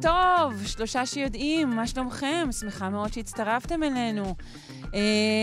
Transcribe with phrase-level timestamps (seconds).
[0.00, 2.48] טוב, שלושה שיודעים, מה שלומכם?
[2.60, 4.34] שמחה מאוד שהצטרפתם אלינו.
[4.94, 5.00] אה,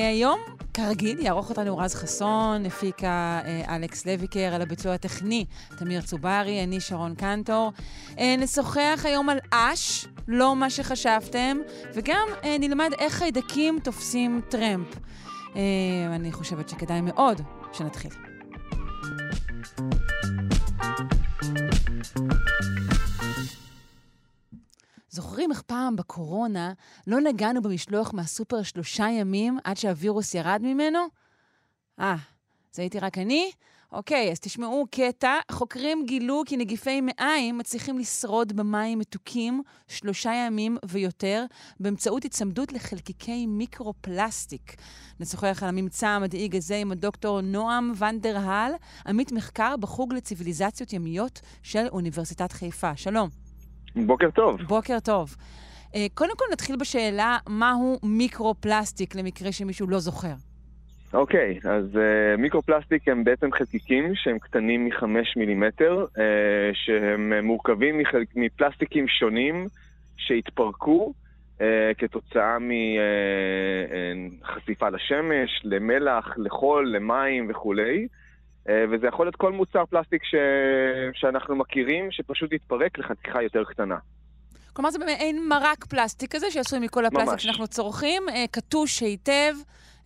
[0.09, 0.39] היום,
[0.73, 5.45] כרגיל, יערוך אותנו רז חסון, הפיקה אה, אלכס לויקר, על הביצוע הטכני,
[5.77, 7.71] תמיר צוברי, אני שרון קנטור.
[8.19, 11.57] אה, נשוחח היום על אש, לא מה שחשבתם,
[11.93, 14.87] וגם אה, נלמד איך חיידקים תופסים טרמפ.
[15.55, 15.61] אה,
[16.15, 17.41] אני חושבת שכדאי מאוד
[17.73, 18.11] שנתחיל.
[25.19, 26.73] זוכרים איך פעם בקורונה
[27.07, 30.99] לא נגענו במשלוח מהסופר שלושה ימים עד שהווירוס ירד ממנו?
[31.99, 32.15] אה,
[32.71, 33.51] זה הייתי רק אני?
[33.91, 35.37] אוקיי, אז תשמעו קטע.
[35.51, 41.45] חוקרים גילו כי נגיפי מעיים מצליחים לשרוד במים מתוקים שלושה ימים ויותר
[41.79, 44.75] באמצעות הצמדות לחלקיקי מיקרו-פלסטיק.
[45.19, 48.71] נשוחח על הממצא המדאיג הזה עם הדוקטור נועם ונדרהל,
[49.07, 52.95] עמית מחקר בחוג לציוויליזציות ימיות של אוניברסיטת חיפה.
[52.95, 53.48] שלום.
[54.07, 54.61] בוקר טוב.
[54.61, 55.35] בוקר טוב.
[55.91, 60.33] Uh, קודם כל נתחיל בשאלה, מהו מיקרו-פלסטיק, למקרה שמישהו לא זוכר.
[61.13, 66.19] אוקיי, אז uh, מיקרו-פלסטיק הם בעצם חלקיקים שהם קטנים מחמש מילימטר, uh,
[66.73, 68.23] שהם מורכבים מחל...
[68.35, 69.67] מפלסטיקים שונים
[70.17, 71.13] שהתפרקו
[71.57, 71.61] uh,
[71.97, 72.57] כתוצאה
[74.41, 78.07] מחשיפה לשמש, למלח, לחול, למים וכולי.
[78.69, 80.35] Uh, וזה יכול להיות כל מוצר פלסטיק ש...
[81.13, 83.97] שאנחנו מכירים, שפשוט יתפרק לחתיכה יותר קטנה.
[84.73, 87.43] כלומר, זה מעין מרק פלסטיק כזה, שעשוי מכל הפלסטיק ממש.
[87.43, 89.53] שאנחנו צורכים, uh, קטוש היטב.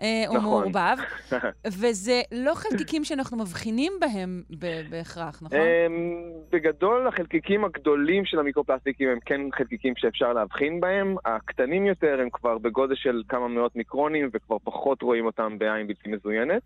[0.01, 0.49] אה, הוא נכון.
[0.49, 0.97] מעורבב,
[1.79, 4.43] וזה לא חלקיקים שאנחנו מבחינים בהם
[4.89, 5.59] בהכרח, נכון?
[5.59, 11.15] אמ, בגדול, החלקיקים הגדולים של המיקרופלסטיקים הם כן חלקיקים שאפשר להבחין בהם.
[11.25, 16.09] הקטנים יותר הם כבר בגודל של כמה מאות מיקרונים וכבר פחות רואים אותם בעין בלתי
[16.09, 16.61] מזוינת.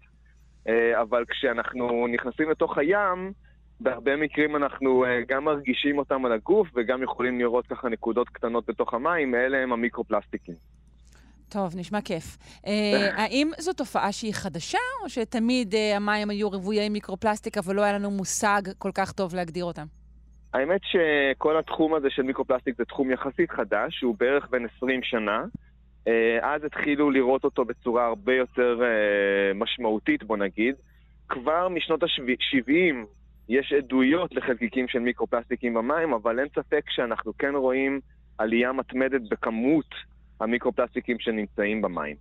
[0.68, 3.32] אה, אבל כשאנחנו נכנסים לתוך הים,
[3.80, 8.70] בהרבה מקרים אנחנו אה, גם מרגישים אותם על הגוף וגם יכולים לראות ככה נקודות קטנות
[8.70, 10.56] בתוך המים, אלה הם המיקרופלסטיקים.
[11.50, 12.38] טוב, נשמע כיף.
[12.68, 17.94] אה, האם זו תופעה שהיא חדשה, או שתמיד המים היו רוויי מיקרופלסטיק, אבל לא היה
[17.94, 19.86] לנו מושג כל כך טוב להגדיר אותם?
[20.54, 25.46] האמת שכל התחום הזה של מיקרופלסטיק זה תחום יחסית חדש, שהוא בערך בין 20 שנה.
[26.08, 30.76] אה, אז התחילו לראות אותו בצורה הרבה יותר אה, משמעותית, בוא נגיד.
[31.30, 32.96] כבר משנות ה-70
[33.50, 38.00] יש עדויות לחלקיקים של מיקרופלסטיקים במים, אבל אין ספק שאנחנו כן רואים
[38.38, 39.96] עלייה מתמדת בכמות
[40.40, 42.16] המיקרופלסטיקים שנמצאים במים.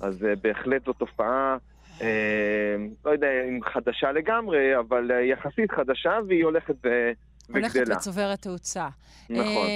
[0.00, 1.56] אז אה, בהחלט זו תופעה,
[2.02, 7.10] אה, לא יודע אם חדשה לגמרי, אבל יחסית חדשה, והיא הולכת ו-
[7.48, 7.96] הולכת וגדלה.
[7.96, 8.88] וצוברת תאוצה.
[9.30, 9.66] נכון.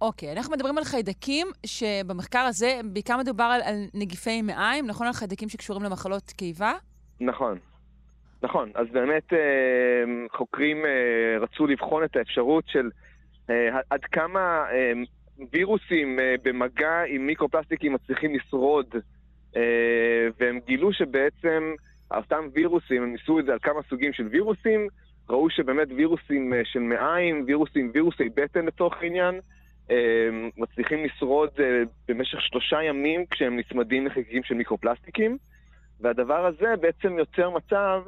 [0.00, 5.06] אוקיי, אנחנו מדברים על חיידקים, שבמחקר הזה בעיקר מדובר על, על נגיפי מעיים, נכון?
[5.06, 6.72] על חיידקים שקשורים למחלות קיבה?
[7.20, 7.58] נכון.
[8.42, 9.38] נכון, אז באמת אה,
[10.36, 12.90] חוקרים אה, רצו לבחון את האפשרות של
[13.50, 14.64] אה, עד כמה
[15.52, 18.94] וירוסים במגע עם מיקרופלסטיקים מצליחים לשרוד,
[20.40, 21.74] והם גילו שבעצם
[22.10, 24.88] אותם וירוסים, הם ניסו את זה על כמה סוגים של וירוסים,
[25.28, 29.40] ראו שבאמת וירוסים של מעיים, וירוסים, וירוסי בטן לצורך העניין,
[30.56, 35.38] מצליחים לשרוד אה, במשך שלושה ימים כשהם נצמדים לחלקיקים של מיקרופלסטיקים.
[36.00, 38.02] והדבר הזה בעצם יוצר מצב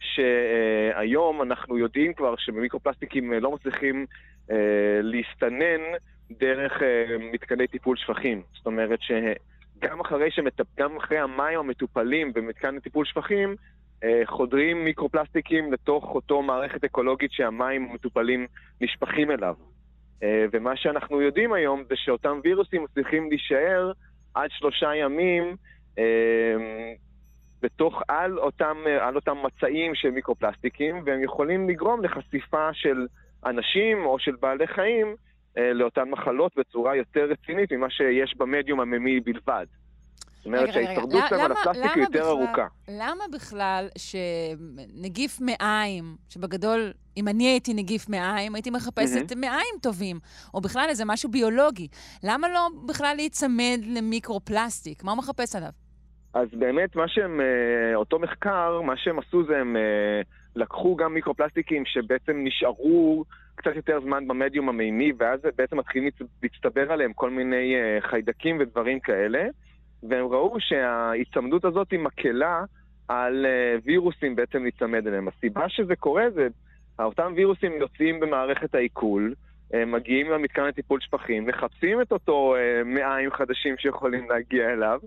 [0.00, 4.06] שהיום אנחנו יודעים כבר שבמיקרופלסטיקים אה, לא מצליחים
[4.50, 4.56] אה,
[5.02, 5.80] להסתנן
[6.30, 6.72] דרך
[7.32, 8.42] מתקני טיפול שפכים.
[8.56, 10.80] זאת אומרת שגם אחרי, שמטפ...
[10.98, 13.54] אחרי המים המטופלים במתקן לטיפול שפכים,
[14.24, 18.46] חודרים מיקרופלסטיקים לתוך אותו מערכת אקולוגית שהמים המטופלים
[18.80, 19.54] נשפכים אליו.
[20.22, 23.92] אה, ומה שאנחנו יודעים היום זה שאותם וירוסים מצליחים להישאר
[24.34, 25.56] עד שלושה ימים
[25.98, 26.54] אה,
[27.62, 33.06] בתוך, על אותם, על אותם מצעים של מיקרופלסטיקים, והם יכולים לגרום לחשיפה של
[33.46, 35.16] אנשים או של בעלי חיים
[35.58, 39.66] אה, לאותן מחלות בצורה יותר רצינית ממה שיש במדיום הממי בלבד.
[40.46, 41.24] זאת אומרת שההישרדות.
[41.28, 42.66] שלהם על הפלסטיק היא יותר בכלל- ארוכה.
[42.88, 50.18] למה בכלל שנגיף מעיים, שבגדול, אם אני הייתי נגיף מעיים, הייתי מחפשת מעיים טובים,
[50.54, 51.88] או בכלל איזה משהו ביולוגי.
[52.22, 55.04] למה לא בכלל להיצמד למיקרופלסטיק?
[55.04, 55.68] מה הוא מחפש עליו?
[56.34, 60.20] אז באמת, מה שהם, אה, אותו מחקר, מה שהם עשו זה הם אה,
[60.56, 66.10] לקחו גם מיקרופלסטיקים שבעצם נשארו קצת יותר זמן במדיום המימי, ואז בעצם מתחילים
[66.42, 69.44] להצטבר עליהם כל מיני אה, חיידקים ודברים כאלה,
[70.02, 72.64] והם ראו שההיצמדות הזאת היא מקלה
[73.08, 73.46] על
[73.84, 75.28] וירוסים בעצם להיצמד אליהם.
[75.28, 76.48] הסיבה שזה קורה זה,
[76.98, 79.34] אותם וירוסים יוצאים במערכת העיכול,
[79.86, 82.54] מגיעים למתקן לטיפול שפכים, מחפשים את אותו
[82.84, 85.00] מעיים חדשים שיכולים להגיע אליו,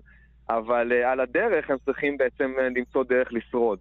[0.50, 3.78] אבל uh, על הדרך הם צריכים בעצם למצוא דרך לשרוד.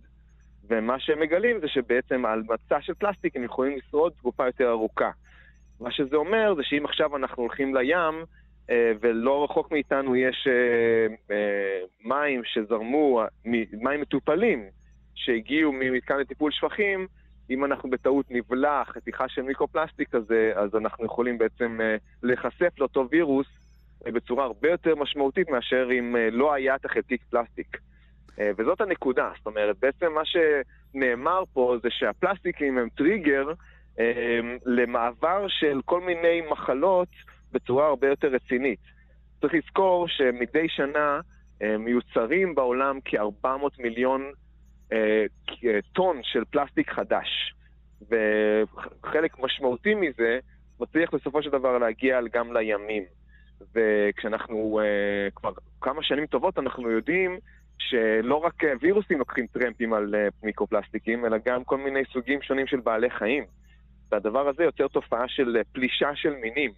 [0.69, 5.11] ומה שהם מגלים זה שבעצם על מצע של פלסטיק הם יכולים לשרוד תקופה יותר ארוכה.
[5.81, 8.15] מה שזה אומר זה שאם עכשיו אנחנו הולכים לים,
[9.01, 13.21] ולא רחוק מאיתנו יש uh, uh, מים שזרמו,
[13.73, 14.65] מים מטופלים,
[15.15, 17.07] שהגיעו ממתקן לטיפול שפכים,
[17.49, 21.79] אם אנחנו בטעות נבלע חתיכה של מיקרופלסטיק כזה, אז אנחנו יכולים בעצם
[22.23, 23.47] להיחשף לאותו וירוס
[24.05, 27.77] בצורה הרבה יותר משמעותית מאשר אם אה, לא היה את החלקיק פלסטיק.
[28.39, 33.51] אה, וזאת הנקודה, זאת אומרת, בעצם מה שנאמר פה זה שהפלסטיקים הם טריגר
[33.99, 37.07] אה, למעבר של כל מיני מחלות
[37.51, 38.79] בצורה הרבה יותר רצינית.
[39.41, 41.19] צריך לזכור שמדי שנה
[41.79, 43.47] מיוצרים בעולם כ-400
[43.79, 44.31] מיליון
[45.93, 47.53] טון של פלסטיק חדש.
[48.01, 50.39] וחלק משמעותי מזה
[50.79, 53.03] מצליח בסופו של דבר להגיע גם לימים.
[53.75, 54.79] וכשאנחנו
[55.35, 55.51] כבר
[55.81, 57.39] כמה שנים טובות אנחנו יודעים
[57.79, 62.79] שלא רק אה, וירוסים לוקחים טרמפים על מיקרופלסטיקים, אלא גם כל מיני סוגים שונים של
[62.79, 63.43] בעלי חיים.
[64.11, 66.71] והדבר הזה יוצר תופעה של פלישה של מינים.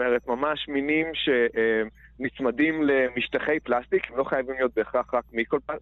[0.00, 5.24] אומרת, ממש מינים שנצמדים למשטחי פלסטיק, הם לא חייבים להיות בהכרח רק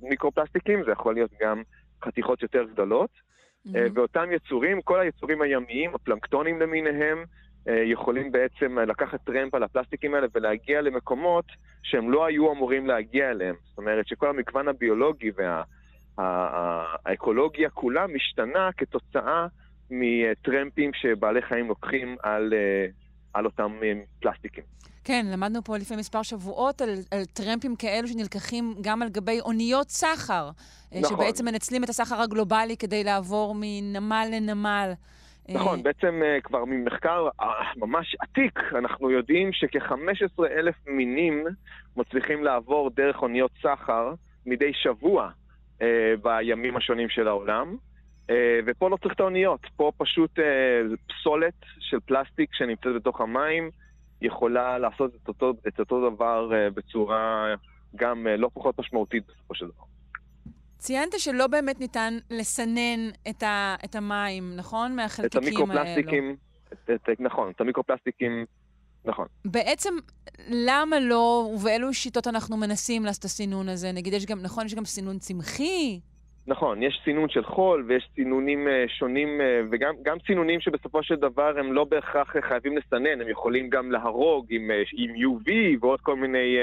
[0.03, 1.63] מיקרופלסטיקים, זה יכול להיות גם
[2.05, 3.11] חתיכות יותר גדולות.
[3.11, 3.71] Mm-hmm.
[3.95, 7.25] ואותם יצורים, כל היצורים הימיים, הפלנקטונים למיניהם,
[7.69, 11.45] אה, יכולים בעצם לקחת טרמפ על הפלסטיקים האלה ולהגיע למקומות
[11.83, 13.55] שהם לא היו אמורים להגיע אליהם.
[13.65, 15.31] זאת אומרת שכל המגוון הביולוגי
[16.19, 19.47] והאקולוגיה וה, כולה משתנה כתוצאה
[19.91, 22.87] מטרמפים שבעלי חיים לוקחים על, אה,
[23.35, 24.65] על אותם אה, פלסטיקים.
[25.05, 29.91] כן, למדנו פה לפני מספר שבועות על, על טרמפים כאלו שנלקחים גם על גבי אוניות
[29.91, 30.51] סחר.
[30.93, 31.17] נכון.
[31.17, 34.93] שבעצם מנצלים את הסחר הגלובלי כדי לעבור מנמל לנמל.
[35.49, 37.47] נכון, אה, בעצם אה, כבר ממחקר אה,
[37.77, 41.45] ממש עתיק, אנחנו יודעים שכ-15 אלף מינים
[41.97, 44.15] מצליחים לעבור דרך אוניות סחר
[44.47, 45.31] מדי שבוע
[46.23, 47.77] בימים השונים של העולם.
[48.67, 50.39] ופה לא צריך את האוניות, פה פשוט
[51.09, 53.71] פסולת של פלסטיק שנמצאת בתוך המים
[54.23, 57.55] יכולה לעשות את אותו, את אותו דבר בצורה
[57.97, 59.85] גם לא פחות משמעותית בסופו של דבר.
[60.79, 64.97] ציינת שלא באמת ניתן לסנן את, ה, את המים, נכון?
[64.97, 65.73] מהחלקיקים האלו.
[65.73, 66.37] את המיקרופלסטיקים,
[66.73, 68.45] את, את, נכון, את המיקרופלסטיקים,
[69.05, 69.27] נכון.
[69.45, 69.95] בעצם,
[70.49, 73.93] למה לא, ובאילו שיטות אנחנו מנסים לעשות את הסינון הזה?
[73.93, 76.01] נגיד, יש גם, נכון, יש גם סינון צמחי?
[76.47, 81.59] נכון, יש סינון של חול ויש סינונים uh, שונים, uh, וגם סינונים שבסופו של דבר
[81.59, 85.51] הם לא בהכרח חייבים לסנן, הם יכולים גם להרוג עם, עם UV
[85.81, 86.57] ועוד כל מיני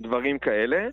[0.00, 0.88] דברים כאלה.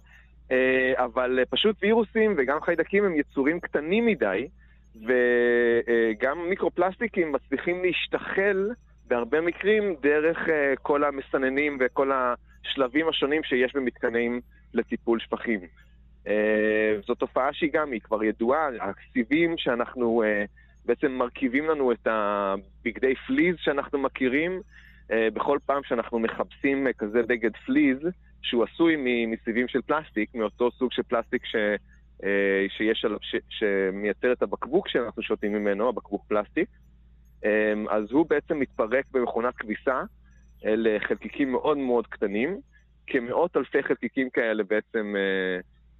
[0.51, 4.47] אה, אבל פשוט וירוסים וגם חיידקים הם יצורים קטנים מדי,
[4.95, 8.69] וגם מיקרופלסטיקים מצליחים להשתחל
[9.07, 14.41] בהרבה מקרים דרך אה, כל המסננים וכל השלבים השונים שיש במתקנים
[14.73, 15.59] לטיפול שפכים.
[16.27, 20.23] אה, זו תופעה שהיא גם, היא כבר ידועה, הסיבים שאנחנו
[20.85, 24.61] בעצם מרכיבים לנו את הבגדי פליז שאנחנו מכירים,
[25.33, 27.97] בכל פעם שאנחנו מכבסים כזה בגד פליז,
[28.41, 28.95] שהוא עשוי
[29.27, 31.55] מסיבים של פלסטיק, מאותו סוג של פלסטיק ש,
[32.23, 36.69] אה, שיש עליו, ש, שמייצר את הבקבוק שאנחנו שותים ממנו, הבקבוק פלסטיק.
[37.45, 40.01] אה, אז הוא בעצם מתפרק במכונת כביסה
[40.63, 42.59] לחלקיקים מאוד מאוד קטנים.
[43.07, 45.59] כמאות אלפי חלקיקים כאלה בעצם אה,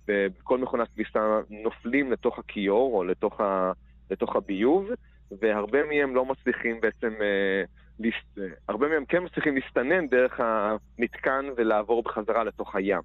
[0.10, 3.72] בכל מכונת כביסה נופלים לתוך הכיור או לתוך, ה,
[4.12, 4.90] לתוך הביוב,
[5.42, 7.14] והרבה מהם לא מצליחים בעצם
[8.68, 13.02] הרבה מהם כן מצליחים להסתנן דרך המתקן ולעבור בחזרה לתוך הים.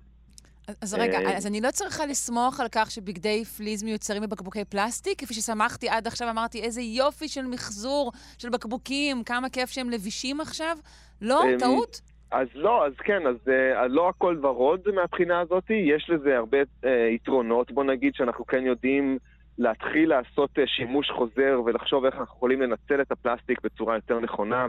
[0.80, 5.20] אז רגע, אה, אז אני לא צריכה לסמוך על כך שבגדי פליז מיוצרים בבקבוקי פלסטיק?
[5.20, 10.40] כפי ששמחתי עד עכשיו, אמרתי, איזה יופי של מחזור של בקבוקים, כמה כיף שהם לבישים
[10.40, 10.78] עכשיו?
[11.20, 11.44] לא?
[11.44, 12.00] אמ, טעות?
[12.34, 16.86] אז לא, אז כן, אז uh, לא הכל ורוד מהבחינה הזאת, יש לזה הרבה uh,
[17.14, 19.18] יתרונות, בוא נגיד שאנחנו כן יודעים
[19.58, 24.66] להתחיל לעשות אה, שימוש חוזר ולחשוב איך אנחנו יכולים לנצל את הפלסטיק בצורה יותר נכונה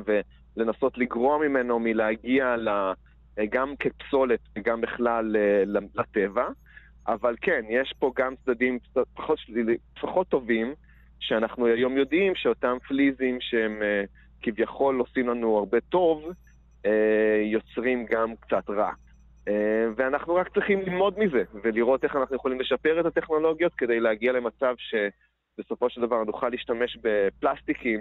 [0.58, 2.94] ולנסות לגרוע ממנו מלהגיע אה,
[3.50, 5.64] גם כפסולת וגם בכלל אה,
[5.96, 6.48] לטבע.
[7.08, 8.80] אבל כן, יש פה גם צדדים
[9.14, 9.40] פחות,
[10.02, 10.74] פחות טובים,
[11.20, 13.80] שאנחנו היום יודעים שאותם פליזים שהם
[14.42, 16.32] כביכול עושים לנו הרבה טוב,
[17.52, 18.92] יוצרים גם קצת רע.
[19.48, 24.32] אה, ואנחנו רק צריכים ללמוד מזה, ולראות איך אנחנו יכולים לשפר את הטכנולוגיות כדי להגיע
[24.32, 28.00] למצב שבסופו של דבר נוכל להשתמש בפלסטיקים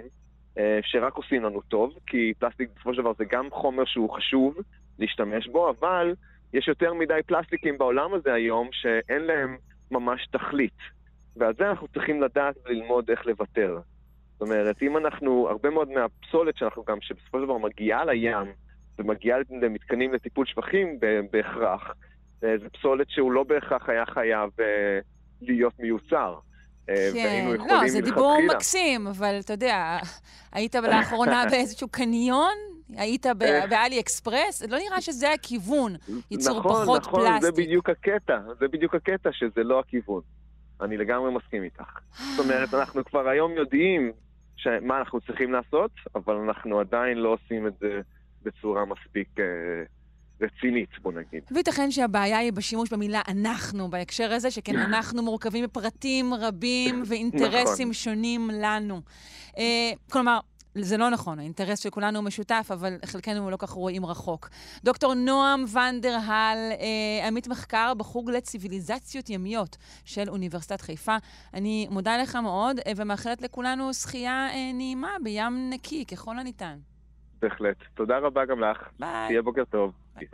[0.57, 4.57] אה, שרק עושים לנו טוב, כי פלסטיק בסופו של דבר זה גם חומר שהוא חשוב
[4.99, 6.13] להשתמש בו, אבל
[6.53, 9.57] יש יותר מדי פלסטיקים בעולם הזה היום שאין להם
[9.91, 10.77] ממש תכלית.
[11.35, 13.79] ועל זה אנחנו צריכים לדעת וללמוד איך לוותר.
[14.31, 18.47] זאת אומרת, אם אנחנו, הרבה מאוד מהפסולת שאנחנו גם, שבסופו של דבר מגיעה לים,
[18.99, 20.99] ומגיעה למתקנים לטיפול שפכים
[21.31, 21.91] בהכרח,
[22.43, 24.99] אה, זה פסולת שהוא לא בהכרח היה חייב אה,
[25.41, 26.35] להיות מיוצר.
[26.89, 29.97] אה, כן, לא, זה דיבור מקסים, אבל אתה יודע,
[30.51, 32.55] היית לאחרונה באיזשהו קניון?
[32.97, 33.25] היית
[33.69, 34.61] באלי אקספרס?
[34.61, 35.95] לא נראה שזה הכיוון,
[36.31, 37.27] ייצור נכון, פחות נכון, פלסטיק.
[37.27, 40.21] נכון, נכון, זה בדיוק הקטע, זה בדיוק הקטע, שזה לא הכיוון.
[40.81, 41.99] אני לגמרי מסכים איתך.
[42.35, 44.11] זאת אומרת, אנחנו כבר היום יודעים
[44.81, 48.01] מה אנחנו צריכים לעשות, אבל אנחנו עדיין לא עושים את זה
[48.45, 49.45] בצורה מספיק אה,
[50.41, 51.43] רצינית, בוא נגיד.
[51.51, 57.93] וייתכן שהבעיה היא בשימוש במילה אנחנו בהקשר הזה, שכן אנחנו מורכבים מפרטים רבים ואינטרסים נכון.
[57.93, 59.01] שונים לנו.
[59.57, 60.39] אה, כלומר,
[60.77, 64.49] זה לא נכון, האינטרס של כולנו הוא משותף, אבל חלקנו לא כך רואים רחוק.
[64.83, 71.17] דוקטור נועם ונדרהל, אה, עמית מחקר בחוג לציוויליזציות ימיות של אוניברסיטת חיפה.
[71.53, 76.77] אני מודה לך מאוד, אה, ומאחלת לכולנו שחייה אה, נעימה בים נקי, ככל הניתן.
[77.49, 77.77] בהחלט.
[77.93, 78.77] תודה רבה גם לך.
[78.99, 79.27] ביי.
[79.27, 79.91] תהיה בוקר טוב.
[80.15, 80.27] ביי.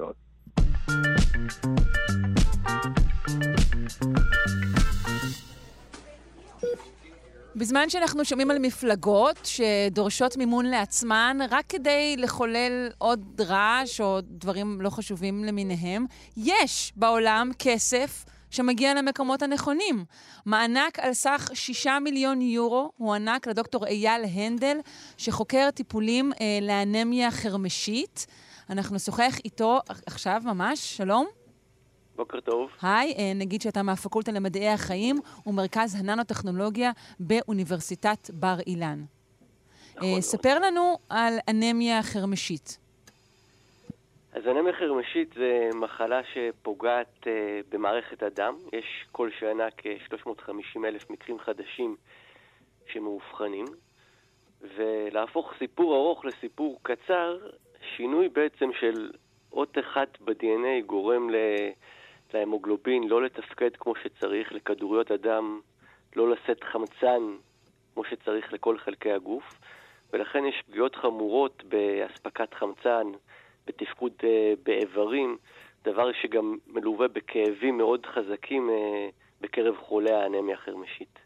[7.56, 14.82] בזמן שאנחנו שומעים על מפלגות שדורשות מימון לעצמן רק כדי לחולל עוד רעש או דברים
[14.82, 16.06] לא חשובים למיניהם,
[16.38, 20.06] יש בעולם כסף שמגיע למקומות הנכונים.
[20.46, 24.78] מענק על סך 6 מיליון יורו הוענק לדוקטור אייל הנדל,
[25.18, 28.28] שחוקר טיפולים אה, לאנמיה חרמשית.
[28.70, 31.28] אנחנו נשוחח איתו עכשיו ממש, שלום.
[32.16, 32.70] בוקר טוב.
[32.82, 39.04] היי, אה, נגיד שאתה מהפקולטה למדעי החיים ומרכז הננו-טכנולוגיה באוניברסיטת בר אילן.
[39.96, 40.10] נכון.
[40.10, 42.78] אה, ספר לנו על אנמיה חרמשית.
[44.34, 47.28] אז אנמיה חרמשית זה מחלה שפוגעת uh,
[47.70, 48.56] במערכת הדם.
[48.74, 51.96] יש כל שנה כ-350 אלף מקרים חדשים
[52.88, 53.66] שמאובחנים.
[54.62, 57.38] ולהפוך סיפור ארוך לסיפור קצר,
[57.96, 59.12] שינוי בעצם של
[59.52, 61.36] אות אחת ב-DNA גורם ל...
[62.34, 65.60] להמוגלובין לא לתפקד כמו שצריך, לכדוריות הדם
[66.16, 67.22] לא לשאת חמצן
[67.94, 69.60] כמו שצריך לכל חלקי הגוף,
[70.14, 73.08] ולכן יש פגיעות חמורות באספקת חמצן,
[73.68, 74.26] בתפקוד uh,
[74.64, 75.38] באיברים,
[75.84, 81.20] דבר שגם מלווה בכאבים מאוד חזקים uh, בקרב חולי האנמיה החרמשית.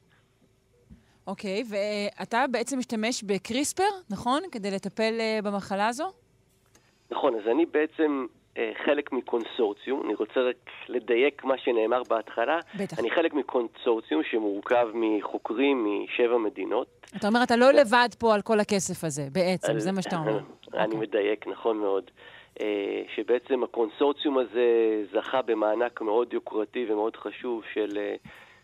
[1.28, 1.76] אוקיי, okay,
[2.20, 4.42] ואתה בעצם משתמש בקריספר, נכון?
[4.52, 6.12] כדי לטפל uh, במחלה הזו?
[7.12, 8.26] נכון, אז אני בעצם
[8.58, 10.56] אה, חלק מקונסורציום, אני רוצה רק
[10.90, 12.60] לדייק מה שנאמר בהתחלה.
[12.80, 13.00] בטח.
[13.00, 16.88] אני חלק מקונסורציום שמורכב מחוקרים משבע מדינות.
[17.16, 19.80] אתה אומר, אתה לא לבד פה על כל הכסף הזה, בעצם, על...
[19.80, 20.40] זה מה שאתה אומר.
[20.76, 20.86] אני okay.
[20.86, 21.00] אוקיי.
[21.00, 22.12] מדייק, נכון מאוד.
[22.62, 28.16] אה, שבעצם הקונסורציום הזה זכה במענק מאוד יוקרתי ומאוד חשוב של אה,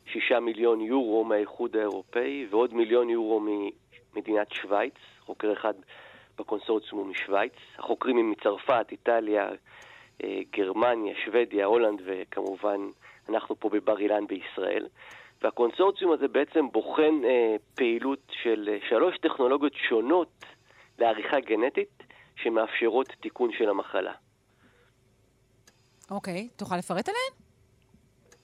[0.06, 5.74] שישה מיליון יורו מהאיחוד האירופאי ועוד מיליון יורו ממדינת שווייץ, חוקר אחד
[6.40, 7.54] בקונסורציום הוא משוויץ.
[7.78, 9.50] החוקרים הם מצרפת, איטליה,
[10.24, 12.80] אה, גרמניה, שוודיה, הולנד וכמובן
[13.30, 14.88] אנחנו פה בבר אילן בישראל.
[15.42, 17.22] והקונסורציום הזה בעצם בוחן
[17.76, 20.46] פעילות של שלוש טכנולוגיות שונות
[21.02, 22.04] לעריכה גנטית
[22.36, 24.14] שמאפשרות תיקון של המחלה.
[26.12, 27.34] אוקיי, okay, תוכל לפרט עליהן?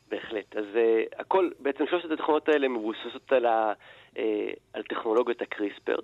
[0.10, 0.56] בהחלט.
[0.56, 3.74] אז uh, הכל, בעצם שלושת הטכנולוגיות האלה מבוססות על, ה,
[4.14, 4.20] uh,
[4.74, 5.98] על טכנולוגיות הקריספר.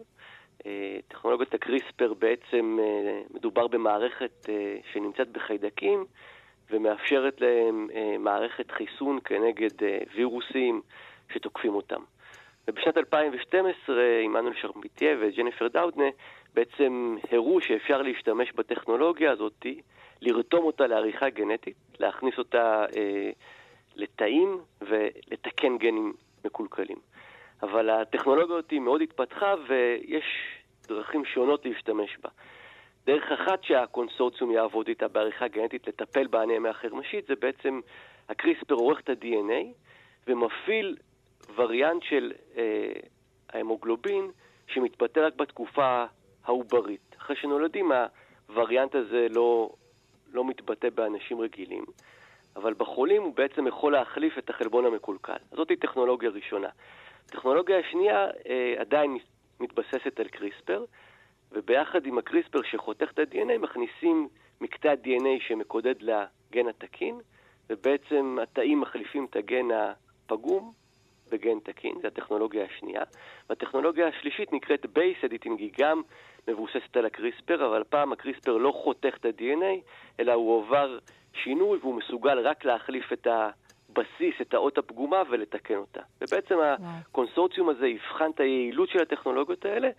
[0.66, 6.06] אה, טכנולוגיית הקריספר בעצם אה, מדובר במערכת אה, שנמצאת בחיידקים
[6.70, 9.70] ומאפשרת להם מערכת חיסון כנגד
[10.16, 10.82] וירוסים
[11.34, 12.02] שתוקפים אותם.
[12.68, 16.06] ובשנת 2012 עמנואל שרמיטיה וג'ניפר דאודנה
[16.54, 19.66] בעצם הראו שאפשר להשתמש בטכנולוגיה הזאת,
[20.22, 23.32] לרתום אותה לעריכה גנטית, להכניס אותה אה,
[23.96, 26.14] לתאים ולתקן גנים
[26.46, 26.98] מקולקלים.
[27.64, 30.26] אבל הטכנולוגיה הזאת מאוד התפתחה ויש
[30.88, 32.30] דרכים שונות להשתמש בה.
[33.06, 37.80] דרך אחת שהקונסורציום יעבוד איתה בעריכה גנטית לטפל באנמיה החרמשית זה בעצם
[38.30, 39.66] הקריספר עורך את ה-DNA
[40.28, 40.98] ומפעיל
[41.56, 42.92] וריאנט של אה,
[43.54, 44.32] ההמוגלובין
[44.68, 46.06] שמתבטא רק בתקופה
[46.46, 47.16] העוברית.
[47.18, 47.92] אחרי שנולדים
[48.50, 49.70] הווריאנט הזה לא,
[50.34, 51.86] לא מתבטא באנשים רגילים,
[52.56, 55.38] אבל בחולים הוא בעצם יכול להחליף את החלבון המקולקל.
[55.52, 56.70] זאת היא טכנולוגיה ראשונה.
[57.26, 59.18] הטכנולוגיה השנייה אה, עדיין
[59.60, 60.86] מתבססת על קריספר,
[61.52, 64.28] וביחד עם הקריספר שחותך את ה-DNA מכניסים
[64.62, 67.20] מקטע ה-DNA שמקודד לגן התקין,
[67.70, 70.74] ובעצם התאים מחליפים את הגן הפגום
[71.34, 73.02] בגן תקין, זו הטכנולוגיה השנייה.
[73.50, 76.02] והטכנולוגיה השלישית נקראת Base Editing, היא גם
[76.48, 79.82] מבוססת על הקריספר, אבל הפעם הקריספר לא חותך את ה-DNA,
[80.20, 81.00] אלא הוא עובר
[81.44, 86.02] שינוי והוא מסוגל רק להחליף את הבסיס, את האות הפגומה ולתקן אותה.
[86.22, 89.90] ובעצם הקונסורציום הזה יבחן את היעילות של הטכנולוגיות האלה,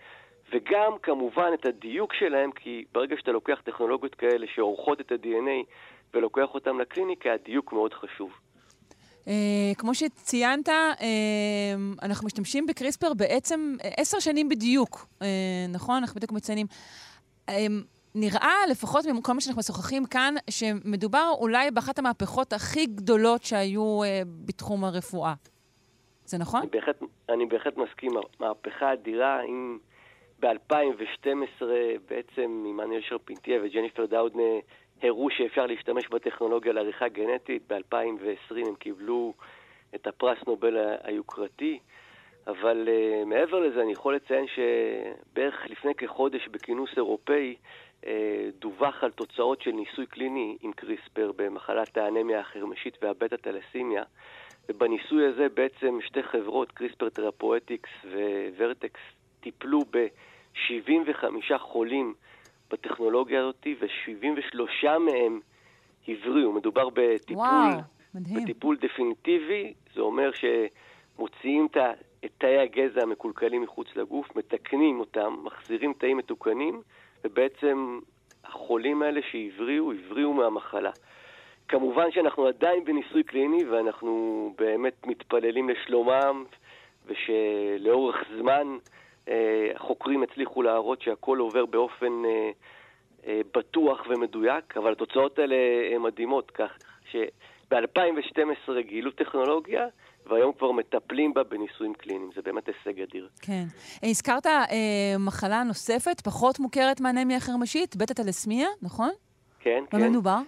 [0.51, 5.65] וגם כמובן את הדיוק שלהם, כי ברגע שאתה לוקח טכנולוגיות כאלה שעורכות את ה-DNA
[6.13, 8.31] ולוקח אותם לקליניקה, הדיוק מאוד חשוב.
[9.25, 9.29] Uh,
[9.77, 11.01] כמו שציינת, uh,
[12.01, 15.23] אנחנו משתמשים בקריספר בעצם עשר שנים בדיוק, uh,
[15.69, 15.95] נכון?
[15.95, 16.67] אנחנו בדיוק מציינים.
[17.49, 17.53] Uh,
[18.15, 24.05] נראה, לפחות מכל מה שאנחנו משוחחים כאן, שמדובר אולי באחת המהפכות הכי גדולות שהיו uh,
[24.45, 25.33] בתחום הרפואה.
[26.25, 26.61] זה נכון?
[26.61, 28.11] אני בהחלט, אני בהחלט מסכים.
[28.39, 29.77] מהפכה אדירה, אם
[30.39, 31.65] ב-2012
[32.09, 34.43] בעצם עמנואל שרפינטיה וג'ניפר דאודנה
[35.07, 37.71] הראו שאפשר להשתמש בטכנולוגיה לעריכה גנטית.
[37.71, 39.33] ב-2020 הם קיבלו
[39.95, 41.79] את הפרס נובל היוקרתי.
[42.47, 47.55] אבל uh, מעבר לזה, אני יכול לציין שבערך לפני כחודש בכינוס אירופאי
[48.01, 48.07] uh,
[48.59, 54.03] דווח על תוצאות של ניסוי קליני עם קריספר במחלת האנמיה החרמשית והבטה-טלסימיה.
[54.69, 57.89] ובניסוי הזה בעצם שתי חברות, קריספר תרפואטיקס
[58.57, 59.01] וורטקס,
[59.39, 62.13] טיפלו ב-75 חולים
[62.71, 65.39] בטכנולוגיה הזאת, ו-73 מהם
[66.07, 66.51] הבריאו.
[66.51, 67.79] מדובר בטיפול, וואו,
[68.15, 68.43] מדהים.
[68.43, 71.67] בטיפול דפיניטיבי, זה אומר שמוציאים
[72.25, 76.81] את תאי הגזע המקולקלים מחוץ לגוף, מתקנים אותם, מחזירים תאים מתוקנים,
[77.23, 77.99] ובעצם
[78.43, 80.91] החולים האלה שהבריאו, הבריאו מהמחלה.
[81.67, 86.43] כמובן שאנחנו עדיין בניסוי קליני, ואנחנו באמת מתפללים לשלומם,
[87.05, 88.77] ושלאורך זמן
[89.75, 92.51] החוקרים הצליחו להראות שהכל עובר באופן אה,
[93.27, 95.55] אה, בטוח ומדויק, אבל התוצאות האלה
[95.95, 96.71] הן מדהימות, כך
[97.11, 99.87] שב-2012 גילו טכנולוגיה,
[100.25, 102.29] והיום כבר מטפלים בה בניסויים קליניים.
[102.35, 103.29] זה באמת הישג אדיר.
[103.41, 103.63] כן.
[104.03, 109.09] הזכרת אה, מחלה נוספת, פחות מוכרת מאנמיה חרמשית, בטא טלסמיה, נכון?
[109.59, 109.97] כן, כן.
[109.97, 110.39] במה מדובר?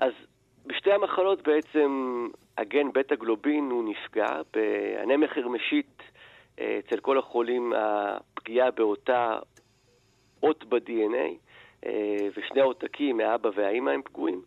[0.00, 0.12] אז
[0.66, 1.90] בשתי המחלות בעצם
[2.58, 4.26] הגן בטא גלובין הוא נפגע.
[4.54, 6.02] באנמיה חרמשית
[6.54, 9.38] אצל כל החולים הפגיעה באותה
[10.42, 11.34] אות ב-DNA,
[11.86, 14.42] אה, ושני העותקים, האבא והאימא, הם פגועים.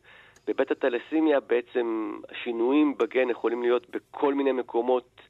[0.48, 5.22] בבית הטלסימיה בעצם השינויים בגן יכולים להיות בכל מיני מקומות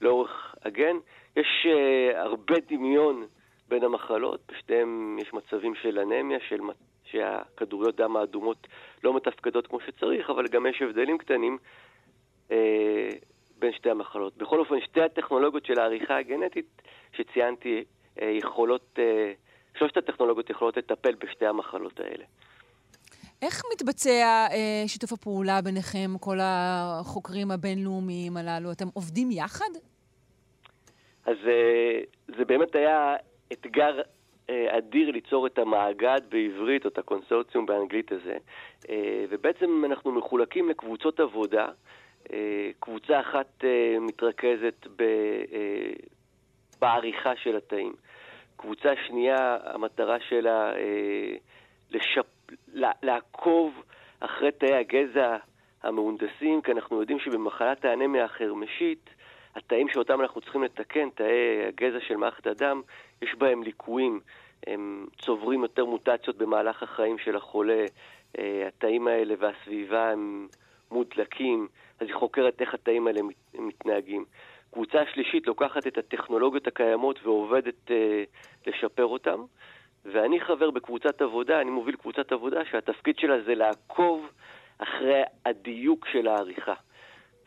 [0.00, 0.96] לאורך הגן.
[1.36, 3.26] יש uh, הרבה דמיון
[3.68, 6.60] בין המחלות, בשתיהם יש מצבים של אנמיה, של,
[7.04, 8.66] שהכדוריות דם האדומות
[9.04, 11.58] לא מתפקדות כמו שצריך, אבל גם יש הבדלים קטנים.
[12.48, 12.52] Uh,
[13.60, 14.36] בין שתי המחלות.
[14.36, 17.84] בכל אופן, שתי הטכנולוגיות של העריכה הגנטית שציינתי
[18.20, 19.32] אה, יכולות, אה,
[19.78, 22.24] שלושת הטכנולוגיות יכולות לטפל בשתי המחלות האלה.
[23.42, 28.72] איך מתבצע אה, שיתוף הפעולה ביניכם, כל החוקרים הבינלאומיים הללו?
[28.72, 29.70] אתם עובדים יחד?
[31.26, 32.00] אז אה,
[32.36, 33.16] זה באמת היה
[33.52, 34.00] אתגר
[34.50, 38.36] אה, אדיר ליצור את המאגד בעברית, או את הקונסורציום באנגלית הזה.
[38.90, 41.68] אה, ובעצם אנחנו מחולקים לקבוצות עבודה.
[42.32, 45.02] אה, קבוצה אחת אה, מתרכזת ב,
[45.52, 45.92] אה,
[46.80, 47.92] בעריכה של התאים.
[48.56, 50.72] קבוצה שנייה, המטרה שלה
[51.90, 52.26] לשפ...
[53.02, 53.82] לעקוב
[54.20, 55.36] אחרי תאי הגזע
[55.82, 59.10] המהונדסים, כי אנחנו יודעים שבמחלת האנמיה החרמשית,
[59.56, 62.82] התאים שאותם אנחנו צריכים לתקן, תאי הגזע של מערכת הדם,
[63.22, 64.20] יש בהם ליקויים.
[64.66, 67.84] הם צוברים יותר מוטציות במהלך החיים של החולה.
[68.68, 70.48] התאים האלה והסביבה הם
[70.90, 71.68] מודלקים.
[72.00, 73.20] אז היא חוקרת איך התאים האלה
[73.54, 74.24] מתנהגים.
[74.72, 78.24] קבוצה שלישית לוקחת את הטכנולוגיות הקיימות ועובדת אה,
[78.66, 79.36] לשפר אותן,
[80.04, 84.30] ואני חבר בקבוצת עבודה, אני מוביל קבוצת עבודה שהתפקיד שלה זה לעקוב
[84.78, 86.74] אחרי הדיוק של העריכה.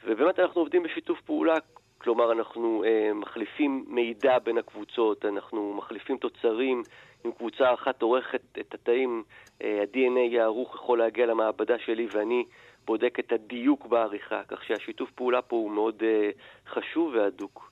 [0.06, 1.56] ובאמת אנחנו עובדים בשיתוף פעולה,
[1.98, 6.84] כלומר אנחנו אה, מחליפים מידע בין הקבוצות, אנחנו מחליפים תוצרים,
[7.26, 9.24] אם קבוצה אחת עורכת את התאים,
[9.62, 12.46] אה, ה-DNA יהיה ערוך, יכול להגיע למעבדה שלי ואני
[12.86, 17.72] בודק את הדיוק בעריכה, כך שהשיתוף פעולה פה הוא מאוד uh, חשוב והדוק.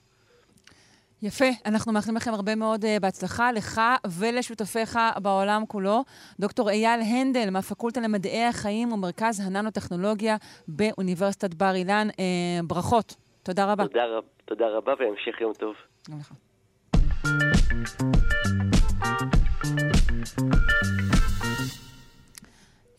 [1.22, 3.80] יפה, אנחנו מאחלים לכם הרבה מאוד uh, בהצלחה, לך
[4.18, 6.04] ולשותפיך בעולם כולו.
[6.40, 10.36] דוקטור אייל הנדל מהפקולטה למדעי החיים ומרכז הננו-טכנולוגיה
[10.68, 12.08] באוניברסיטת בר אילן.
[12.10, 13.16] Uh, ברכות.
[13.42, 13.84] תודה רבה.
[13.84, 15.74] תודה, רב, תודה רבה והמשך יום טוב.
[16.10, 16.32] גם לך.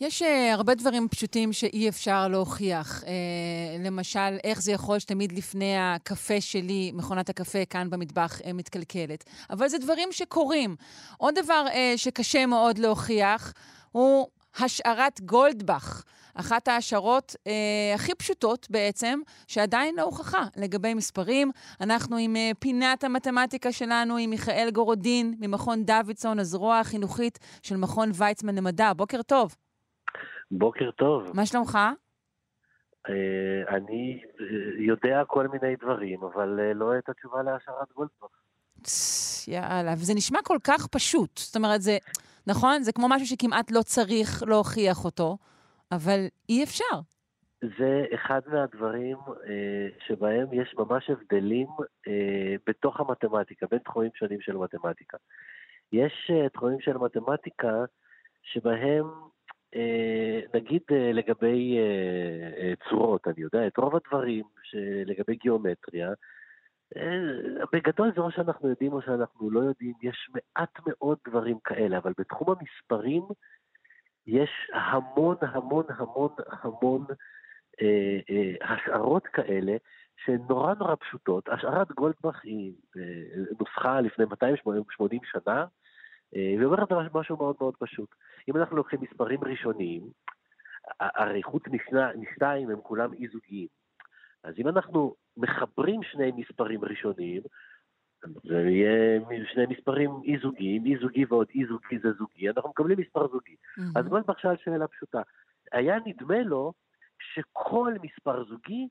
[0.06, 3.02] יש uh, הרבה דברים פשוטים שאי אפשר להוכיח.
[3.02, 3.06] Uh,
[3.84, 9.24] למשל, איך זה יכול שתמיד לפני הקפה שלי, מכונת הקפה כאן במטבח uh, מתקלקלת.
[9.50, 10.76] אבל זה דברים שקורים.
[11.18, 11.64] עוד דבר
[11.96, 13.52] שקשה מאוד להוכיח
[13.92, 14.26] הוא
[14.58, 16.02] השערת גולדבך,
[16.34, 17.52] אחת ההשערות אה,
[17.94, 21.50] הכי פשוטות בעצם, שעדיין לא הוכחה לגבי מספרים.
[21.80, 28.10] אנחנו עם אה, פינת המתמטיקה שלנו, עם מיכאל גורודין ממכון דוידסון, הזרוע החינוכית של מכון
[28.14, 28.92] ויצמן למדע.
[28.92, 29.54] בוקר טוב.
[30.58, 31.30] בוקר טוב.
[31.34, 31.78] מה שלומך?
[33.08, 34.46] אה, אני אה,
[34.78, 38.44] יודע כל מיני דברים, אבל אה, לא את התשובה להשערת גולדבך.
[38.82, 41.38] פס, יאללה, וזה נשמע כל כך פשוט.
[41.38, 41.98] זאת אומרת, זה,
[42.46, 42.82] נכון?
[42.82, 45.38] זה כמו משהו שכמעט לא צריך להוכיח אותו,
[45.92, 47.00] אבל אי אפשר.
[47.78, 51.68] זה אחד מהדברים אה, שבהם יש ממש הבדלים
[52.08, 55.16] אה, בתוך המתמטיקה, בין תחומים שונים של מתמטיקה.
[55.92, 57.84] יש אה, תחומים של מתמטיקה
[58.42, 59.04] שבהם,
[60.54, 66.08] נגיד אה, לגבי אה, אה, צורות, אני יודע, את רוב הדברים שלגבי גיאומטריה,
[66.96, 71.98] אה, בגדול זה או שאנחנו יודעים או שאנחנו לא יודעים, יש מעט מאוד דברים כאלה,
[71.98, 73.22] אבל בתחום המספרים
[74.26, 76.30] יש המון המון המון
[76.62, 77.04] המון
[77.82, 79.76] אה, אה, השערות כאלה
[80.24, 81.48] שהן נורא נורא פשוטות.
[81.48, 85.64] השערת גולדבך היא אה, נוסחה לפני 280 שנה, אה,
[86.34, 88.14] והיא אומרת משהו מאוד מאוד פשוט.
[88.48, 90.02] אם אנחנו לוקחים מספרים ראשוניים,
[91.00, 91.62] הרי חוץ
[92.16, 93.68] משניים הם כולם אי-זוגיים.
[94.44, 97.42] אז אם אנחנו מחברים שני מספרים ראשוניים,
[98.44, 99.20] זה יהיה
[99.52, 103.56] שני מספרים אי-זוגיים, אי-זוגי ועוד אי-זוגי זה זוגי, אנחנו מקבלים מספר זוגי.
[103.56, 103.98] Mm-hmm.
[104.00, 105.22] אז גולדבך שאל שאלה פשוטה.
[105.72, 106.72] היה נדמה לו
[107.18, 108.88] שכל מספר זוגי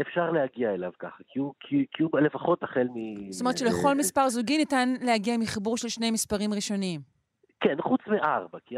[0.00, 3.32] אפשר להגיע אליו ככה, כי הוא, כי, כי הוא לפחות החל מ...
[3.32, 7.00] זאת אומרת שלכל מספר זוגי ניתן להגיע מחיבור של שני מספרים ראשוניים.
[7.60, 8.74] כן, חוץ מארבע, כי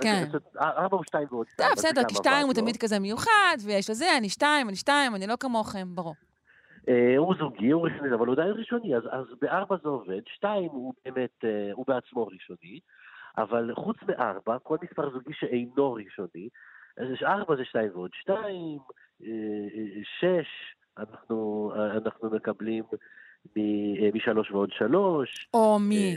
[0.00, 0.24] כן.
[0.60, 1.68] ארבע הוא שתיים ועוד שתיים.
[1.68, 2.62] טוב, בסדר, כי שתיים הוא לו.
[2.62, 6.14] תמיד כזה מיוחד, ויש לזה, אני שתיים, אני שתיים, אני לא כמוכם, ברור.
[6.88, 10.70] אה, הוא זוגי, הוא ראשוני, אבל הוא עדיין ראשוני, אז, אז בארבע זה עובד, שתיים
[10.70, 12.80] הוא באמת, אה, הוא בעצמו ראשוני,
[13.38, 16.48] אבל חוץ מארבע, כל מספר זוגי שאינו ראשוני,
[16.96, 19.07] אז ארבע זה שתיים ועוד שתיים, אה, אה,
[20.20, 20.48] שש,
[20.98, 22.84] אנחנו, אנחנו מקבלים
[23.56, 25.48] מ- משלוש ועוד שלוש.
[25.54, 26.16] או מי?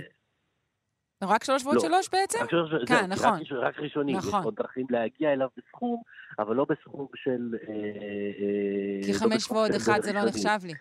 [1.24, 1.82] אה, רק שלוש ועוד לא.
[1.82, 2.40] שלוש בעצם?
[2.44, 3.40] רק שלוש- זהו, כן, כי נכון.
[3.40, 4.40] רק, רק ראשונים, נכון.
[4.40, 6.02] יש עוד דרכים להגיע אליו בסכום,
[6.40, 7.56] אבל לא בסכום של...
[7.68, 10.44] אה, אה, כי לא חמש בסכום ועוד אחד זה לא ראשוני.
[10.46, 10.74] נחשב לי.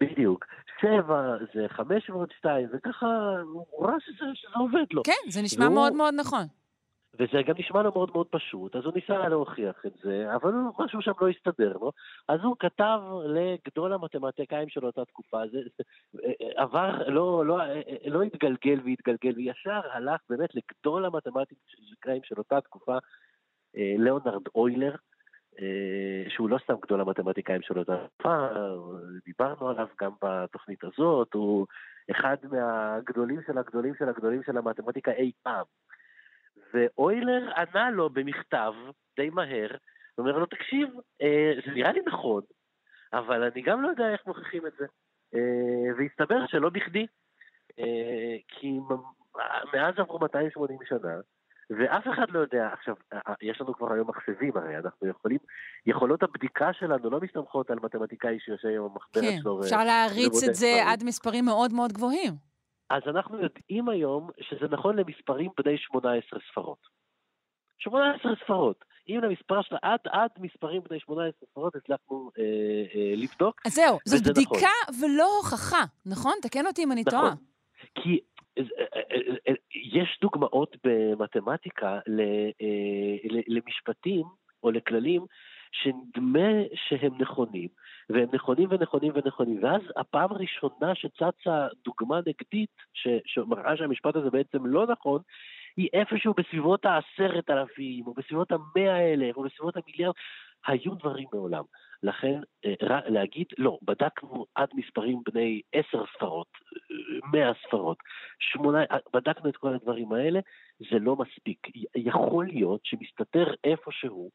[0.00, 0.44] בדיוק.
[0.80, 1.22] שבע
[1.54, 3.06] זה חמש ועוד שתיים, וככה
[3.42, 5.02] הוא ראה שזה, שזה עובד לו.
[5.02, 6.46] כן, זה נשמע והוא- מאוד מאוד נכון.
[7.14, 11.02] וזה גם נשמע לו מאוד מאוד פשוט, אז הוא ניסה להוכיח את זה, אבל משהו
[11.02, 11.92] שם לא הסתדר לו.
[12.28, 15.58] אז הוא כתב לגדול המתמטיקאים של אותה תקופה, זה,
[16.56, 17.58] עבר, לא, לא,
[18.06, 22.98] לא התגלגל והתגלגל, וישר הלך באמת לגדול המתמטיקאים של אותה תקופה,
[23.76, 24.94] אה, ליאונרד אוילר,
[25.60, 28.48] אה, שהוא לא סתם גדול המתמטיקאים של אותה תקופה,
[29.24, 31.66] דיברנו עליו גם בתוכנית הזאת, הוא
[32.10, 35.64] אחד מהגדולים של הגדולים של הגדולים של המתמטיקה אי פעם.
[36.74, 38.72] ואוילר ענה לו במכתב,
[39.16, 39.68] די מהר,
[40.14, 40.88] הוא אומר לו, תקשיב,
[41.22, 42.42] אה, זה נראה לי נכון,
[43.12, 44.86] אבל אני גם לא יודע איך מוכיחים את זה.
[45.34, 47.06] אה, והסתבר שלא בכדי,
[47.78, 48.78] אה, כי
[49.74, 51.14] מאז עברו 280 שנה,
[51.70, 52.94] ואף אחד לא יודע, עכשיו,
[53.42, 55.38] יש לנו כבר היום מחשבים הרי, אנחנו יכולים,
[55.86, 59.56] יכולות הבדיקה שלנו לא מסתמכות על מתמטיקאי שיושב עם המחברת כן, שלו.
[59.56, 60.66] ו- אפשר להריץ את זה.
[60.86, 62.49] עד מספרים מאוד מאוד גבוהים.
[62.90, 66.78] אז אנחנו יודעים היום שזה נכון למספרים בני 18 ספרות.
[67.78, 68.84] 18 ספרות.
[69.08, 72.44] אם למספר שלה, עד, עד מספרים בני 18 ספרות הצלחנו אה,
[72.94, 73.60] אה, לבדוק.
[73.66, 76.32] אז זהו, זאת וזה בדיקה ולא הוכחה, נכון?
[76.42, 77.22] תקן אותי אם אני טועה.
[77.22, 77.44] נכון.
[77.94, 78.20] כי
[78.58, 79.54] אה, אה, אה,
[79.92, 81.98] יש דוגמאות במתמטיקה
[83.48, 84.24] למשפטים
[84.62, 85.26] או לכללים
[85.72, 87.68] שנדמה שהם נכונים,
[88.10, 94.66] והם נכונים ונכונים ונכונים, ואז הפעם הראשונה שצצה דוגמה נגדית ש, שמראה שהמשפט הזה בעצם
[94.66, 95.22] לא נכון,
[95.76, 100.14] היא איפשהו בסביבות העשרת אלפים, או בסביבות המאה אלף, או בסביבות המיליארד,
[100.66, 101.64] היו דברים מעולם.
[102.02, 107.96] לכן, אה, להגיד, לא, בדקנו עד מספרים בני עשר ספרות, אה, מאה ספרות,
[108.38, 110.40] שמונה, אה, בדקנו את כל הדברים האלה,
[110.90, 111.66] זה לא מספיק.
[111.96, 114.30] יכול להיות שמסתתר איפשהו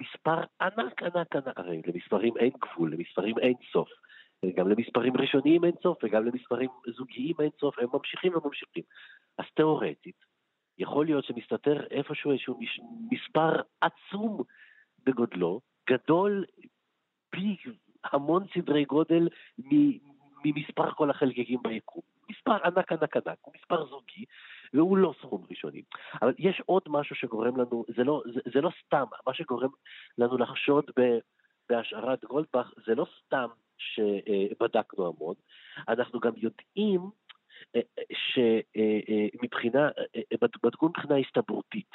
[0.00, 3.88] מספר ענק ענק ענק, הרי למספרים אין גבול, למספרים אין סוף.
[4.54, 8.82] גם למספרים ראשוניים אין סוף, וגם למספרים זוגיים אין סוף, הם ממשיכים וממשיכים.
[9.38, 10.24] אז תאורטית,
[10.78, 12.60] יכול להיות שמסתתר איפשהו איזשהו
[13.10, 14.42] מספר עצום
[15.06, 16.44] בגודלו, גדול
[17.30, 17.56] פי
[18.04, 19.28] המון סדרי גודל
[20.44, 22.02] ממספר כל החלקיקים ביקום.
[22.30, 24.24] מספר ענק ענק ענק, הוא מספר זוגי,
[24.74, 25.82] והוא לא סכום ראשוני.
[26.22, 29.70] אבל יש עוד משהו שגורם לנו, זה לא, זה, זה לא סתם, מה שגורם
[30.18, 31.18] לנו לחשוד ב,
[31.68, 35.34] בהשערת גולדבך, זה לא סתם שבדקנו המון,
[35.88, 37.00] אנחנו גם יודעים
[38.12, 39.88] שמבחינה,
[40.62, 41.90] בדקו מבחינה הסתברותית.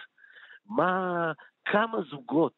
[0.66, 1.32] מה,
[1.66, 2.58] כמה זוגות,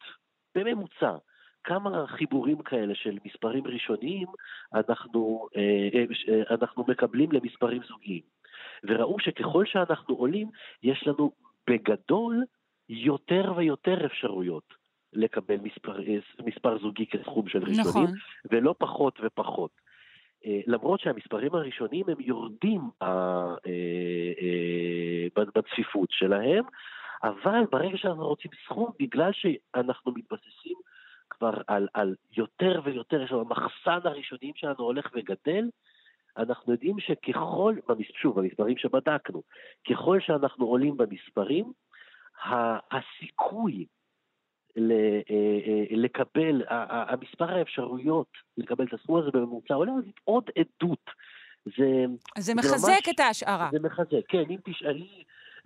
[0.55, 1.17] בממוצע,
[1.63, 4.27] כמה חיבורים כאלה של מספרים ראשוניים
[4.73, 5.89] אנחנו, אה,
[6.29, 8.34] אה, אנחנו מקבלים למספרים זוגיים.
[8.83, 10.47] וראו שככל שאנחנו עולים,
[10.83, 11.31] יש לנו
[11.69, 12.43] בגדול
[12.89, 14.73] יותר ויותר אפשרויות
[15.13, 15.97] לקבל מספר,
[16.45, 18.11] מספר זוגי כסכום של ראשונים, נכון.
[18.51, 19.71] ולא פחות ופחות.
[20.45, 26.63] אה, למרות שהמספרים הראשונים הם יורדים אה, אה, בצפיפות שלהם,
[27.23, 30.77] אבל ברגע שאנחנו רוצים סכום, בגלל שאנחנו מתבססים
[31.29, 35.69] כבר על, על יותר ויותר, יש לנו המחסן הראשונים שלנו הולך וגדל,
[36.37, 37.75] אנחנו יודעים שככל,
[38.21, 39.43] שוב, במספרים שבדקנו,
[39.89, 41.71] ככל שאנחנו עולים במספרים,
[42.91, 43.85] הסיכוי
[44.77, 44.81] אה,
[45.29, 51.09] אה, לקבל, המספר האפשרויות לקבל את הסכום הזה בממוצע עולה, אז עוד עדות.
[51.77, 52.05] זה,
[52.37, 53.69] זה מחזק ממש, את ההשערה.
[53.71, 55.23] זה מחזק, כן, אם תשאלי,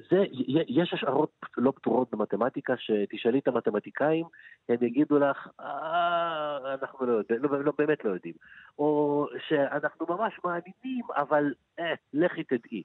[0.09, 0.23] זה,
[0.67, 4.25] יש השערות לא פתורות במתמטיקה, שתשאלי את המתמטיקאים,
[4.69, 8.33] הם יגידו לך, אה, אנחנו לא יודעים, לא, לא, באמת לא יודעים.
[8.79, 12.83] או שאנחנו ממש מאמינים, אבל אה, לכי תדעי.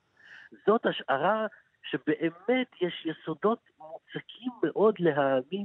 [0.67, 1.47] זאת השערה
[1.83, 5.65] שבאמת יש יסודות מוצקים מאוד להאמין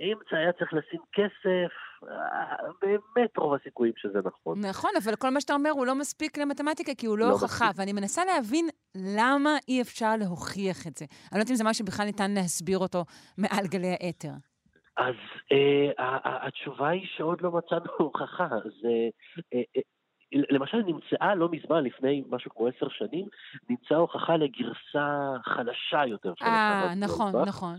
[0.00, 1.72] אם היה צריך לשים כסף,
[2.08, 4.60] אה, באמת רוב הסיכויים שזה נכון.
[4.64, 7.64] נכון, אבל כל מה שאתה אומר הוא לא מספיק למתמטיקה, כי הוא לא, לא הוכחה,
[7.64, 7.78] מספיק.
[7.78, 8.68] ואני מנסה להבין
[9.18, 11.04] למה אי אפשר להוכיח את זה.
[11.04, 13.04] אני לא יודעת אם זה משהו שבכלל ניתן להסביר אותו
[13.38, 14.32] מעל גלי האתר.
[14.96, 15.14] אז
[15.52, 18.48] אה, התשובה היא שעוד לא מצאנו הוכחה.
[18.82, 18.88] זה,
[19.54, 19.82] אה, אה,
[20.32, 23.26] למשל נמצאה לא מזמן, לפני משהו כמו עשר שנים,
[23.70, 27.76] נמצאה הוכחה לגרסה חלשה יותר אה, נכון, נכון.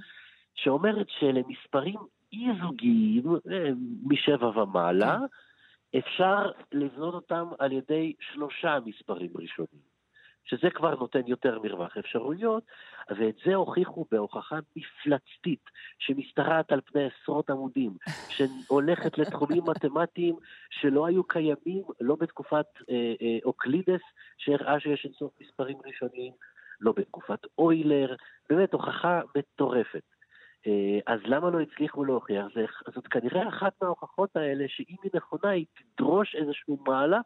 [0.64, 2.00] שאומרת שלמספרים
[2.34, 3.70] אי-זוגיים, אה,
[4.04, 5.18] משבע ומעלה,
[5.98, 9.92] אפשר לבנות אותם על ידי שלושה מספרים ראשונים.
[10.46, 12.64] שזה כבר נותן יותר מרווח אפשרויות,
[13.10, 15.64] ואת זה הוכיחו בהוכחה מפלצתית,
[16.00, 17.92] שמשתרעת על פני עשרות עמודים,
[18.30, 20.36] שהולכת לתחומים מתמטיים
[20.70, 24.02] שלא היו קיימים, לא בתקופת אה, אה, אוקלידס,
[24.38, 26.34] שהראה שיש אינסוף מספרים ראשונים,
[26.82, 28.16] לא בתקופת אוילר,
[28.50, 30.04] באמת הוכחה מטורפת.
[30.68, 32.46] אה, אז למה לא הצליחו להוכיח?
[32.96, 37.26] זאת כנראה אחת מההוכחות האלה, שאם היא נכונה, היא תדרוש איזשהו מהלך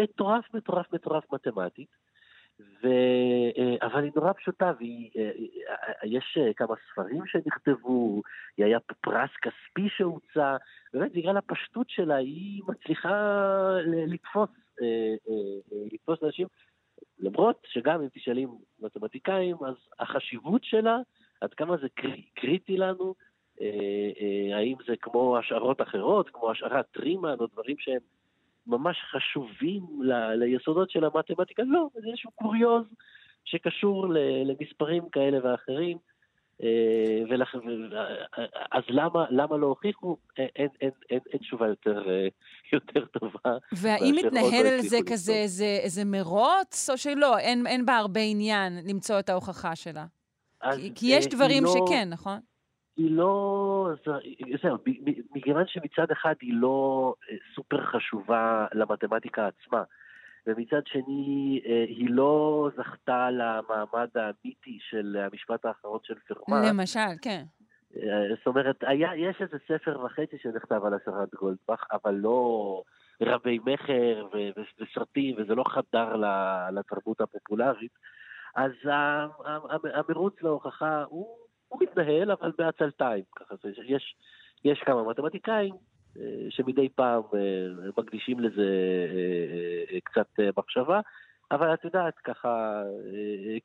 [0.00, 1.88] מטורף, מטורף, מטורף מתמטית.
[2.60, 2.86] ו...
[3.58, 8.22] אה, אבל היא נורא פשוטה, ויש אה, כמה ספרים שנכתבו,
[8.58, 10.56] היה פרס כספי שהוצע,
[10.92, 13.16] באמת בגלל הפשטות שלה היא מצליחה
[13.86, 14.50] לתפוס,
[15.92, 16.46] לתפוס אנשים,
[17.18, 18.48] למרות שגם אם תשאלים
[18.80, 20.98] מתמטיקאים, אז החשיבות שלה
[21.40, 21.86] עד כמה זה
[22.34, 23.14] קריטי לנו,
[23.60, 23.66] אה,
[24.20, 28.00] אה, האם זה כמו השערות אחרות, כמו השערת טרימן, או דברים שהם
[28.66, 32.84] ממש חשובים ל, ליסודות של המתמטיקה, לא, זה איזשהו קוריוז
[33.44, 34.06] שקשור
[34.44, 35.98] למספרים כאלה ואחרים.
[36.62, 37.54] אה, ולכ...
[38.72, 40.16] אז למה, למה לא הוכיחו?
[40.38, 42.02] אין, אין, אין, אין תשובה יותר,
[42.72, 43.56] יותר טובה.
[43.72, 48.20] והאם מתנהל לא על זה כזה איזה, איזה מרוץ, או שלא, אין, אין בה הרבה
[48.20, 50.04] עניין למצוא את ההוכחה שלה?
[50.76, 52.38] כי, כי יש דברים לא, שכן, נכון?
[52.96, 53.88] היא לא...
[54.62, 54.76] זהו,
[55.34, 59.82] מכיוון שמצד אחד היא לא אה, סופר חשובה למתמטיקה עצמה,
[60.46, 66.62] ומצד שני אה, היא לא זכתה למעמד המיתי של המשפט האחרון של פרמה.
[66.68, 67.42] למשל, כן.
[67.96, 72.82] אה, זאת אומרת, היה, יש איזה ספר וחצי שנכתב על השרת גולדבך, אבל לא
[73.20, 74.28] רבי מכר
[74.78, 76.16] וסרטים, וזה לא חדר
[76.70, 77.92] לתרבות הפופולרית.
[78.56, 78.72] אז
[79.94, 81.36] המרוץ להוכחה הוא,
[81.68, 83.24] הוא מתנהל, אבל בעצלתיים.
[83.36, 83.54] ככה
[83.86, 84.16] יש,
[84.64, 85.74] יש כמה מתמטיקאים
[86.20, 88.70] אה, שמדי פעם אה, מקדישים לזה
[89.92, 91.00] אה, קצת מחשבה,
[91.50, 92.82] אבל את יודעת, ככה,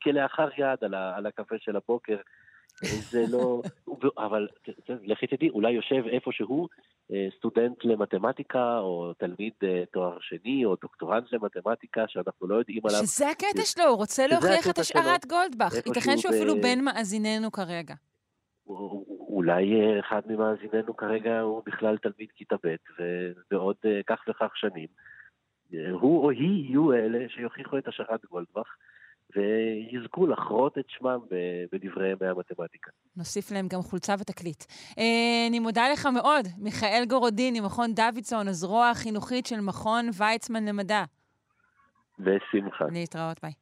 [0.02, 2.16] כלאחר יד על הקפה של הבוקר,
[3.10, 3.62] זה לא...
[4.18, 4.48] אבל
[4.88, 6.68] לכי תדעי, אולי יושב איפשהו
[7.12, 13.00] אה, סטודנט למתמטיקה, או תלמיד אה, תואר שני, או דוקטורנט למתמטיקה, שאנחנו לא יודעים עליו.
[13.02, 15.74] שזה הקטע שלו, הוא רוצה להוכיח את השערת גולדבך.
[15.86, 17.94] ייתכן שהוא אפילו בין מאזיננו כרגע.
[19.28, 24.88] אולי אה, אחד ממאזיננו כרגע הוא בכלל תלמיד כיתה ב', ובעוד כך וכך שנים,
[25.90, 28.68] הוא או היא יהיו אלה שיוכיחו את השערת גולדבך.
[29.36, 31.18] ויזכו לחרות את שמם
[31.72, 32.90] בדברי ימי המתמטיקה.
[33.16, 34.64] נוסיף להם גם חולצה ותקליט.
[34.98, 41.04] אה, אני מודה לך מאוד, מיכאל גורודיני, מכון דוידסון, הזרוע החינוכית של מכון ויצמן למדע.
[42.18, 42.84] בשמחה.
[42.92, 43.52] להתראות, ביי.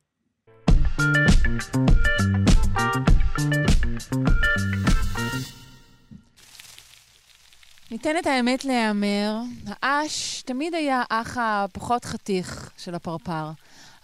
[7.90, 9.36] ניתן את האמת להיאמר,
[9.82, 13.50] האש תמיד היה האח הפחות חתיך של הפרפר.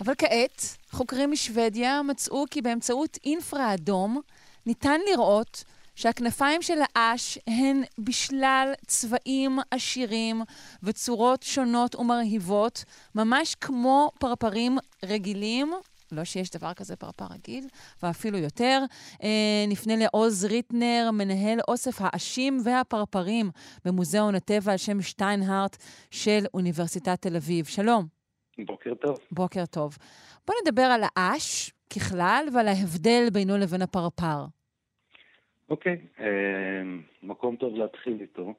[0.00, 4.20] אבל כעת, חוקרים משוודיה מצאו כי באמצעות אינפרה אדום
[4.66, 10.42] ניתן לראות שהכנפיים של האש הן בשלל צבעים עשירים
[10.82, 15.72] וצורות שונות ומרהיבות, ממש כמו פרפרים רגילים,
[16.12, 17.68] לא שיש דבר כזה פרפר רגיל,
[18.02, 18.84] ואפילו יותר.
[19.22, 23.50] אה, נפנה לעוז ריטנר, מנהל אוסף האשים והפרפרים
[23.84, 25.76] במוזיאון הטבע על שם שטיינהארט
[26.10, 27.64] של אוניברסיטת תל אביב.
[27.64, 28.15] שלום.
[28.58, 29.18] בוקר טוב.
[29.30, 29.98] בוקר טוב.
[30.46, 34.44] בוא נדבר על האש ככלל ועל ההבדל בינו לבין הפרפר.
[35.70, 36.82] אוקיי, אה,
[37.22, 38.54] מקום טוב להתחיל איתו.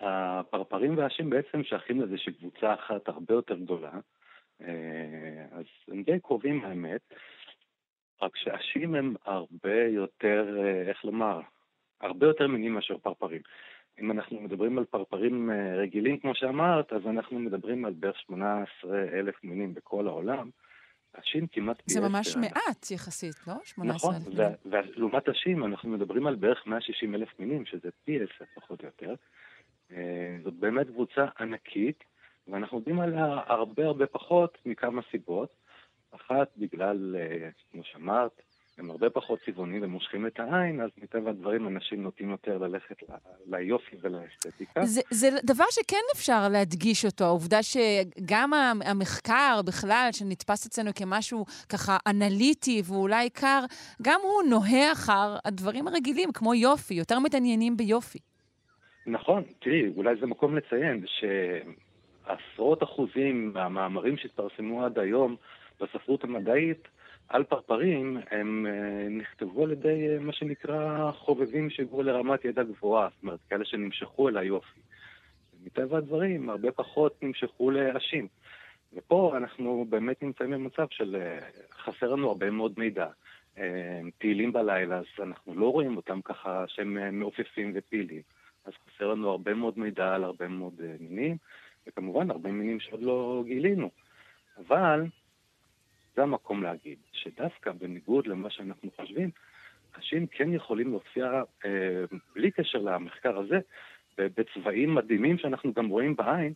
[0.00, 3.92] הפרפרים והאשים בעצם שייכים לאיזושהי קבוצה אחת הרבה יותר גדולה,
[4.62, 7.00] אה, אז הם די קרובים האמת,
[8.22, 11.40] רק שאשים הם הרבה יותר, אה, איך לומר,
[12.00, 13.42] הרבה יותר מינים מאשר פרפרים.
[14.00, 19.02] אם אנחנו מדברים על פרפרים אה, רגילים, כמו שאמרת, אז אנחנו מדברים על בערך 18
[19.12, 20.50] אלף מינים בכל העולם.
[21.14, 22.00] השים כמעט פי עשר.
[22.00, 23.54] זה ממש מעט יחסית, לא?
[23.64, 24.42] 18 אלף מינים.
[24.42, 28.86] נכון, ולעומת השים אנחנו מדברים על בערך 160 אלף מינים, שזה פי עשר פחות או
[28.86, 29.14] יותר.
[30.44, 32.04] זאת באמת קבוצה ענקית.
[32.48, 35.48] ואנחנו יודעים עליה הרבה הרבה פחות מכמה סיבות.
[36.10, 38.42] אחת, בגלל, אה, כמו שאמרת,
[38.78, 42.96] הם הרבה פחות צבעונים ומושכים את העין, אז מטבע הדברים אנשים נוטים יותר ללכת
[43.46, 44.84] ליופי ולאסתטיקה.
[44.84, 48.52] זה, זה דבר שכן אפשר להדגיש אותו, העובדה שגם
[48.84, 53.64] המחקר בכלל, שנתפס אצלנו כמשהו ככה אנליטי ואולי קר,
[54.02, 58.18] גם הוא נוהה אחר הדברים הרגילים, כמו יופי, יותר מתעניינים ביופי.
[59.06, 61.24] נכון, תראי, אולי זה מקום לציין ש...
[62.28, 65.36] עשרות אחוזים מהמאמרים שהתפרסמו עד היום
[65.80, 66.88] בספרות המדעית
[67.28, 73.08] על פרפרים, הם אה, נכתבו על ידי אה, מה שנקרא חובבים שהגיעו לרמת ידע גבוהה,
[73.14, 74.80] זאת אומרת, כאלה שנמשכו אל היופי.
[75.64, 78.28] מטבע הדברים, הרבה פחות נמשכו לאשים.
[78.92, 81.38] ופה אנחנו באמת נמצאים במצב של אה,
[81.82, 83.06] חסר לנו הרבה מאוד מידע.
[84.18, 88.22] פעילים בלילה, אז אנחנו לא רואים אותם ככה שהם מעופפים ופעילים.
[88.64, 91.36] אז חסר לנו הרבה מאוד מידע על הרבה מאוד מינים.
[91.86, 93.90] וכמובן הרבה מינים שעוד לא גילינו.
[94.58, 95.04] אבל
[96.18, 99.30] זה המקום להגיד שדווקא בניגוד למה שאנחנו חושבים,
[99.98, 101.70] נשים כן יכולים להופיע, אה,
[102.34, 103.58] בלי קשר למחקר הזה,
[104.18, 106.52] בצבעים מדהימים שאנחנו גם רואים בעין,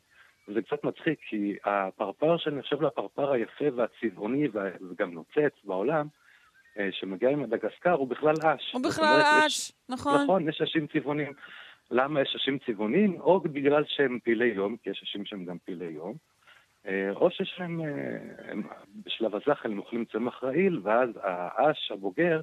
[0.49, 4.49] וזה קצת מצחיק, כי הפרפר שנחשב לפרפר היפה והצבעוני
[4.91, 6.07] וגם נוצץ בעולם,
[6.79, 8.73] אה, שמגיע עם הדגסקר, הוא בכלל אש.
[8.73, 10.23] הוא בכלל אש, יש, נכון.
[10.23, 11.33] נכון, יש אשים צבעונים.
[11.91, 15.85] למה יש עשים צבעונים, או בגלל שהם פעילי יום, כי יש עשים שהם גם פעילי
[15.85, 16.15] יום,
[17.15, 18.53] או שיש להם, אה,
[19.07, 22.41] בשלב הזחל הם אוכלים צמח רעיל, ואז האש הבוגר,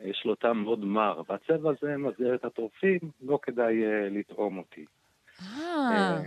[0.00, 4.84] יש לו טעם מאוד מר, והצבע הזה מזהיר את הטורפים, לא כדאי אה, לטעום אותי.
[5.42, 6.18] אה.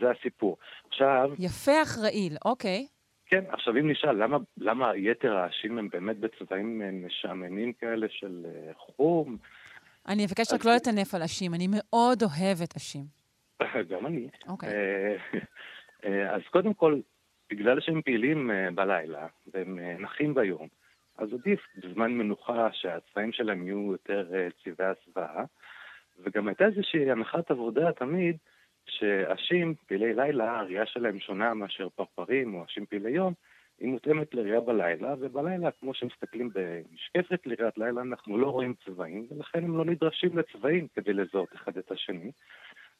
[0.00, 0.56] זה הסיפור.
[0.88, 1.30] עכשיו...
[1.38, 2.86] יפה אך רעיל, אוקיי.
[3.26, 9.36] כן, עכשיו אם נשאל למה, למה יתר האשים הם באמת בצבעים משעממים כאלה של חום,
[10.08, 13.04] אני אבקש רק לא לטנף על אשים, אני מאוד אוהבת אשים.
[13.90, 14.28] גם אני.
[14.48, 14.70] אוקיי.
[16.04, 17.00] אה, אה, אז קודם כל,
[17.50, 20.68] בגלל שהם פעילים אה, בלילה והם נחים ביום,
[21.18, 24.30] אז עדיף בזמן מנוחה שהצבעים שלהם יהיו יותר
[24.64, 25.44] צבעי הסוואה.
[26.22, 28.36] וגם הייתה איזושהי הנחת עבודה תמיד,
[28.86, 33.34] שאשים, פעילי לילה, הראייה שלהם שונה מאשר פרפרים או אשים פעילי יום,
[33.78, 39.64] היא מותאמת לראייה בלילה, ובלילה, כמו שמסתכלים במשקפת לראיית לילה, אנחנו לא רואים צבעים, ולכן
[39.64, 42.30] הם לא נדרשים לצבעים כדי לזהות אחד את השני.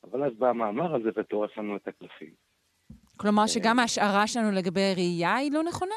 [0.05, 2.50] אבל אז בא המאמר הזה וטורף לנו את הקלפים.
[3.21, 5.95] כלומר שגם ההשערה שלנו לגבי ראייה היא לא נכונה?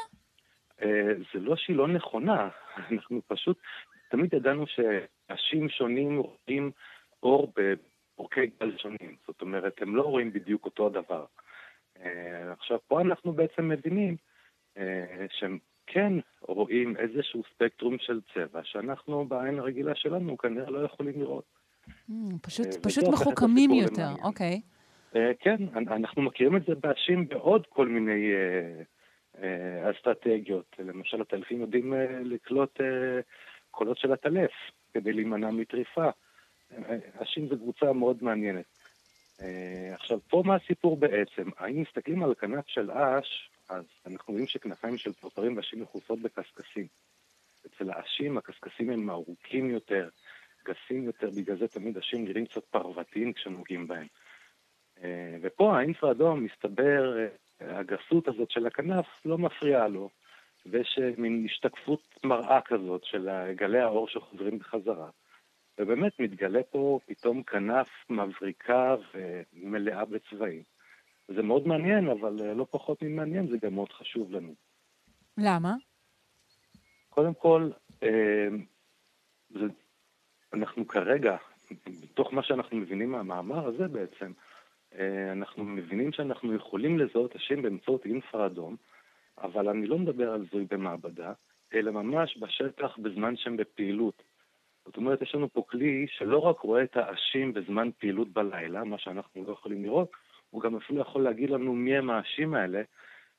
[0.82, 2.48] אה, זה לא שהיא לא נכונה,
[2.90, 3.58] אנחנו פשוט
[4.10, 6.70] תמיד ידענו שאנשים שונים רואים
[7.22, 7.52] אור
[8.16, 9.16] באורכי גל שונים.
[9.26, 11.24] זאת אומרת, הם לא רואים בדיוק אותו הדבר.
[12.00, 14.16] אה, עכשיו, פה אנחנו בעצם מבינים
[14.76, 21.20] אה, שהם כן רואים איזשהו ספקטרום של צבע שאנחנו בעין הרגילה שלנו כנראה לא יכולים
[21.20, 21.44] לראות.
[22.42, 24.52] פשוט, אה, פשוט מחוכמים יותר, אוקיי.
[24.52, 24.73] אה,
[25.40, 28.32] כן, אנחנו מכירים את זה באשים בעוד כל מיני
[29.90, 30.76] אסטרטגיות.
[30.78, 31.92] למשל, הטלפים יודעים
[32.24, 32.80] לקלוט
[33.70, 34.50] קולות של הטלף
[34.94, 36.10] כדי להימנע מטריפה.
[37.18, 38.64] אשים זו קבוצה מאוד מעניינת.
[39.92, 41.50] עכשיו, פה מה הסיפור בעצם?
[41.58, 46.86] האם מסתכלים על כנף של אש, אז אנחנו רואים שכנפיים של פרפרים ואשים מכוסות בקשקשים.
[47.66, 50.08] אצל האשים הקשקשים הם ארוכים יותר,
[50.64, 54.06] גסים יותר, בגלל זה תמיד אשים נראים קצת פרוותיים כשנוגעים בהם.
[55.02, 60.10] אה, ופה האינפרה-אדום, מסתבר, אה, הגסות הזאת של הכנף לא מפריעה לו,
[60.66, 65.10] ויש מין השתקפות מראה כזאת של גלי האור שחוזרים בחזרה.
[65.78, 70.62] ובאמת מתגלה פה פתאום כנף מבריקה ומלאה בצבעים.
[71.28, 74.54] זה מאוד מעניין, אבל אה, לא פחות ממעניין, זה גם מאוד חשוב לנו.
[75.38, 75.74] למה?
[77.10, 77.70] קודם כל,
[79.50, 79.66] זה,
[80.52, 81.36] אנחנו כרגע,
[82.02, 84.32] בתוך מה שאנחנו מבינים מהמאמר הזה בעצם,
[85.32, 88.76] אנחנו מבינים שאנחנו יכולים לזהות עשן באמצעות אינפרה אדום,
[89.38, 91.32] אבל אני לא מדבר על זיהוי במעבדה,
[91.74, 94.22] אלא ממש בשטח בזמן שהם בפעילות.
[94.86, 98.98] זאת אומרת, יש לנו פה כלי שלא רק רואה את העשים בזמן פעילות בלילה, מה
[98.98, 100.10] שאנחנו לא יכולים לראות,
[100.50, 102.82] הוא גם אפילו יכול להגיד לנו מי הם העשים האלה,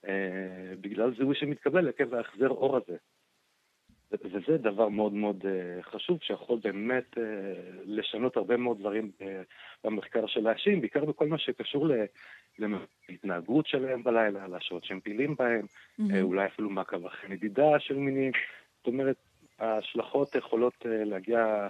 [0.07, 2.97] אה, בגלל זיהוי שמתקבל עקב ההחזר אור הזה.
[4.23, 7.23] וזה דבר מאוד מאוד אה, חשוב, שיכול באמת אה,
[7.85, 9.41] לשנות הרבה מאוד דברים אה,
[9.83, 11.87] במחקר של העשים, בעיקר בכל מה שקשור
[13.09, 16.03] להתנהגות שלהם בלילה, לשעות שהם פעילים בהם, mm-hmm.
[16.21, 18.31] אולי אפילו מעקב אחרי נדידה של מינים.
[18.77, 19.15] זאת אומרת,
[19.59, 21.67] ההשלכות יכולות להגיע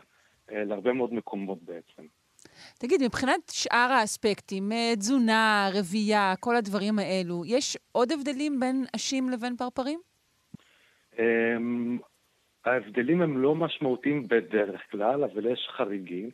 [0.51, 2.03] להרבה מאוד מקומות בעצם.
[2.79, 9.55] תגיד, מבחינת שאר האספקטים, תזונה, רבייה, כל הדברים האלו, יש עוד הבדלים בין עשים לבין
[9.55, 9.99] פרפרים?
[12.67, 16.29] ההבדלים הם לא משמעותיים בדרך כלל, אבל יש חריגים.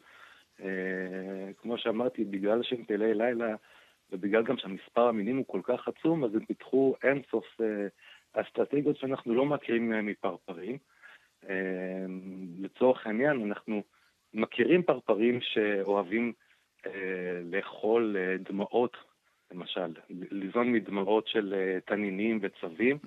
[0.63, 3.55] אה, כמו שאמרתי, בגלל שהם פעילי לילה,
[4.11, 7.87] ובגלל גם שהמספר המינים הוא כל כך עצום, אז הם פיתחו אינסוף אה,
[8.41, 10.77] אסטרטגיות שאנחנו לא מכירים מפרפרים.
[11.49, 12.05] אה,
[12.59, 13.83] לצורך העניין, אנחנו
[14.33, 16.33] מכירים פרפרים שאוהבים
[17.43, 18.97] לאכול דמעות
[19.51, 19.93] למשל,
[20.31, 22.97] ליזון מדמעות של אה, תנינים וצבים.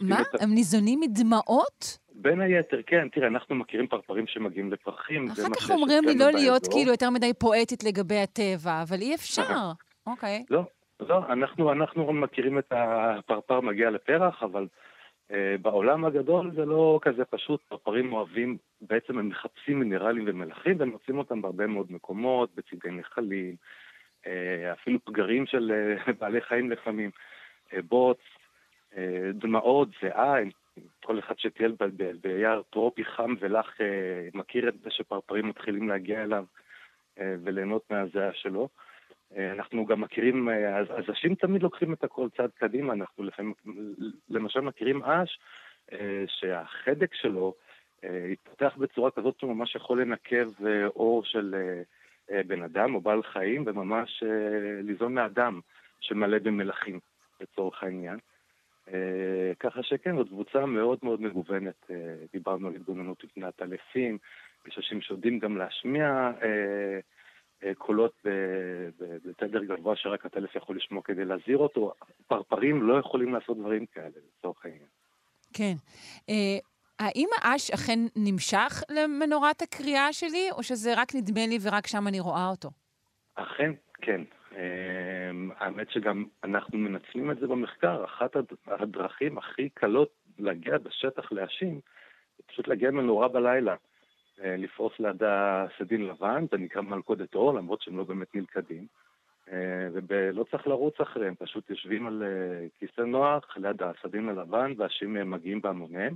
[0.00, 0.16] מה?
[0.40, 1.98] הם ניזונים מדמעות?
[2.14, 3.08] בין היתר, כן.
[3.08, 5.28] תראה, אנחנו מכירים פרפרים שמגיעים לפרחים.
[5.28, 9.72] אחר כך אומרים לי לא להיות כאילו יותר מדי פואטית לגבי הטבע, אבל אי אפשר.
[10.06, 10.44] אוקיי.
[10.50, 10.62] לא,
[11.00, 14.66] לא, אנחנו, אנחנו מכירים את הפרפר מגיע לפרח, אבל
[15.28, 17.60] uh, בעולם הגדול זה לא כזה פשוט.
[17.68, 23.56] פרפרים אוהבים, בעצם הם מחפשים מינרלים ומלחים, והם מוצאים אותם בהרבה מאוד מקומות, בצדי נחלים.
[24.26, 27.10] אה, אפילו פגרים של אה, בעלי חיים לפעמים,
[27.72, 28.18] אה, בוץ,
[29.34, 30.34] דמעות, זיעה,
[31.04, 31.74] כל אחד שטייל
[32.20, 33.76] ביער טרופי חם ולח
[34.34, 36.44] מכיר את זה שפרפרים מתחילים להגיע אליו
[37.16, 38.68] וליהנות מהזיעה שלו.
[39.36, 43.54] אנחנו גם מכירים, אז אנשים תמיד לוקחים את הכל צעד קדימה, אנחנו לפעמים,
[44.28, 45.38] למשל מכירים אש,
[46.26, 47.54] שהחדק שלו
[48.32, 50.66] התפתח בצורה כזאת שהוא ממש יכול לנקב
[50.96, 51.54] אור של
[52.46, 55.60] בן אדם או בעל חיים, וממש אה, ליזום מאדם
[56.00, 57.00] שמלא במלחים,
[57.40, 58.18] לצורך העניין.
[58.88, 61.90] אה, ככה שכן, זאת קבוצה מאוד מאוד מגוונת.
[62.32, 64.18] דיברנו על התגוננות מפני עטלפים,
[64.66, 66.30] יש שיודעים גם להשמיע
[67.78, 68.12] קולות
[69.24, 71.92] בתדר גבוה שרק הטלף יכול לשמוע כדי להזהיר אותו.
[72.26, 74.08] פרפרים לא יכולים לעשות דברים כאלה,
[74.38, 74.88] לצורך העניין.
[75.52, 75.74] כן.
[76.98, 82.20] האם האש אכן נמשך למנורת הקריאה שלי, או שזה רק נדמה לי ורק שם אני
[82.20, 82.70] רואה אותו?
[83.34, 83.72] אכן,
[84.02, 84.20] כן.
[84.52, 88.04] אמ, האמת שגם אנחנו מנצלים את זה במחקר.
[88.04, 88.36] אחת
[88.66, 91.80] הדרכים הכי קלות להגיע בשטח להאשים,
[92.36, 93.74] זה פשוט להגיע מנורה בלילה.
[94.44, 98.86] אה, לפרוס לידה סדין לבן, זה נקרא מלכודת אור, למרות שהם לא באמת נלכדים.
[99.52, 105.30] אה, ולא צריך לרוץ אחריהם, פשוט יושבים על אה, כיסא נוח ליד הסדין הלבן, והאשים
[105.30, 106.14] מגיעים בהמוניהם.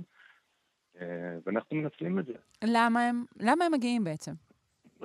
[1.01, 2.33] אה, ואנחנו מנצלים את זה.
[2.63, 4.31] למה הם, למה הם מגיעים בעצם?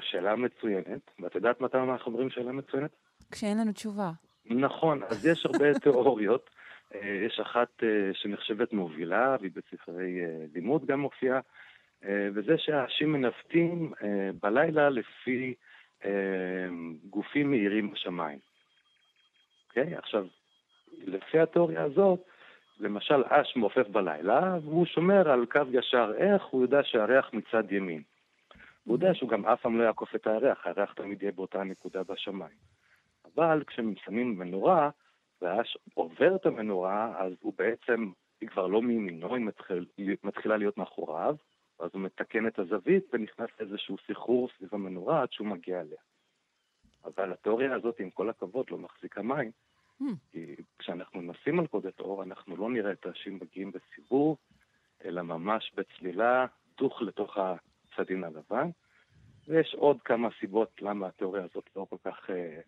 [0.01, 2.91] שאלה מצוינת, ואת יודעת מתי אנחנו אומרים שאלה מצוינת?
[3.31, 4.11] כשאין לנו תשובה.
[4.47, 6.51] נכון, אז יש הרבה תיאוריות.
[6.95, 10.21] אה, יש אחת אה, שנחשבת מובילה, והיא בספרי
[10.55, 11.41] לימוד גם מופיעה,
[12.35, 13.93] וזה שהאנשים מנווטים
[14.43, 15.55] בלילה לפי
[17.05, 18.39] גופים מהירים בשמיים.
[19.69, 19.95] אוקיי?
[19.95, 20.27] עכשיו,
[21.05, 22.21] לפי התיאוריה הזאת,
[22.81, 28.03] למשל אש מעופף בלילה, והוא שומר על קו ישר איך, הוא יודע שהריח מצד ימין.
[28.85, 32.03] הוא יודע שהוא גם אף פעם לא יעקוף את הירח, הירח תמיד יהיה באותה נקודה
[32.03, 32.57] בשמיים.
[33.35, 34.91] אבל כשהם שמים מנורה,
[35.43, 38.11] והאש עובר את המנורה, אז הוא בעצם,
[38.41, 39.87] היא כבר לא מימינו, היא מתחיל,
[40.25, 41.37] מתחילה להיות מאחוריו,
[41.81, 45.99] אז הוא מתקן את הזווית ונכנס לאיזשהו סחרור סביב המנורה עד שהוא מגיע אליה.
[47.05, 49.51] אבל התיאוריה הזאת, עם כל הכבוד, לא מחזיקה מים,
[50.03, 50.05] Hmm.
[50.33, 54.37] כי כשאנחנו נשים מלכודת אור, אנחנו לא נראה את האנשים מגיעים בסיבוב,
[55.05, 56.47] אלא ממש בצלילה,
[56.79, 58.71] דוך לתוך הצדין הלבן.
[59.49, 62.61] ויש עוד כמה סיבות למה התיאוריה הזאת לא כל כך אה,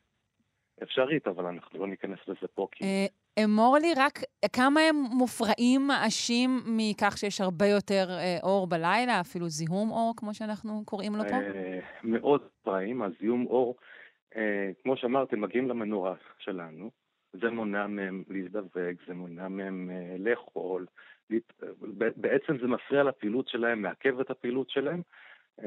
[0.83, 2.85] אפשרית, אבל אנחנו לא ניכנס לזה פה כי...
[2.85, 3.07] אה,
[3.45, 4.19] אמור לי רק
[4.53, 10.35] כמה הם מופרעים האשים מכך שיש הרבה יותר אה, אור בלילה, אפילו זיהום אור, כמו
[10.35, 11.35] שאנחנו קוראים לו פה?
[11.35, 13.77] אה, מאוד מופרעים, הזיהום אור,
[14.37, 16.91] אה, כמו שאמרתם, מגיעים למנורה שלנו,
[17.33, 20.87] זה מונע מהם להזדווג, זה מונע מהם uh, לאכול,
[22.17, 25.03] בעצם זה מפריע לפעילות שלהם, מעכב את הפעילות שלהם,
[25.61, 25.65] uh,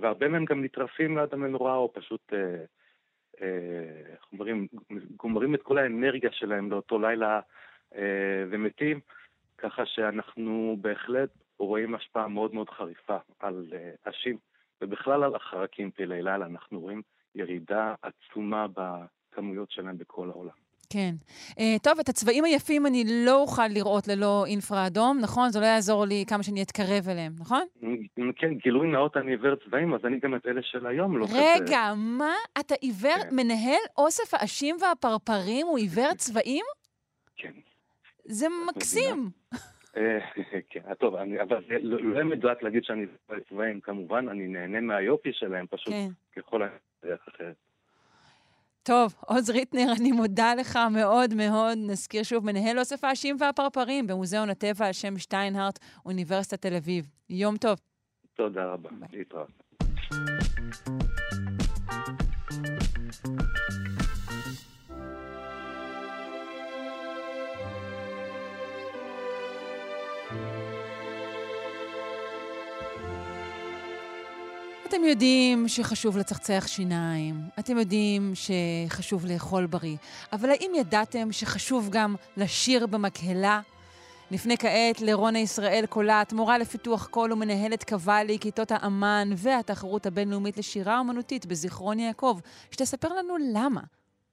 [0.00, 2.64] והרבה מהם גם נטרפים ליד המנורה או פשוט, אה,
[4.12, 4.66] איך uh, אומרים,
[5.16, 7.40] גומרים את כל האנרגיה שלהם לאותו לילה
[8.50, 9.00] ומתים,
[9.58, 13.72] ככה שאנחנו בהחלט רואים השפעה מאוד מאוד חריפה על
[14.04, 14.38] אשים
[14.80, 16.46] ובכלל על החרקים פעילי לילה.
[16.46, 17.02] אנחנו רואים
[17.34, 20.63] ירידה עצומה בכמויות שלהם בכל העולם.
[20.94, 21.14] כן.
[21.50, 25.50] Uh, טוב, את הצבעים היפים אני לא אוכל לראות ללא אינפרה אדום, נכון?
[25.50, 27.62] זה לא יעזור לי כמה שאני אתקרב אליהם, נכון?
[28.36, 31.64] כן, גילוי נאות אני עיוור צבעים, אז אני גם את אלה של היום לא רגע,
[31.66, 31.94] כזה...
[31.96, 32.34] מה?
[32.60, 33.36] אתה עיוור, כן.
[33.36, 36.64] מנהל אוסף העשים והפרפרים הוא עיוור צבעים?
[37.36, 37.52] כן.
[38.24, 39.30] זה מקסים.
[39.96, 40.18] אה,
[40.70, 43.06] כן, טוב, אבל זה לא, לא מדויק להגיד שאני
[43.48, 46.08] צבעים, כמובן, אני נהנה מהיופי שלהם, פשוט כן.
[46.36, 47.56] ככל הדרך אחרת.
[48.86, 51.78] טוב, עוז ריטנר, אני מודה לך מאוד מאוד.
[51.86, 57.10] נזכיר שוב, מנהל אוסף העשים והפרפרים במוזיאון הטבע על שם שטיינהארט, אוניברסיטת תל אביב.
[57.30, 57.78] יום טוב.
[58.34, 58.90] תודה רבה.
[59.12, 59.64] להתראות.
[74.94, 79.96] אתם יודעים שחשוב לצחצח שיניים, אתם יודעים שחשוב לאכול בריא,
[80.32, 83.60] אבל האם ידעתם שחשוב גם לשיר במקהלה?
[84.30, 90.98] נפנה כעת לרונה ישראל קולט, מורה לפיתוח קול ומנהלת קוואלי, כיתות האמן והתחרות הבינלאומית לשירה
[90.98, 92.38] אומנותית בזיכרון יעקב,
[92.70, 93.80] שתספר לנו למה.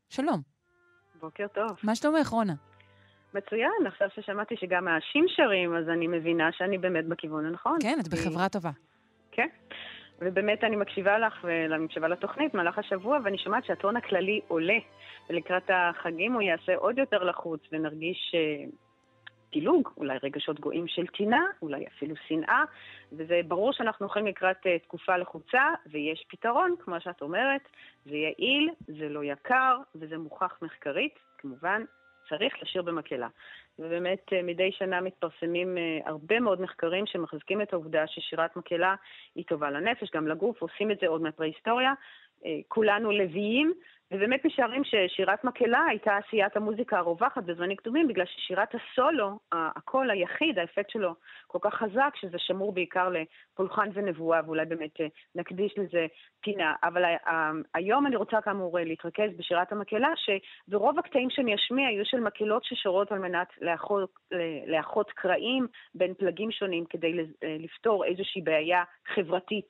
[0.10, 0.42] שלום.
[1.22, 1.72] בוקר טוב.
[1.84, 2.54] מה שלומך, רונה?
[3.34, 7.78] מצוין, עכשיו ששמעתי שגם האשים שרים, אז אני מבינה שאני באמת בכיוון הנכון.
[7.82, 8.72] כן, את בחברה טובה.
[9.32, 9.48] כן.
[10.22, 14.78] ובאמת אני מקשיבה לך ואני מקשיבה לתוכנית במהלך השבוע, ואני שומעת שהטון הכללי עולה,
[15.30, 18.76] ולקראת החגים הוא יעשה עוד יותר לחוץ, ונרגיש uh,
[19.50, 22.64] פילוג, אולי רגשות גואים של טינה, אולי אפילו שנאה,
[23.12, 25.62] וזה ברור שאנחנו הולכים לקראת uh, תקופה לחוצה,
[25.92, 27.62] ויש פתרון, כמו שאת אומרת,
[28.06, 31.84] זה יעיל, זה לא יקר, וזה מוכח מחקרית, כמובן,
[32.32, 33.28] צריך לשיר במקהלה.
[33.80, 38.96] ובאמת אה, מדי שנה מתפרסמים אה, הרבה מאוד מחקרים שמחזקים את העובדה ששירת מקהלה
[39.36, 41.94] היא טובה לנפש, גם לגוף, עושים את זה עוד מהפרה-היסטוריה.
[42.46, 43.74] אה, כולנו לוויים,
[44.12, 50.60] ובאמת משערים ששירת מקהלה הייתה עשיית המוזיקה הרווחת בזמנים קדומים, בגלל ששירת הסולו, הקול היחיד,
[50.60, 51.16] האפקט שלו
[51.48, 56.08] כל כך חזק, שזה שמור בעיקר לפולחן ונבואה, ואולי באמת אה, נקדיש לזה
[56.42, 56.74] פינה.
[56.84, 57.04] אבל
[57.74, 62.64] היום אני רוצה כאמור אה, להתרכז בשירת המקהלה, שברוב הקטעים שאני אשמיע היו של מקהלות
[62.64, 64.10] ששורות על מנת לאחות,
[64.68, 68.84] לאחות קרעים בין פלגים שונים כדי אה, לפתור איזושהי בעיה
[69.14, 69.68] חברתית.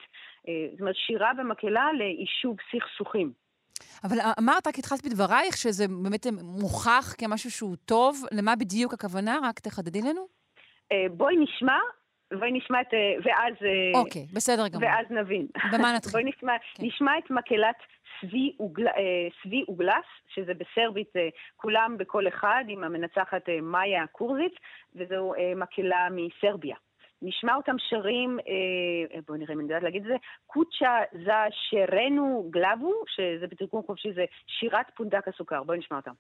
[0.71, 3.40] זאת אומרת, שירה במקהלה ליישוב סכסוכים.
[4.03, 6.27] אבל אמרת, רק התחלת בדברייך, שזה באמת
[6.61, 8.23] מוכח כמשהו שהוא טוב.
[8.31, 9.39] למה בדיוק הכוונה?
[9.43, 10.41] רק תחדדי לנו.
[10.91, 11.79] אה, בואי נשמע,
[12.39, 12.93] בואי נשמע את...
[12.93, 13.53] אה, ואז...
[13.61, 14.83] אה, אוקיי, בסדר גמור.
[14.83, 15.47] ואז נבין.
[15.71, 16.11] במה נתחיל?
[16.11, 16.85] בואי נשמע, כן.
[16.85, 17.75] נשמע את מקהלת
[18.21, 18.85] סבי, אוגל,
[19.43, 21.13] סבי אוגלס, שזה בסרבית
[21.55, 24.53] כולם בקול אחד, עם המנצחת מאיה קורזיץ,
[24.95, 26.75] וזו מקהלה מסרביה.
[27.21, 30.15] נשמע אותם שרים, אה, בואו נראה אם אני יודעת להגיד את זה,
[30.47, 35.63] קוצ'ה זה שרנו גלבו, שזה בתרגום חופשי זה שירת פונדק הסוכר.
[35.63, 36.13] בואו נשמע אותם.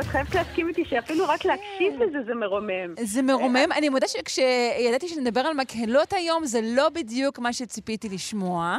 [0.00, 2.04] את חייבת להסכים איתי שאפילו רק להקשיב כן.
[2.04, 2.94] לזה זה מרומם.
[3.00, 3.72] זה מרומם.
[3.76, 8.78] אני מודה שכשידעתי שנדבר על מקהלות היום, זה לא בדיוק מה שציפיתי לשמוע.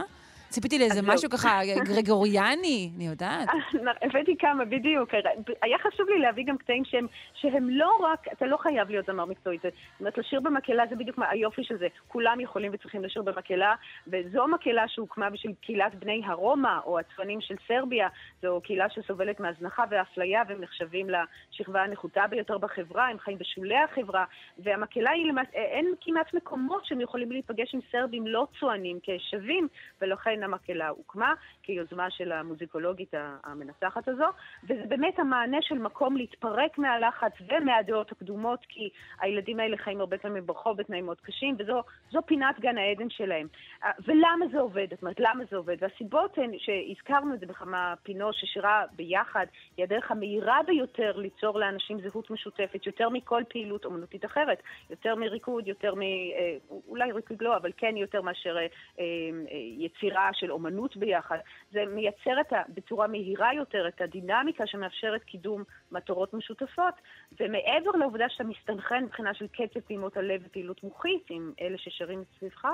[0.49, 3.49] ציפיתי לאיזה משהו ככה גרגוריאני, אני יודעת.
[4.01, 5.09] הבאתי כמה, בדיוק.
[5.61, 9.25] היה חשוב לי להביא גם קטעים שהם, שהם לא רק, אתה לא חייב להיות זמר
[9.25, 9.57] מקצועי.
[9.63, 11.87] זאת אומרת, לשיר במקהלה זה בדיוק היופי של זה.
[12.07, 13.75] כולם יכולים וצריכים לשיר במקהלה,
[14.07, 18.07] וזו מקהלה שהוקמה בשביל קהילת בני הרומא, או הצפנים של סרביה.
[18.41, 24.25] זו קהילה שסובלת מהזנחה ואפליה, והם נחשבים לשכבה הנחותה ביותר בחברה, הם חיים בשולי החברה,
[24.59, 29.67] והמקהלה היא למעשה, אין כמעט מקומות שהם יכולים להיפגש עם סרבים לא צוענים כשווים,
[30.01, 31.33] ולכן לכן המקהלה הוקמה
[31.63, 33.13] כיוזמה של המוזיקולוגית
[33.43, 34.25] המנצחת הזו,
[34.63, 38.89] וזה באמת המענה של מקום להתפרק מהלחץ ומהדעות הקדומות, כי
[39.21, 43.47] הילדים האלה חיים הרבה פעמים ברחוב בתנאים מאוד קשים, וזו פינת גן העדן שלהם.
[43.83, 44.87] אה, ולמה זה עובד?
[44.91, 45.75] זאת אומרת, למה זה עובד?
[45.79, 49.45] והסיבות הן שהזכרנו את זה בכמה פינות ששירה ביחד,
[49.77, 55.67] היא הדרך המהירה ביותר ליצור לאנשים זהות משותפת, יותר מכל פעילות אומנותית אחרת, יותר מריקוד,
[55.67, 56.01] יותר מ...
[56.01, 56.57] אה,
[56.87, 58.67] אולי ריקוד לא, אבל כן יותר מאשר אה,
[59.77, 61.37] יצירה של אומנות ביחד.
[61.71, 66.93] זה מייצר את ה, בצורה מהירה יותר את הדינמיקה שמאפשרת קידום מטרות משותפות,
[67.39, 72.65] ומעבר לעובדה שאתה מסתנכרן מבחינה של קצב פעימות הלב ופעילות מוחית עם אלה ששרים סביבך,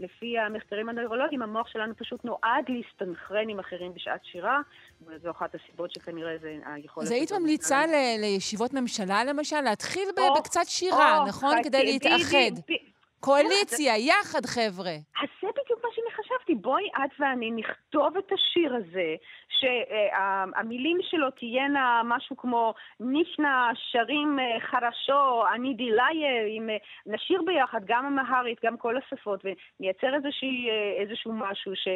[0.00, 4.60] לפי המחקרים הנוירולוגיים, המוח שלנו פשוט נועד להסתנכרן עם אחרים בשעת שירה,
[5.06, 7.06] וזו אחת הסיבות שכנראה זה היכולת...
[7.06, 11.62] אז היית ממליצה ל- לישיבות ממשלה, למשל, להתחיל ב- בקצת שירה, או, נכון?
[11.64, 12.62] כדי להתאחד.
[12.64, 14.94] בדיוק, קואליציה, יחד, חבר'ה.
[15.22, 16.54] אז זה בדיוק מה שאני חשבתי.
[16.54, 19.14] בואי את ואני נכתוב את השיר הזה,
[19.48, 27.80] שהמילים שלו תהיינה משהו כמו נישנה שרים אה, חרשו, אני דיליה, עם, אה, נשיר ביחד
[27.84, 31.88] גם אמהרית, גם כל השפות, ונייצר איזושהי, אה, איזשהו משהו, ש...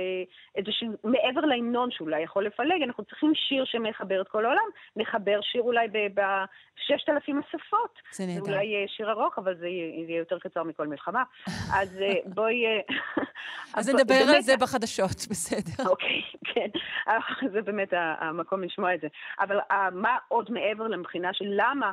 [0.57, 5.63] איזשהו, מעבר להמנון שאולי יכול לפלג, אנחנו צריכים שיר שמחבר את כל העולם, נחבר שיר
[5.63, 7.99] אולי בששת אלפים השפות.
[8.13, 8.45] זה נהדר.
[8.45, 11.12] זה אולי שיר ארוך, אבל זה יהיה יותר קצר מכל מלחמה.
[11.73, 12.67] אז אה, בואי...
[12.67, 12.81] אה,
[13.77, 15.91] אז נדבר על זה בחדשות, בסדר.
[15.91, 16.69] אוקיי, כן.
[17.53, 19.07] זה באמת המקום לשמוע את זה.
[19.41, 21.93] אבל אה, מה עוד מעבר לבחינה של למה,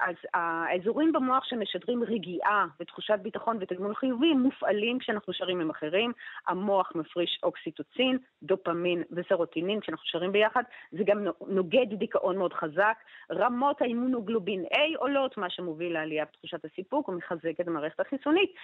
[0.00, 6.12] אז האזורים במוח שמשדרים רגיעה ותחושת ביטחון ותגמול חיובי מופעלים כשאנחנו שרים עם אחרים.
[6.48, 10.62] המוח מפריש אוקסיטוצין, דופמין וסרוטינין כשאנחנו שרים ביחד.
[10.92, 12.96] זה גם נוגד דיכאון מאוד חזק.
[13.32, 18.54] רמות האימונוגלובין A עולות, מה שמוביל לעלייה בתחושת הסיפוק ומחזק את המערכת החיסונית.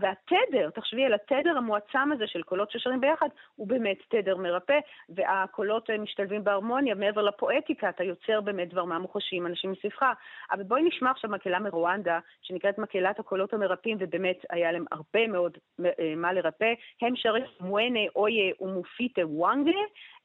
[0.00, 5.90] והתדר, תחשבי על התדר המועצם הזה של קולות ששרים ביחד, הוא באמת תדר מרפא, והקולות
[5.90, 10.09] אה, משתלבים בהרמוניה, מעבר לפואטיקה, אתה יוצר באמת דבר מה מוחשיים, אנשים מסביבך.
[10.52, 15.58] אבל בואי נשמע עכשיו מקהלה מרואנדה, שנקראת מקהלת הקולות המרפאים, ובאמת היה להם הרבה מאוד
[15.84, 16.72] אה, מה לרפא.
[17.02, 19.80] הם שרים מואנה אויה ומופיטה וואנגה,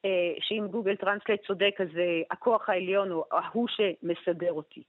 [0.05, 0.09] אה,
[0.39, 4.83] שאם גוגל טרנסלייט צודק, אז אה, הכוח העליון הוא ההוא שמסדר אותי.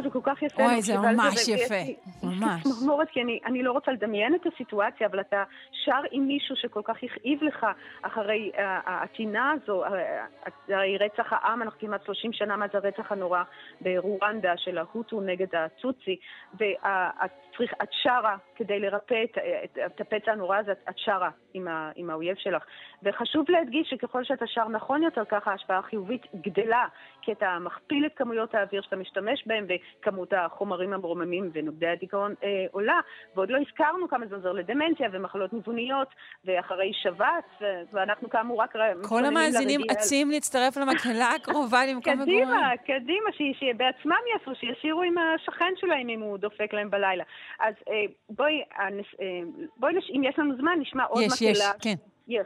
[0.00, 1.74] שזה כל כך יפה, אוי, זה ממש יפה,
[2.28, 2.62] ממש.
[2.78, 5.44] צמרמורת, כי אני, אני לא רוצה לדמיין את הסיטואציה, אבל אתה
[5.84, 7.66] שר עם מישהו שכל כך הכאיב לך
[8.02, 9.88] אחרי uh, הטינה הזו, uh,
[10.68, 13.42] הרי רצח העם, אנחנו כמעט 30 שנה מאז הרצח הנורא
[13.80, 16.16] ברואנדה של ההוטו נגד הצוצי,
[16.58, 22.10] ואת שרה כדי לרפא את, את, את הפצע הנורא הזה, את שרה עם, ה, עם
[22.10, 22.64] האויב שלך.
[23.02, 26.86] וחשוב להדגיש שככל שאתה שר נכון יותר, ככה ההשפעה החיובית גדלה,
[27.22, 32.66] כי אתה מכפיל את כמויות האוויר שאתה משתמש בהם, וכמות החומרים המרוממים ונוגדי הדיכאון אה,
[32.72, 33.00] עולה.
[33.34, 36.08] ועוד לא הזכרנו כמה זה עוזר לדמנציה ומחלות ניווניות,
[36.44, 38.74] ואחרי שבץ, ו- ואנחנו כאמור רק...
[39.08, 42.44] כל המאזינים אצים להצטרף למקהלה הקרובה למקום מגורים.
[42.44, 47.24] קדימה, קדימה, ש- שבעצמם יעשו, שישירו עם השכן שלהם אם הוא דופק להם בלילה.
[47.60, 47.94] אז אה,
[48.30, 49.26] בואי, הנס- אה,
[49.76, 51.52] בואי, נש- אם יש לנו זמן, נשמע עוד יש, מקהלה.
[51.52, 51.94] יש, כן.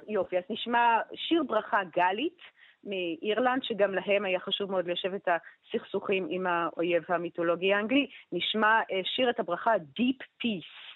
[0.08, 2.38] יופי, אז נשמע שיר ברכה גלית
[2.84, 8.06] מאירלנד, שגם להם היה חשוב מאוד ליישב את הסכסוכים עם האויב המיתולוגי האנגלי.
[8.32, 10.92] נשמע אה, שיר את הברכה Deep Peace.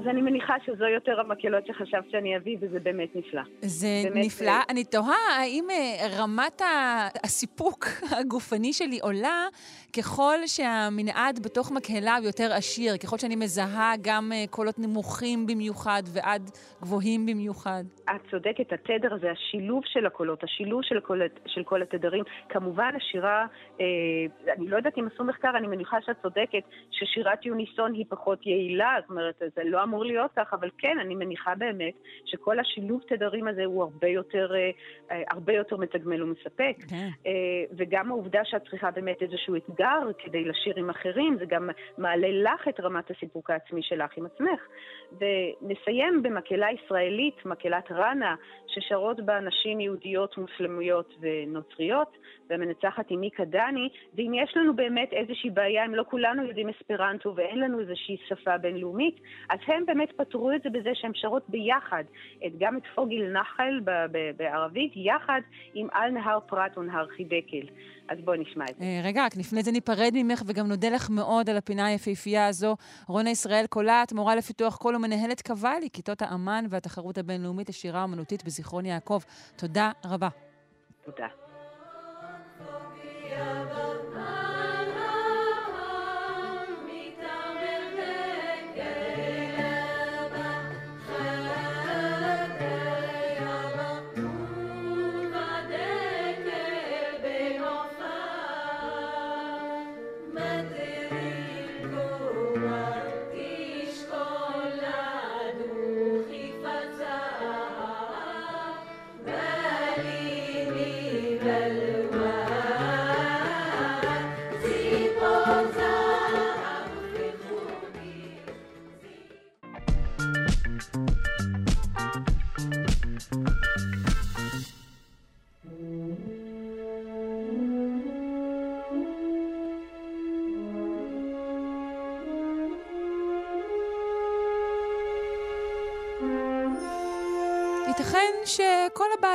[0.00, 3.42] אז אני מניחה שזו יותר המקהלות שחשבת שאני אביא, וזה באמת נפלא.
[3.60, 4.50] זה באמת, נפלא.
[4.50, 6.62] אה, אני תוהה האם אה, רמת
[7.24, 7.84] הסיפוק
[8.18, 9.46] הגופני שלי עולה
[9.96, 16.02] ככל שהמנעד בתוך מקהלה הוא יותר עשיר, ככל שאני מזהה גם אה, קולות נמוכים במיוחד
[16.14, 16.50] ועד
[16.82, 17.84] גבוהים במיוחד.
[18.04, 22.24] את צודקת, התדר הזה, השילוב של הקולות, השילוב של כל, של כל התדרים.
[22.48, 23.46] כמובן, השירה,
[23.80, 23.86] אה,
[24.56, 28.96] אני לא יודעת אם עשו מחקר, אני מניחה שאת צודקת, ששירת יוניסון היא פחות יעילה,
[29.00, 33.48] זאת אומרת, זה לא אמור להיות כך, אבל כן, אני מניחה באמת שכל השילוב תדרים
[33.48, 34.70] הזה הוא הרבה יותר, אה,
[35.10, 36.76] אה, הרבה יותר מתגמל ומספק.
[36.90, 37.08] כן.
[37.26, 37.32] אה,
[37.76, 42.68] וגם העובדה שאת צריכה באמת איזשהו אתגר כדי לשיר עם אחרים, זה גם מעלה לך
[42.68, 44.60] את רמת הסיפוק העצמי שלך עם עצמך.
[45.12, 48.34] ונסיים במקהלה ישראלית, מקהלת ראנה,
[48.66, 52.16] ששרות בה נשים יהודיות, מוסלמיות ונוצריות,
[52.50, 57.32] והמנצחת היא מיקה דני, ואם יש לנו באמת איזושהי בעיה, אם לא כולנו יודעים אספרנטו
[57.36, 59.20] ואין לנו איזושהי שפה בינלאומית,
[59.50, 62.04] אז הם באמת פתרו את זה בזה שהם שרות ביחד,
[62.46, 65.40] את, גם את פוגיל נחל ב- ב- בערבית, יחד
[65.74, 67.66] עם על נהר פרת ונהר חידקל.
[68.08, 68.84] אז בואי נשמע את זה.
[68.84, 72.76] אה, רגע, רק לפני זה ניפרד ממך וגם נודה לך מאוד על הפינה היפהפייה הזו.
[73.08, 78.86] רונה ישראל קולט, מורה לפיתוח קול ומנהלת קוואלי, כיתות האמן והתחרות הבינלאומית לשירה אומנותית בזיכרון
[78.86, 79.20] יעקב.
[79.56, 80.28] תודה רבה.
[81.04, 81.26] תודה.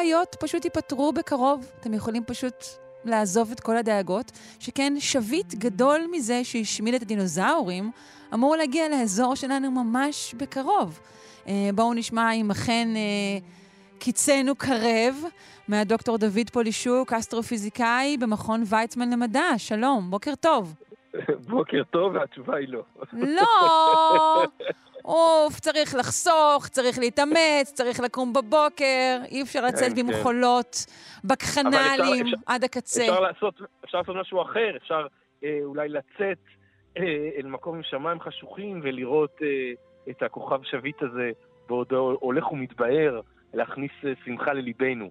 [0.06, 1.66] הבעיות פשוט ייפתרו בקרוב.
[1.80, 2.66] אתם יכולים פשוט
[3.06, 7.92] לעזוב את כל הדאגות, שכן שביט גדול מזה שהשמיד את הדינוזאורים,
[8.34, 11.00] אמור להגיע לאזור שלנו ממש בקרוב.
[11.48, 13.02] אה, בואו נשמע אם אכן אה,
[14.00, 15.24] קיצנו קרב
[15.68, 19.48] מהדוקטור דוד פולישוק, אסטרופיזיקאי במכון ויצמן למדע.
[19.58, 20.74] שלום, בוקר טוב.
[21.50, 22.84] בוקר טוב, והתשובה היא לא.
[23.14, 24.46] לא!
[25.06, 30.08] אוף, צריך לחסוך, צריך להתאמץ, צריך לקום בבוקר, אי אפשר לצאת כן, כן.
[30.08, 30.86] במחולות,
[31.24, 33.02] בקחנלים, עד הקצה.
[33.02, 35.08] אפשר לעשות, אפשר לעשות משהו אחר, אפשר
[35.44, 36.38] אה, אולי לצאת
[36.98, 39.72] אה, אל מקום עם שמיים חשוכים ולראות אה,
[40.10, 41.32] את הכוכב שביט הזה
[41.68, 43.22] בעוד הולך ומתבהר,
[43.54, 45.10] להכניס אה, שמחה לליבנו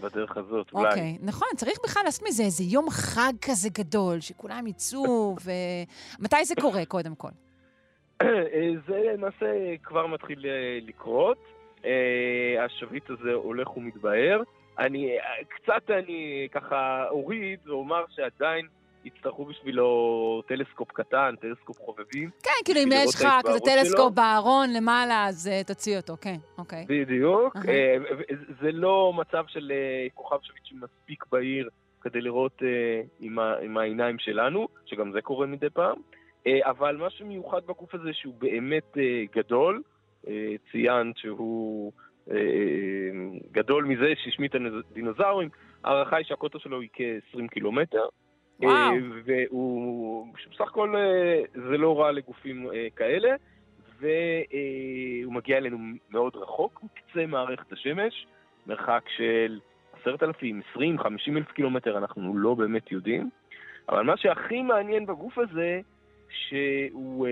[0.00, 0.88] בדרך הזאת, אולי.
[0.88, 5.50] אוקיי, נכון, צריך בכלל לעשות מזה איזה יום חג כזה גדול, שכולם יצאו, ו...
[6.18, 7.28] מתי זה קורה, קודם כל?
[8.22, 8.26] אה,
[8.88, 9.46] זה למעשה
[9.82, 11.38] כבר מתחיל אה, לקרות.
[11.84, 14.42] אה, השביט הזה הולך ומתבהר.
[14.78, 15.16] אני,
[15.48, 18.66] קצת אני ככה אוריד ואומר שעדיין
[19.06, 19.86] יצטרכו בשבילו
[20.48, 22.30] טלסקופ קטן, טלסקופ חובבים.
[22.42, 24.10] כן, כאילו, אם יש לך כזה ההתבהרות טלסקופ שלו.
[24.10, 26.84] בארון למעלה, אז אה, תוציא אותו, כן, אוקיי.
[26.88, 27.56] בדיוק.
[27.56, 27.68] אהה.
[27.68, 31.68] אה, ו- ו- זה לא מצב של אה, כוכב שביט שמספיק בהיר
[32.00, 32.68] כדי לראות אה,
[33.20, 35.96] עם ה- עם העיניים שלנו, שגם זה קורה מדי פעם.
[36.46, 39.82] אה, אבל מה שמיוחד בגוף הזה שהוא באמת אה, גדול,
[40.28, 40.32] אה,
[40.72, 41.92] ציינת שהוא
[42.30, 42.36] אה,
[43.52, 45.48] גדול מזה שהשמיט הדינוזאורים,
[45.84, 48.06] ההערכה היא שהקוטר שלו היא כ-20 קילומטר.
[48.60, 48.74] וואו.
[48.74, 53.28] אה, והוא, בסך הכל אה, זה לא רע לגופים אה, כאלה,
[54.00, 55.78] והוא מגיע אלינו
[56.10, 58.26] מאוד רחוק, מקצה מערכת השמש,
[58.66, 59.60] מרחק של
[60.02, 63.30] 10,000, 20, 50 אלף קילומטר, אנחנו לא באמת יודעים.
[63.88, 65.80] אבל מה שהכי מעניין בגוף הזה,
[66.30, 67.26] שהוא,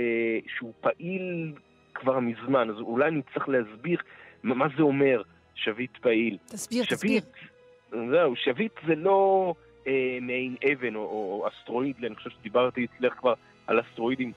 [0.56, 1.52] שהוא פעיל
[1.94, 3.98] כבר מזמן, אז אולי אני צריך להסביר
[4.42, 5.22] מה זה אומר
[5.54, 6.38] שביט פעיל.
[6.46, 7.20] תסביר, תסביר.
[7.20, 7.24] שביט,
[8.10, 9.54] זהו, שביט זה לא
[9.86, 13.34] אה, מעין אבן או, או אסטרואיד, אני חושב שדיברתי אצלך כבר
[13.66, 14.32] על אסטרואידים.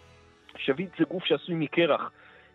[0.57, 2.11] שביט זה גוף שעשוי מקרח.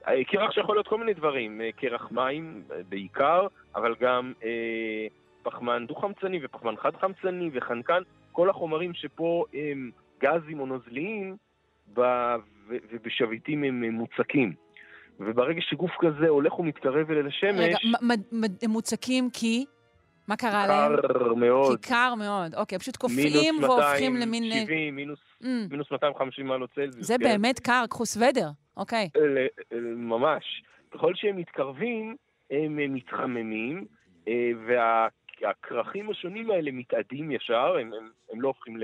[0.09, 5.07] אה, קרח שיכול להיות כל מיני דברים, אה, קרח מים אה, בעיקר, אבל גם אה,
[5.43, 9.91] פחמן דו-חמצני ופחמן חד-חמצני וחנקן, כל החומרים שפה הם
[10.21, 11.37] גזים או נוזליים
[11.95, 12.01] ב,
[12.69, 14.53] ו, ובשביטים הם מוצקים.
[15.21, 17.79] וברגע שגוף כזה הולך ומתקרב אל השמש, רגע,
[18.63, 19.65] הם מוצקים כי?
[20.33, 20.97] מה קרה להם?
[20.97, 21.81] קר מאוד.
[21.85, 22.55] כי קר מאוד.
[22.55, 24.43] אוקיי, פשוט מינוס קופאים והופכים למין...
[24.43, 27.07] אה, 270, מינוס, mm, מינוס 250 מעלות צלזיוס.
[27.07, 27.25] זה כן?
[27.25, 28.49] באמת קר, קחו סוודר.
[28.77, 29.09] אוקיי.
[29.17, 29.47] אלה-
[29.97, 30.63] ממש.
[30.91, 32.17] ככל שהם מתקרבים,
[32.51, 33.85] הם אה, מתחממים,
[34.29, 38.77] אה, והכרכים השונים האלה מתאדים ישר, הם, הם, הם לא הופכים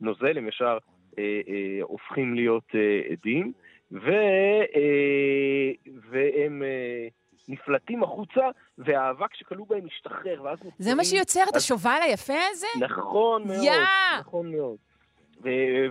[0.00, 0.78] לנוזל, הם ישר
[1.18, 3.52] אה, אה, הופכים להיות אה, עדים,
[3.92, 4.10] ו,
[4.76, 5.70] אה,
[6.10, 7.08] והם אה,
[7.48, 8.40] נפלטים החוצה,
[8.78, 10.58] והאבק שכלוא בהם משתחרר, ואז...
[10.78, 12.66] זה מה שיוצר את השובל היפה הזה?
[12.80, 13.78] נכון מאוד!
[14.20, 14.76] נכון מאוד.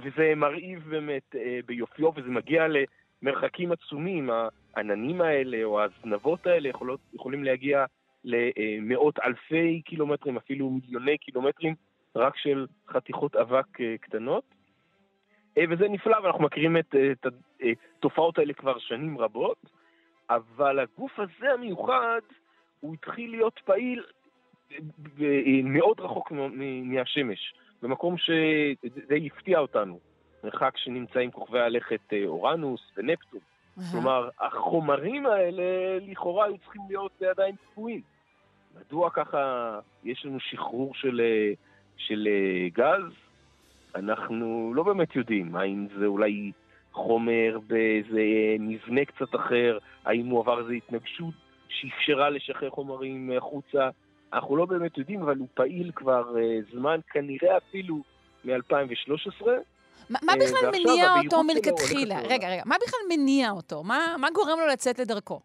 [0.03, 2.65] וזה מרהיב באמת אה, ביופיו, וזה מגיע
[3.21, 4.29] למרחקים עצומים.
[4.75, 7.85] העננים האלה או הזנבות האלה יכולות, יכולים להגיע
[8.23, 11.75] למאות אלפי קילומטרים, אפילו מיליוני קילומטרים,
[12.15, 14.43] רק של חתיכות אבק אה, קטנות.
[15.57, 17.25] אה, וזה נפלא, ואנחנו מכירים את, את
[17.99, 19.57] התופעות האלה כבר שנים רבות,
[20.29, 22.21] אבל הגוף הזה המיוחד,
[22.79, 24.03] הוא התחיל להיות פעיל
[24.71, 24.73] ב-
[25.17, 26.31] ב- מאוד רחוק
[26.83, 29.99] מהשמש, במקום שדי הפתיע אותנו.
[30.43, 33.39] מרחק שנמצאים כוכבי הלכת אה, אורנוס ונפטון.
[33.79, 33.91] אהה.
[33.91, 35.63] כלומר, החומרים האלה
[36.01, 38.01] לכאורה היו צריכים להיות עדיין צפויים.
[38.79, 41.53] מדוע ככה יש לנו שחרור של, אה,
[41.97, 43.13] של אה, גז?
[43.95, 45.55] אנחנו לא באמת יודעים.
[45.55, 46.51] האם זה אולי
[46.95, 48.21] חומר באיזה
[48.59, 49.77] מבנה קצת אחר?
[50.05, 51.33] האם הוא עבר איזו התנגשות
[51.69, 53.89] שאפשרה לשחרר חומרים החוצה?
[54.33, 57.95] אנחנו לא באמת יודעים, אבל הוא פעיל כבר אה, זמן, כנראה אפילו
[58.45, 59.47] מ-2013.
[60.09, 62.19] מה מה אה, בכלל מניע אותו מלכתחילה?
[62.19, 63.83] רגע, רגע, מה בכלל מניע אותו?
[63.83, 65.41] מה מה גורם לו לצאת לדרכו?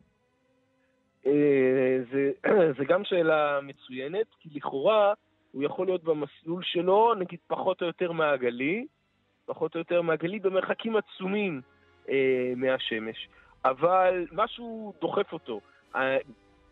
[1.26, 2.30] אה, זה,
[2.78, 5.12] זה גם שאלה מצוינת, כי לכאורה
[5.52, 8.86] הוא יכול להיות במסלול שלו, נגיד פחות או יותר מעגלי,
[9.50, 11.60] פחות או יותר מעגלי במרחקים עצומים
[12.08, 13.28] אה, מהשמש.
[13.64, 15.60] אבל משהו דוחף אותו.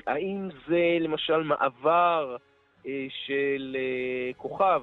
[0.06, 2.36] האם זה למשל מעבר
[2.86, 4.82] אה, של אה, כוכב,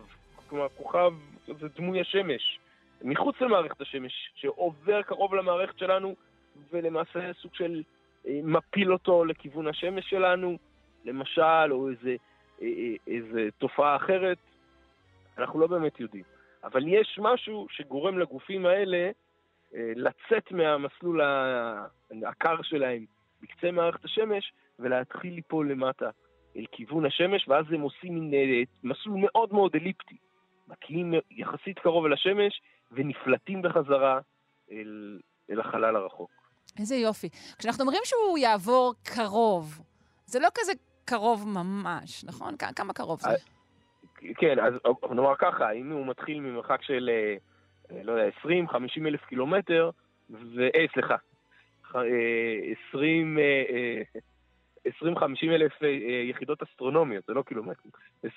[0.50, 1.14] כלומר כוכב
[1.60, 2.60] זה דמוי השמש,
[3.02, 6.16] מחוץ למערכת השמש, שעובר קרוב למערכת שלנו,
[6.72, 7.84] ולמעשה סוג של
[8.28, 10.58] אה, מפיל אותו לכיוון השמש שלנו,
[11.06, 12.16] למשל, או איזה,
[12.62, 14.38] אה, אה, איזה תופעה אחרת,
[15.38, 16.35] אנחנו לא באמת יודעים.
[16.66, 19.12] אבל יש משהו שגורם לגופים האלה
[19.76, 21.22] אה, לצאת מהמסלול
[22.28, 23.06] הקר שלהם
[23.42, 26.10] בקצה מערכת השמש ולהתחיל ליפול למטה
[26.58, 30.18] אל כיוון השמש, ואז הם עושים מין אה, מסלול מאוד מאוד אליפטי.
[30.68, 32.62] מגיעים יחסית קרוב אל השמש
[32.92, 34.20] ונפלטים בחזרה
[34.72, 36.32] אל, אל החלל הרחוק.
[36.80, 37.30] איזה יופי.
[37.60, 39.82] כשאנחנו אומרים שהוא יעבור קרוב,
[40.26, 40.72] זה לא כזה
[41.06, 42.56] קרוב ממש, נכון?
[42.76, 43.55] כמה קרוב זה?
[44.38, 44.74] כן, אז
[45.12, 47.36] נאמר ככה, אם הוא מתחיל ממרחק של, אה,
[48.04, 49.90] לא יודע, 20-50 אלף קילומטר,
[50.30, 50.68] ו...
[50.76, 51.16] אה, סליחה,
[51.84, 53.40] ח- אה, 20...
[53.40, 54.20] אה, אה,
[54.88, 55.08] 20-50
[55.44, 57.92] אלף אה, אה, יחידות אסטרונומיות, זה לא קילומטרים.
[58.26, 58.30] 20-50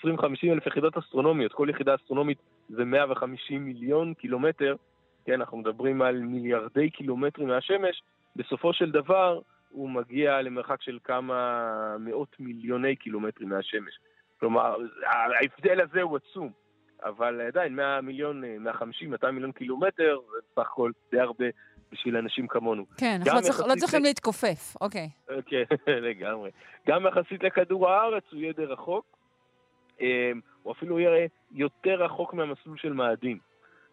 [0.53, 4.77] אלף יחידות אסטרונומיות, כל יחידה אסטרונומית זה 150 מיליון קילומטר,
[5.25, 8.03] כן, אנחנו מדברים על מיליארדי קילומטרים מהשמש,
[8.37, 13.99] בסופו של דבר הוא מגיע למרחק של כמה מאות מיליוני קילומטרים מהשמש.
[14.41, 14.77] כלומר,
[15.07, 16.51] ההבדל הזה הוא עצום,
[17.05, 21.45] אבל עדיין 100 מיליון, 150, 200 מיליון קילומטר, זה בסך הכל די הרבה
[21.93, 22.85] בשביל אנשים כמונו.
[22.97, 25.09] כן, אנחנו לא צריך- לא צריכים ל- להתכופף, אוקיי.
[25.47, 25.63] כן,
[26.09, 26.51] לגמרי.
[26.89, 29.05] גם יחסית לכדור הארץ הוא יהיה די רחוק,
[30.01, 30.07] אמ,
[30.63, 33.39] הוא אפילו יהיה יותר רחוק מהמסלול של מאדים.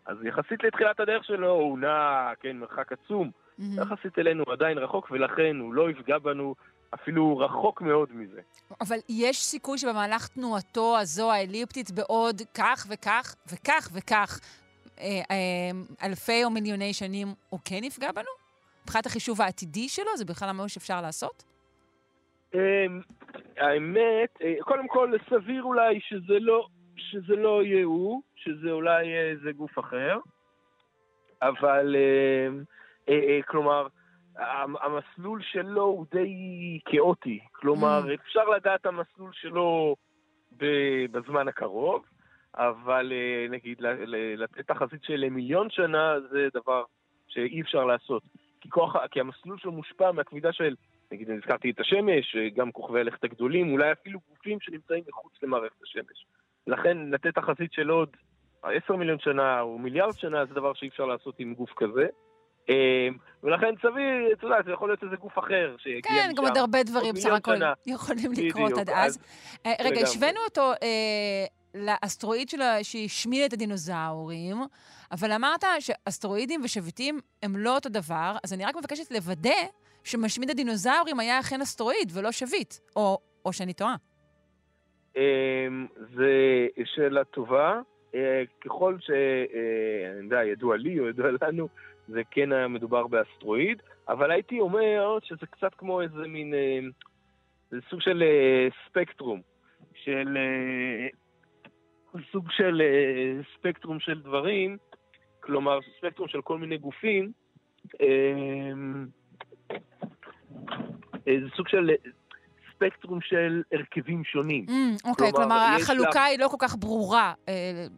[0.05, 3.31] אז יחסית לתחילת הדרך שלו הוא נע, כן, מרחק עצום.
[3.57, 3.81] מהמם.
[3.81, 6.55] יחסית אלינו הוא עדיין רחוק, ולכן הוא לא יפגע בנו
[6.93, 8.41] אפילו רחוק מאוד מזה.
[8.81, 14.39] אבל יש סיכוי שבמהלך תנועתו הזו, האליפטית, בעוד כך וכך וכך וכך
[14.99, 18.29] אה, אה, אלפי או מיליוני שנים, הוא כן יפגע בנו?
[18.83, 21.43] מבחינת החישוב העתידי שלו, זה בכלל משהו שאפשר לעשות?
[22.53, 22.59] אמ,
[23.57, 26.67] האמת, אה, קודם כל, סביר אולי שזה לא,
[26.97, 30.19] שזה לא יהיה הוא, שזה אולי איזה גוף אחר,
[31.41, 32.63] אבל, אמ,
[33.47, 33.87] כלומר,
[34.81, 37.39] המסלול שלו הוא די כאוטי.
[37.51, 38.13] כלומר, Mm.
[38.13, 39.95] אפשר לדעת המסלול שלו
[41.11, 42.05] בזמן הקרוב,
[42.55, 43.77] אבל אה, נגיד,
[44.37, 46.83] לתת תחזית של מיליון שנה זה דבר
[47.27, 48.23] שאי אפשר לעשות.
[48.61, 50.75] כי, כוח, כי המסלול שלו מושפע מהכבידה של,
[51.11, 55.83] נגיד, הזכרתי את השמש, אה, גם כוכבי הלכת הגדולים, אולי אפילו גופים שנמצאים מחוץ למערכת
[55.83, 56.25] השמש.
[56.67, 58.09] לכן, לתת תחזית של עוד
[58.63, 62.07] 10 מיליון שנה או מיליארד שנה זה דבר שאי אפשר לעשות עם גוף כזה.
[62.69, 63.07] אה,
[63.43, 66.37] ולכן סביר, אתה יודע, זה יכול להיות איזה גוף אחר שיגיע כן, משם.
[66.37, 67.55] גם עוד הרבה דברים בסך הכל.
[67.85, 69.19] יכולים לקרות עד אז.
[69.65, 70.01] אה, רגע.
[70.01, 71.45] השווינו אותו אה,
[71.75, 74.57] לאסטרואיד שלה שהשמיד את הדינוזאורים,
[75.11, 79.49] אבל אמרת שאסטרואידים ושביטים הם לא אותו דבר, אז אני רק מבקשת לוודא
[80.03, 83.95] שמשמיד הדינוזאורים היה אכן אסטרואיד ולא שביט, או, או שאני טועה.
[85.15, 85.21] אמ,
[86.15, 86.31] זה
[86.85, 87.81] שאלה טובה.
[88.15, 89.09] אה, ככל ש...
[90.17, 91.67] אני יודע, ידוע לי או ידוע לנו,
[92.07, 96.53] זה כן היה מדובר באסטרואיד, אבל הייתי אומר שזה קצת כמו איזה מין...
[96.53, 96.79] אה,
[97.71, 99.41] זה סוג של אה, ספקטרום.
[99.93, 100.37] של...
[100.37, 101.07] אה,
[102.31, 102.81] סוג של
[103.57, 104.77] ספקטרום של דברים,
[105.39, 107.31] כלומר, ספקטרום של כל מיני גופים.
[111.25, 111.89] זה סוג של
[112.75, 114.65] ספקטרום של הרכבים שונים.
[114.67, 117.33] Mm, אוקיי, כלומר, כלומר, החלוקה לך- היא לא כל כך ברורה.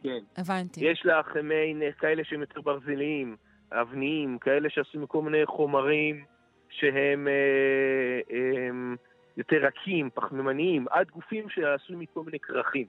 [0.03, 0.20] כן.
[0.38, 0.86] הבנתי.
[0.86, 3.36] יש לך מעין כאלה שהם יותר ברזליים,
[3.72, 6.24] אבניים, כאלה שעשו מכל מיני חומרים
[6.70, 8.20] שהם אה,
[8.68, 8.95] הם
[9.38, 12.86] יותר רכים, פחמימניים, עד גופים שעשו מכל מיני כרכים.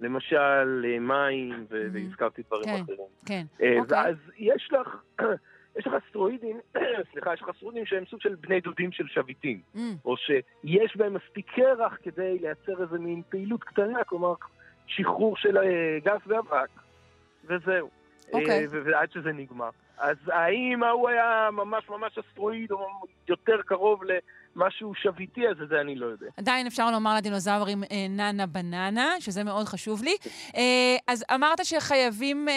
[0.00, 1.90] למשל, אה, מים, ו- Mhm.
[1.92, 2.82] והזכרתי דברים כן.
[2.82, 2.98] אחרים.
[3.26, 3.96] כן, אה, אוקיי.
[3.98, 4.96] ואז יש לך,
[5.78, 6.60] יש לך אסטרואידים,
[7.12, 9.60] סליחה, יש לך אסטרואידים שהם סוג של בני דודים של שביטים.
[9.76, 14.34] Mm, או שיש בהם מספיק קרח כדי לייצר איזה מין פעילות קטנה, כלומר
[14.86, 16.68] שחרור של אה, גז ואבק,
[17.44, 17.90] וזהו.
[18.32, 18.60] אוקיי.
[18.60, 19.70] אה, ועד שזה נגמר.
[19.98, 22.86] אז האם ההוא היה ממש ממש אסטרואיד, או
[23.28, 26.26] יותר קרוב למשהו שביטי, אז את זה אני לא יודע.
[26.36, 30.16] עדיין אפשר לומר לדינוזאורים אה, ננה בננה, שזה מאוד חשוב לי.
[30.56, 30.62] אה,
[31.06, 32.48] אז אמרת שחייבים,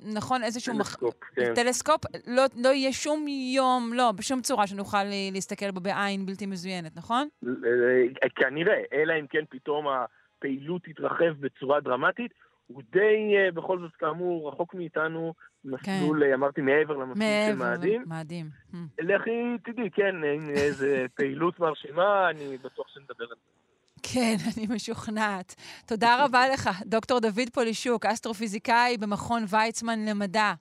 [0.00, 0.74] נכון, איזשהו...
[0.74, 1.54] מח- טלסקופ, כן.
[1.54, 6.96] טלסקופ, לא, לא יהיה שום יום, לא, בשום צורה שנוכל להסתכל בו בעין בלתי מזוינת,
[6.96, 7.28] נכון?
[7.46, 12.32] אה, כנראה, אלא אם כן פתאום הפעילות תתרחב בצורה דרמטית.
[12.66, 15.34] הוא די, אה, בכל זאת, כאמור, רחוק מאיתנו,
[15.64, 18.02] מסלול, אה, אמרתי, מעבר למסלול של מעבר מאדים.
[18.02, 18.50] למאדים.
[18.72, 18.76] Hmm.
[18.98, 23.54] לכי תדעי, כן, אם איזה פעילות מרשימה, אני בטוח שנדבר על זה.
[24.02, 25.54] כן, אני משוכנעת.
[25.86, 30.52] תודה רבה לך, דוקטור דוד פולישוק, אסטרופיזיקאי במכון ויצמן למדע.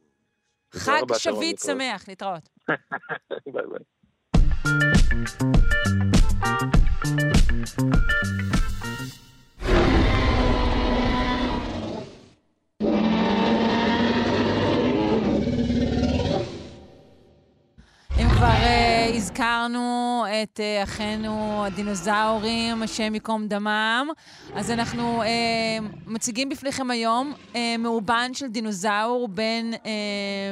[0.74, 1.60] חג רבה, שביט.
[1.60, 2.49] שמח, להתראות.
[3.54, 3.84] ביי ביי.
[18.44, 24.10] כבר uh, הזכרנו את uh, אחינו הדינוזאורים, השם ייקום דמם,
[24.54, 25.26] אז אנחנו uh,
[26.06, 29.78] מציגים בפניכם היום uh, מאובן של דינוזאור בן uh,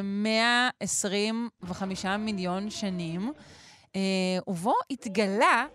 [0.03, 3.31] 125 מיליון שנים,
[3.87, 3.93] uh,
[4.47, 5.65] ובו התגלה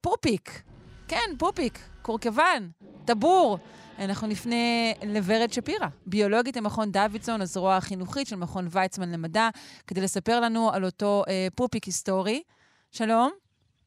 [0.00, 0.62] פופיק.
[1.08, 2.70] כן, פופיק, קורקוון,
[3.04, 3.58] טבור.
[3.98, 4.56] אנחנו נפנה
[5.06, 9.48] לוורד שפירא, ביולוגית למכון דוידסון, הזרוע החינוכית של מכון ויצמן למדע,
[9.86, 12.42] כדי לספר לנו על אותו אה, פופיק היסטורי.
[12.90, 13.30] שלום.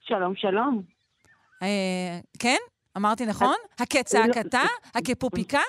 [0.02, 0.82] שלום, שלום.
[1.64, 2.58] אה, כן?
[2.98, 3.56] אמרתי נכון?
[3.80, 4.62] הקצעקתה?
[4.96, 5.60] הקפופיקה?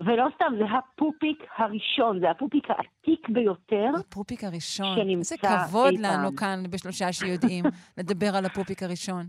[0.00, 3.90] ולא סתם, זה הפופיק הראשון, זה הפופיק העתיק ביותר.
[4.00, 4.96] הפופיק הראשון.
[4.96, 6.36] שנמצא איזה כבוד לנו פעם.
[6.36, 7.64] כאן בשלושה שיודעים
[7.98, 9.26] לדבר על הפופיק הראשון.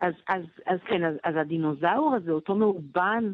[0.00, 3.24] אז, אז, אז כן, אז, אז הדינוזאור הזה, אותו מאובן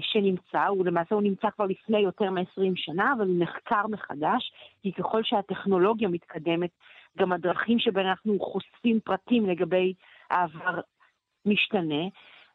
[0.00, 4.52] שנמצא, הוא למעשה הוא נמצא כבר לפני יותר מ-20 שנה, אבל הוא נחקר מחדש,
[4.82, 6.70] כי ככל שהטכנולוגיה מתקדמת,
[7.18, 9.94] גם הדרכים שבהן אנחנו חושפים פרטים לגבי
[10.30, 10.80] העבר
[11.46, 12.04] משתנה,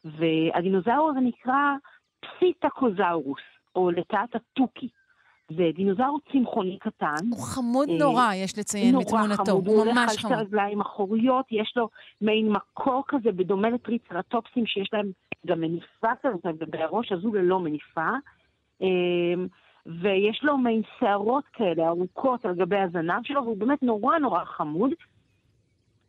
[0.06, 1.76] והדינוזאור הזה נקרא
[2.20, 3.42] פסיטקוזאורוס,
[3.76, 4.90] או לטעת התוכי.
[5.58, 7.26] זה דינוזאור צמחוני קטן.
[7.32, 9.46] הוא חמוד אה, נורא, יש לציין נורא מתמונתו.
[9.46, 10.34] חמוד, הוא הולך על שתי.
[10.34, 11.90] רגליים אחוריות, יש לו
[12.22, 15.12] מעין מקור כזה בדומה לטריצרטופסים שיש להם
[15.48, 18.10] גם מניפה כזאת, ובראש הזו ללא מניפה.
[18.82, 19.48] אמ,
[19.86, 24.92] ויש לו מעין שערות כאלה ארוכות על גבי הזנב שלו, והוא באמת נורא נורא חמוד.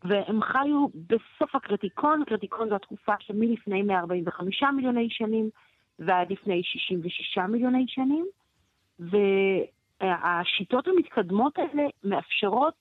[0.05, 5.51] והם חיו בסוף הקרטיקון, קרטיקון זו התקופה שמלפני 145 מיליוני שנים
[5.99, 8.27] ועד לפני 66 מיליוני שנים.
[9.11, 12.75] והשיטות המתקדמות האלה מאפשרות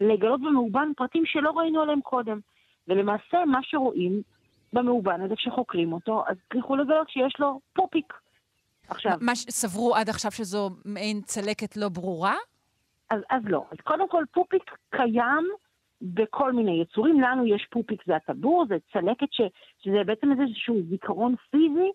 [0.00, 2.40] לגלות במאובן פרטים שלא ראינו עליהם קודם.
[2.88, 4.22] ולמעשה, מה שרואים
[4.72, 8.12] במאובן הזה כשחוקרים אותו, אז תלכו לגלות שיש לו פופיק.
[8.88, 12.34] עכשיו, מה שסברו עד עכשיו שזו מעין צלקת לא ברורה?
[13.10, 13.64] אז, אז לא.
[13.70, 15.48] אז קודם כל, פופיק קיים
[16.02, 17.20] בכל מיני יצורים.
[17.20, 19.40] לנו יש פופיק, זה הטבור, זה צלקת ש,
[19.78, 21.90] שזה בעצם איזשהו זיכרון פיזי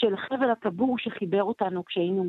[0.00, 2.24] של חבל הטבור שחיבר אותנו כשהיינו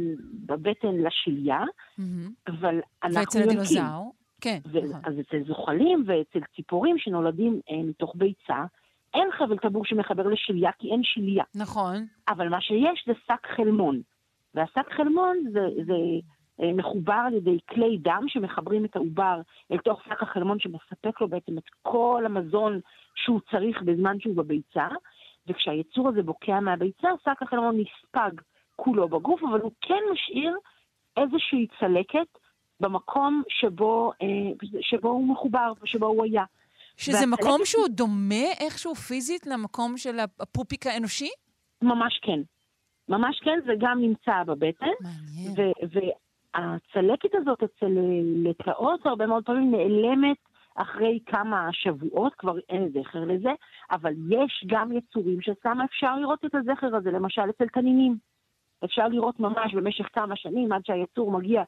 [0.46, 1.64] בבטן לשליה,
[1.98, 2.32] מהמם.
[2.48, 3.60] אבל אנחנו ואצל יונקים.
[3.60, 4.14] הדינוזאור?
[4.42, 5.02] כן, ו- נכון.
[5.04, 8.66] אז אצל זוחלים ואצל ציפורים שנולדים אה, מתוך ביצה,
[9.14, 11.44] אין חבל טבור שמחבר לשליה כי אין שליה.
[11.56, 12.06] נכון.
[12.28, 14.02] אבל מה שיש זה שק חלמון.
[14.56, 15.94] והשק חלמון זה, זה
[16.62, 19.42] אה, מחובר על ידי כלי דם שמחברים את העובר
[19.72, 22.80] אל תוך שק החלמון שמספק לו בעצם את כל המזון
[23.16, 24.88] שהוא צריך בזמן שהוא בביצה,
[25.48, 28.32] וכשהיצור הזה בוקע מהביצה, שק החלמון נספג
[28.76, 30.58] כולו בגוף, אבל הוא כן משאיר
[31.18, 32.28] איזושהי צלקת
[32.80, 34.28] במקום שבו, אה,
[34.82, 36.44] שבו הוא מחובר ושבו הוא היה.
[36.98, 41.30] שזה מקום שהוא דומה איכשהו פיזית למקום של הפופיק האנושי?
[41.82, 42.40] ממש כן.
[43.10, 44.88] ממש כן, זה גם נמצא בבטן.
[45.02, 45.74] מעניין.
[46.56, 47.92] והצלקת הזאת אצל
[48.44, 50.38] לטאות הרבה מאוד פעמים נעלמת
[50.82, 53.50] אחרי כמה שבועות, כבר אין זכר לזה,
[53.92, 58.18] אבל יש גם יצורים ששם אפשר לראות את הזכר הזה, למשל אצל תנינים.
[58.86, 61.64] אפשר לראות ממש במשך כמה שנים, עד שהיצור מגיע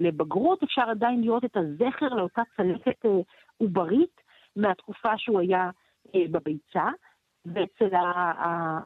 [0.00, 3.10] לבגרות, אפשר עדיין לראות את הזכר לאותה צלקת אה,
[3.56, 4.20] עוברית
[4.56, 5.70] מהתקופה שהוא היה
[6.14, 6.88] אה, בביצה.
[7.46, 7.96] ואצל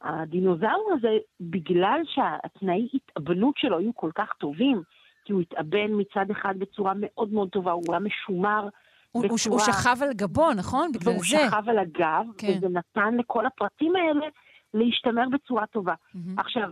[0.03, 4.83] הדינוזאור הזה, בגלל שהתנאי התאבנות שלו היו כל כך טובים,
[5.25, 8.69] כי הוא התאבן מצד אחד בצורה מאוד מאוד טובה, הוא היה משומר
[9.13, 9.57] הוא- בצורה...
[9.57, 10.93] הוא שכב על גבו, נכון?
[10.93, 11.37] בגלל והוא זה.
[11.49, 12.47] שכב על הגב, כן.
[12.57, 14.27] וזה נתן לכל הפרטים האלה
[14.75, 15.95] להשתמר בצורה טובה.
[16.15, 16.39] מהמם.
[16.39, 16.71] עכשיו,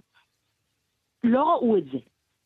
[1.25, 1.99] לא ראו את זה.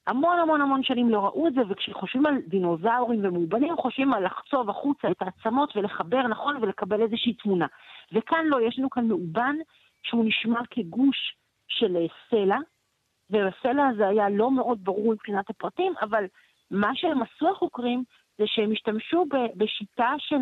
[0.06, 4.70] המון המון המון שנים לא ראו את זה, וכשחושבים על דינוזאורים ומאובנים, חושבים על לחצוב
[4.70, 7.66] החוצה את העצמות ולחבר נכון ולקבל איזושהי תמונה.
[8.12, 9.56] וכאן לא, יש לנו כאן מאובן
[10.02, 11.36] שהוא נשמר כגוש
[11.68, 12.58] של אה, סלע,
[13.30, 16.24] והסלע הזה היה לא מאוד ברור מבחינת הפרטים, אבל
[16.70, 18.04] מה שהם עשו החוקרים
[18.40, 19.24] זה שהם השתמשו
[19.56, 20.36] בשיטה של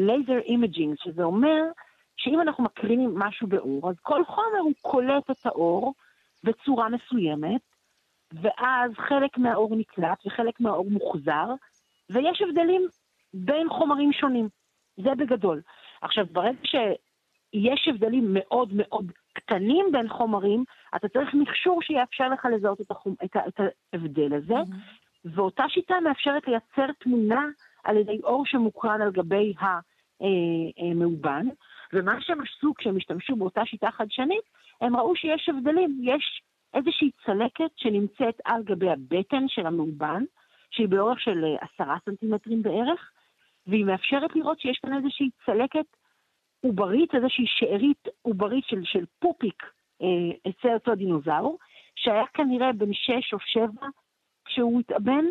[0.00, 1.62] laser uh, imaging, שזה אומר
[2.16, 5.94] שאם אנחנו מקרינים משהו באור, אז כל חומר הוא קולט את האור
[6.44, 7.60] בצורה מסוימת,
[8.32, 11.46] ואז חלק מהאור נקלט וחלק מהאור מוחזר,
[12.10, 12.82] ויש הבדלים
[13.34, 14.48] בין חומרים שונים.
[14.96, 15.62] זה בגדול.
[16.00, 20.64] עכשיו, ברגע שיש הבדלים מאוד מאוד קטנים בין חומרים,
[20.96, 23.14] אתה צריך מכשור שיאפשר לך לזהות את, החומ...
[23.24, 23.60] את, את
[23.92, 25.05] ההבדל הזה, mm-hmm.
[25.34, 27.46] ואותה שיטה מאפשרת לייצר תמונה
[27.84, 29.54] על ידי אור שמוקרן על גבי
[30.78, 31.46] המאובן,
[31.92, 34.44] ומה שהם עשו כשהם השתמשו באותה שיטה חדשנית,
[34.80, 35.98] הם ראו שיש הבדלים.
[36.02, 36.42] יש
[36.74, 40.24] איזושהי צלקת שנמצאת על גבי הבטן של המאובן,
[40.70, 43.10] שהיא באורך של עשרה סנטימטרים בערך,
[43.66, 45.86] והיא מאפשרת לראות שיש כאן איזושהי צלקת
[46.60, 49.62] עוברית, איזושהי שארית עוברית של, של פופיק
[50.02, 51.58] אה, אצל אותו דינוזאור,
[51.96, 53.86] שהיה כנראה בן שש או שבע
[54.46, 55.24] כשהוא התאבן,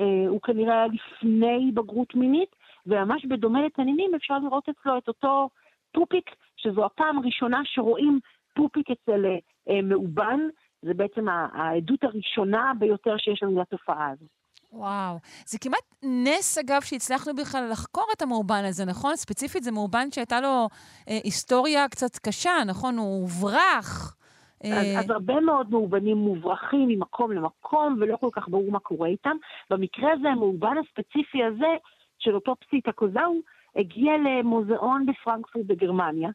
[0.00, 2.56] אה, הוא כנראה היה לפני בגרות מינית,
[2.86, 5.48] וממש בדומה לתנינים אפשר לראות אצלו את אותו
[5.92, 8.20] פופיק, שזו הפעם הראשונה שרואים
[8.54, 9.24] פופיק אצל
[9.68, 10.40] אה, מאובן,
[10.82, 14.28] זה בעצם העדות הראשונה ביותר שיש לנו לתופעה הזאת.
[14.72, 15.18] וואו.
[15.46, 19.16] זה כמעט נס, אגב, שהצלחנו בכלל לחקור את המאובן הזה, נכון?
[19.16, 20.68] ספציפית זה מאובן שהייתה לו
[21.08, 22.98] אה, היסטוריה קצת קשה, נכון?
[22.98, 24.16] הוא הוברח.
[24.64, 29.08] אה, אז, אז הרבה מאוד מאובנים מוברחים ממקום למקום, ולא כל כך ברור מה קורה
[29.08, 29.36] איתם.
[29.70, 31.76] במקרה הזה, המאובן הספציפי הזה,
[32.18, 33.40] של אותו פסיטה קוזאו,
[33.76, 36.30] הגיע למוזיאון בפרנקפורט בגרמניה,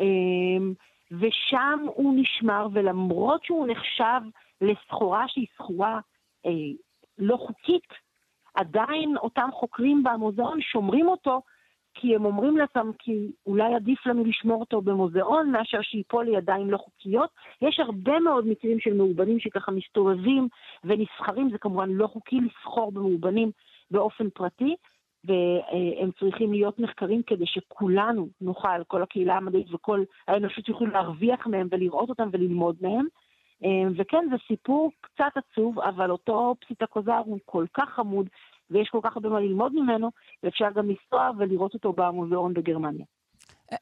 [0.00, 0.06] אה,
[1.10, 4.20] ושם הוא נשמר, ולמרות שהוא נחשב
[4.60, 6.00] לסחורה שהיא סחורה
[6.46, 6.50] אה,
[7.18, 7.88] לא חוקית,
[8.54, 11.40] עדיין אותם חוקרים במוזיאון שומרים אותו,
[12.00, 16.76] כי הם אומרים לעצמם כי אולי עדיף לנו לשמור אותו במוזיאון מאשר שיפול לידיים לא
[16.76, 17.30] חוקיות.
[17.62, 20.48] יש הרבה מאוד מקרים של מאובנים שככה מסתובבים
[20.84, 23.50] ונסחרים, זה כמובן לא חוקי לסחור במאובנים
[23.90, 24.76] באופן פרטי,
[25.24, 31.68] והם צריכים להיות נחקרים כדי שכולנו נוכל, כל הקהילה המדעית וכל האנושות יוכלו להרוויח מהם
[31.70, 33.06] ולראות אותם וללמוד מהם.
[33.62, 38.28] אמ, וכן, זה סיפור קצת עצוב, אבל אותו פסיטקוזר הוא כל כך חמוד,
[38.70, 40.10] ויש כל כך הרבה מה ללמוד ממנו,
[40.42, 43.04] ואפשר גם לנסוע ולראות אותו במוזיאון בגרמניה.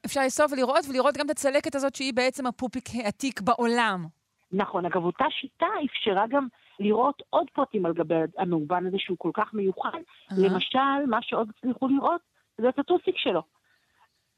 [0.05, 4.05] אפשר לנסוע ולראות, ולראות גם את הצלקת הזאת שהיא בעצם הפופיק העתיק בעולם.
[4.51, 6.47] נכון, אגב, אותה שיטה אפשרה גם
[6.79, 9.89] לראות עוד פרטים על גבי המאובן הזה שהוא כל כך מיוחד.
[9.91, 10.35] Uh-huh.
[10.37, 12.21] למשל, מה שעוד הצליחו לראות,
[12.57, 13.41] זה את הטוסיק שלו.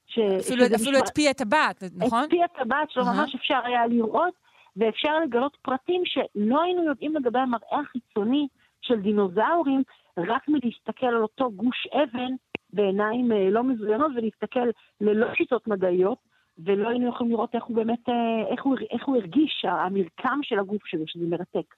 [0.08, 0.20] ש...
[0.20, 1.00] אפילו, אפילו משמע...
[1.00, 2.24] את פי הטבעת, נכון?
[2.24, 3.18] את פי הטבעת שלו uh-huh.
[3.18, 4.34] ממש אפשר היה לראות,
[4.78, 8.48] ואפשר לגלות פרטים שלא היינו יודעים לגבי המראה החיצוני
[8.82, 9.84] של דינוזאורים,
[10.18, 12.34] רק מלהסתכל על אותו גוש אבן
[12.74, 14.70] בעיניים אה, לא מזוינות ולהסתכל
[15.02, 16.18] ללא שיטות מדעיות,
[16.66, 20.60] ולא היינו יכולים לראות איך הוא באמת, אה, איך הוא, איך הוא הרגיש, המרקם של
[20.60, 21.76] הגוף שלו, שזה מרתק.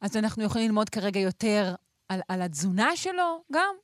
[0.00, 1.74] אז אנחנו יכולים ללמוד כרגע יותר
[2.08, 3.74] על, על התזונה שלו גם?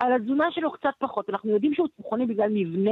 [0.00, 1.30] על התזונה שלו קצת פחות.
[1.30, 2.90] אנחנו יודעים שהוא צמחוני בגלל מבנה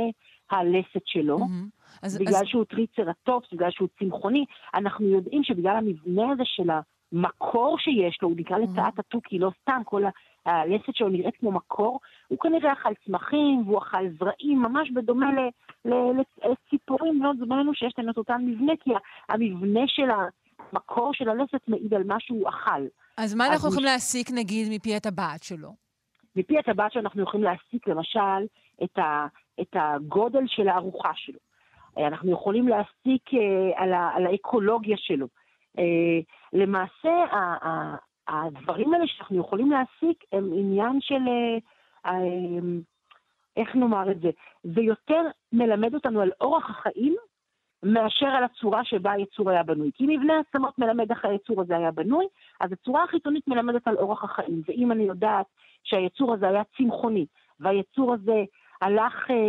[0.50, 1.38] הלסת שלו.
[1.38, 1.98] Mm-hmm.
[2.02, 2.46] אז, בגלל אז...
[2.46, 4.44] שהוא טריצרטופס, בגלל שהוא צמחוני,
[4.74, 6.70] אנחנו יודעים שבגלל המבנה הזה של
[7.12, 8.72] המקור שיש לו, הוא נקרא mm-hmm.
[8.72, 10.02] לצעת התוכי, לא סתם, כל
[10.46, 15.26] הלסת שלו נראית כמו מקור, הוא כנראה אכל צמחים והוא אכל זרעים, ממש בדומה
[15.84, 18.90] לציפורים מאוד דומה לנו שיש להם את אותן מבנה, כי
[19.28, 20.08] המבנה של
[20.72, 22.82] המקור של הלסת מעיד על מה שהוא אכל.
[23.16, 23.92] אז מה אנחנו יכולים מש...
[23.92, 25.74] להסיק, נגיד, מפי הטבעת שלו?
[26.36, 28.46] מפי הטבעת שלו אנחנו יכולים להסיק, למשל,
[28.84, 29.26] את, ה,
[29.60, 31.38] את הגודל של הארוחה שלו.
[31.96, 35.26] אנחנו יכולים להסיק אה, על, ה, על האקולוגיה שלו.
[35.78, 36.20] אה,
[36.52, 37.24] למעשה,
[38.28, 41.22] הדברים האלה שאנחנו יכולים להסיק הם עניין של,
[42.06, 42.12] אה,
[43.56, 44.30] איך נאמר את זה,
[44.62, 45.22] זה יותר
[45.52, 47.16] מלמד אותנו על אורח החיים
[47.82, 49.90] מאשר על הצורה שבה היצור היה בנוי.
[49.94, 52.26] כי מבנה העצמות מלמד איך היצור הזה היה בנוי,
[52.60, 54.62] אז הצורה החיצונית מלמדת על אורח החיים.
[54.68, 55.46] ואם אני יודעת
[55.82, 57.26] שהיצור הזה היה צמחוני,
[57.60, 58.44] והיצור הזה
[58.80, 59.42] הלך אה, אה,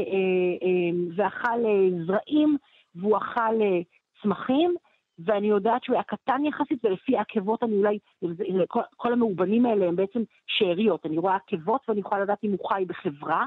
[0.63, 2.57] אה, ואכל אה, זרעים,
[2.95, 3.79] והוא אכל אה,
[4.21, 4.75] צמחים,
[5.19, 7.99] ואני יודעת שהוא היה קטן יחסית, ולפי העקבות אני אולי,
[8.67, 11.05] כל, כל המאובנים האלה הם בעצם שאריות.
[11.05, 13.45] אני רואה עקבות ואני יכולה לדעת אם הוא חי בחברה,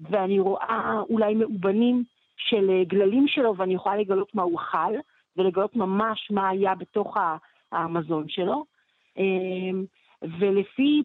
[0.00, 2.04] ואני רואה אולי מאובנים
[2.36, 4.94] של אה, גללים שלו, ואני יכולה לגלות מה הוא אכל,
[5.36, 7.16] ולגלות ממש מה היה בתוך
[7.72, 8.64] המזון שלו.
[9.16, 9.84] אמ,
[10.22, 11.02] ולפי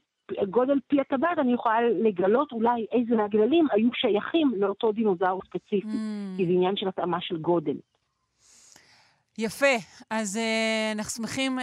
[0.49, 6.37] גודל פי הטבעת אני יכולה לגלות אולי איזה מהגללים היו שייכים לאותו דינוזאור ספציפי, mm.
[6.37, 7.75] כי זה עניין של התאמה של גודל.
[9.37, 9.75] יפה.
[10.09, 11.61] אז uh, אנחנו שמחים uh,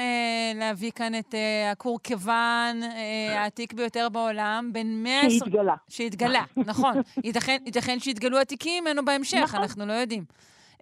[0.54, 5.30] להביא כאן את uh, הקורקוון uh, העתיק ביותר בעולם, בין מאה...
[5.30, 5.74] שהתגלה.
[5.88, 6.94] שהתגלה, נכון.
[7.24, 9.60] ייתכן, ייתכן שיתגלו עתיקים ממנו בהמשך, נכון.
[9.60, 10.24] אנחנו לא יודעים.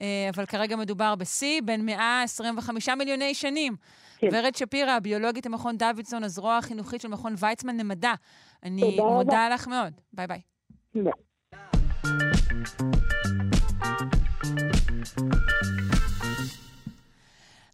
[0.03, 3.77] אה, אבל כרגע מדובר בשיא, בין 125 מיליוני שנים.
[4.19, 4.29] כן.
[4.33, 8.13] ורד שפירא, הביולוגית במכון דוידסון, הזרוע החינוכית של מכון ויצמן למדע.
[8.63, 8.97] אני.
[8.97, 9.93] מודה לך מאוד.
[10.13, 10.41] ביי ביי.
[10.93, 11.11] תודה.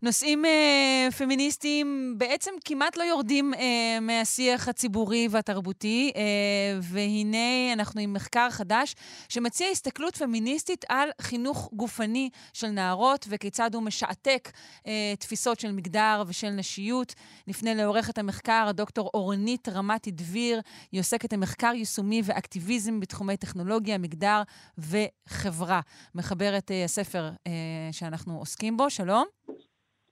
[0.03, 6.23] נושאים אה, פמיניסטיים בעצם כמעט לא יורדים אה, מהשיח הציבורי והתרבותי, אה,
[6.83, 8.95] והנה אנחנו עם מחקר חדש
[9.29, 14.51] שמציע הסתכלות פמיניסטית על חינוך גופני של נערות וכיצד הוא משעתק
[14.87, 17.15] אה, תפיסות של מגדר ושל נשיות.
[17.47, 20.61] נפנה לעורכת המחקר, הדוקטור אורנית רמתי דביר.
[20.93, 24.43] היא עוסקת במחקר יישומי ואקטיביזם בתחומי טכנולוגיה, מגדר
[24.79, 25.81] וחברה.
[26.15, 27.53] מחברת אה, הספר אה,
[27.93, 28.91] שאנחנו עוסקים בו.
[28.91, 29.27] שלום.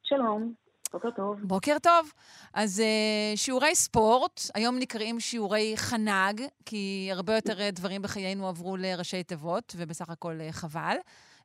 [0.09, 0.53] שלום,
[0.93, 1.41] בוקר טוב.
[1.43, 2.13] בוקר טוב.
[2.55, 8.77] אז uh, שיעורי ספורט, היום נקראים שיעורי חנג, כי הרבה יותר אה, דברים בחיינו עברו
[8.77, 10.97] לראשי תיבות, ובסך הכל uh, חבל.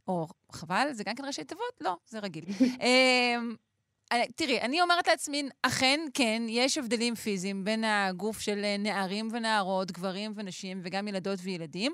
[0.08, 1.74] או חבל, זה גם כן ראשי תיבות?
[1.82, 2.46] לא, זה רגיל.
[4.14, 9.28] uh, תראי, אני אומרת לעצמי, אכן, כן, יש הבדלים פיזיים בין הגוף של אה, נערים
[9.32, 11.92] ונערות, גברים ונשים, וגם ילדות וילדים,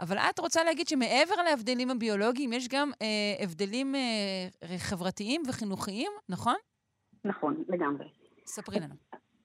[0.00, 6.56] אבל את רוצה להגיד שמעבר להבדלים הביולוגיים, יש גם אה, הבדלים אה, חברתיים וחינוכיים, נכון?
[7.24, 8.06] נכון, לגמרי.
[8.46, 8.94] ספרי לנו.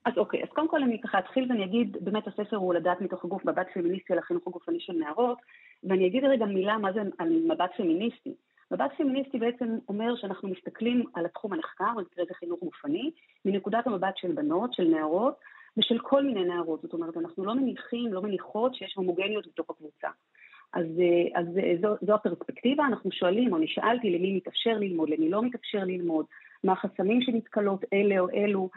[0.04, 3.24] אז אוקיי, אז קודם כל אני ככה אתחיל ואני אגיד, באמת הספר הוא לדעת מתוך
[3.24, 5.38] הגוף מבט פמיניסטי על החינוך הגופני של נערות,
[5.84, 8.34] ואני אגיד רגע מילה מה זה על מבט פמיניסטי.
[8.70, 13.10] מבט פמיניסטי בעצם אומר שאנחנו מסתכלים על התחום הנחקר, במקרה זה חינוך גופני,
[13.44, 15.34] מנקודת המבט של בנות, של נערות,
[15.76, 16.82] ושל כל מיני נערות.
[16.82, 20.08] זאת אומרת, אנחנו לא מניחים, לא מניחות שיש הומוגניות בתוך הקבוצה.
[20.72, 25.30] אז, אה, אז אה, זו, זו הפרספקטיבה, אנחנו שואלים, או נשאלתי למי מתאפשר ללמוד, למי
[25.30, 26.26] לא מתאפשר ללמוד,
[26.64, 28.68] מה החסמים שנתקלות אלה או אלו,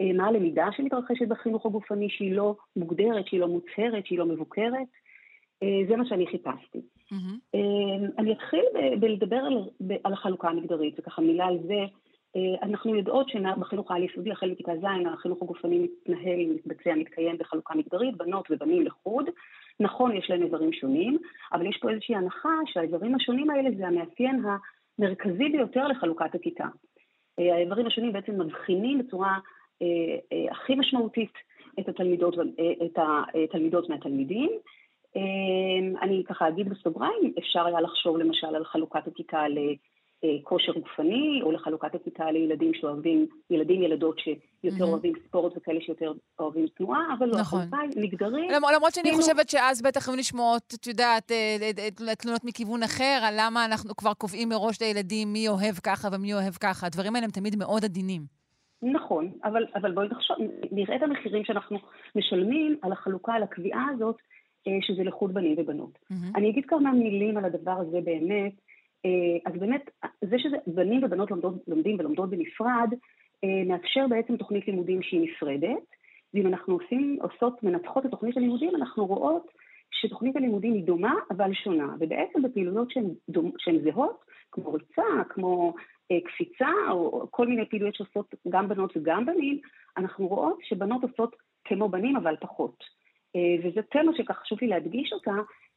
[0.00, 4.88] אה, מה הלמידה שמתרחשת בחינוך הגופני שהיא לא מוגדרת, שהיא לא מוצהרת, שהיא לא מבוקרת.
[5.88, 6.78] זה מה שאני חיפשתי.
[6.78, 7.56] Mm-hmm.
[8.18, 8.64] אני אתחיל
[9.00, 9.68] בלדבר על,
[10.04, 11.84] על החלוקה המגדרית, וככה מילה על זה.
[12.62, 18.46] אנחנו יודעות שבחינוך העל-יסודי, החל מכיתה ז', החינוך הגופני מתנהל, מתבצע, מתקיים בחלוקה מגדרית, בנות
[18.50, 19.24] ובנים לחוד.
[19.80, 21.18] נכון, יש להם איברים שונים,
[21.52, 24.42] אבל יש פה איזושהי הנחה שהאיברים השונים האלה זה המאפיין
[24.98, 26.66] המרכזי ביותר לחלוקת הכיתה.
[27.38, 29.38] האיברים השונים בעצם מבחינים בצורה
[29.82, 29.86] אה,
[30.32, 31.32] אה, הכי משמעותית
[31.80, 32.34] את התלמידות,
[32.86, 34.50] את התלמידות מהתלמידים.
[35.16, 35.22] אה,
[36.02, 39.42] אני ככה אגיד בסוגריים, אפשר היה לחשוב למשל על חלוקת הכיתה
[40.22, 44.88] לכושר גופני, או לחלוקת הכיתה לילדים שאוהבים, ילדים, ילדות שיותר Mhm.
[44.88, 47.58] אוהבים ספורט וכאלה שיותר אוהבים תנועה, אבל לא, נכון.
[47.60, 48.50] החלוקה היא מגדרית.
[48.52, 51.70] למ- למרות שאני כאילו- חושבת שאז בטח היו נשמעות, את יודעת, אה, אה,
[52.08, 56.34] אה, תלונות מכיוון אחר, על למה אנחנו כבר קובעים מראש לילדים מי אוהב ככה ומי
[56.34, 56.86] אוהב ככה.
[56.86, 58.22] הדברים האלה הם תמיד מאוד עדינים.
[58.82, 60.36] נכון, אבל, אבל בואי נחשוב,
[60.72, 61.78] נראה את המחירים שאנחנו
[62.16, 64.16] משלמים על החלוקה, על הקביעה הזאת,
[64.80, 65.98] שזה לחוד בנים ובנות.
[66.10, 66.32] מהמם.
[66.36, 68.52] אני אגיד כמה מילים על הדבר הזה באמת.
[69.06, 69.90] אה, אז באמת,
[70.24, 72.90] זה שזה בנים ובנות לומדות, לומדים ולומדות בנפרד,
[73.44, 75.86] אה, מאפשר בעצם תוכנית לימודים שהיא נפרדת,
[76.34, 79.50] ואם אנחנו עושים, עושות, מנתחות את תוכנית הלימודים, אנחנו רואות
[79.90, 85.74] שתוכנית הלימודים היא דומה אבל שונה, ובעצם בפעילויות שהן, דומ, שהן זהות, כמו ריצה, כמו
[86.10, 89.60] אה, קפיצה, או כל מיני פעילויות שעושות גם בנות וגם בנים,
[89.96, 92.97] אנחנו רואות שבנות עושות כמו בנים אבל פחות.
[93.36, 95.30] אה, וזו תמה שכך חשוב לי להדגיש אותה,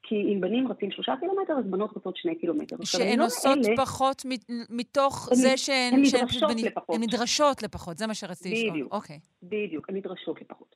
[0.04, 2.76] כי אם בנים רצים שלושה קילומטר, אז בנות רוצות שני קילומטר.
[2.84, 4.22] שהן לא עושות מאלה- פחות
[4.70, 5.94] מתוך הן- זה שהן...
[5.94, 6.96] הן נדרשות בני- לפחות.
[6.96, 8.72] הן נדרשות לפחות, זה מה שרציתי לשאול.
[8.72, 8.94] בדיוק.
[8.94, 9.20] אוקיי.
[9.44, 10.76] בדיוק, הן נדרשות לפחות.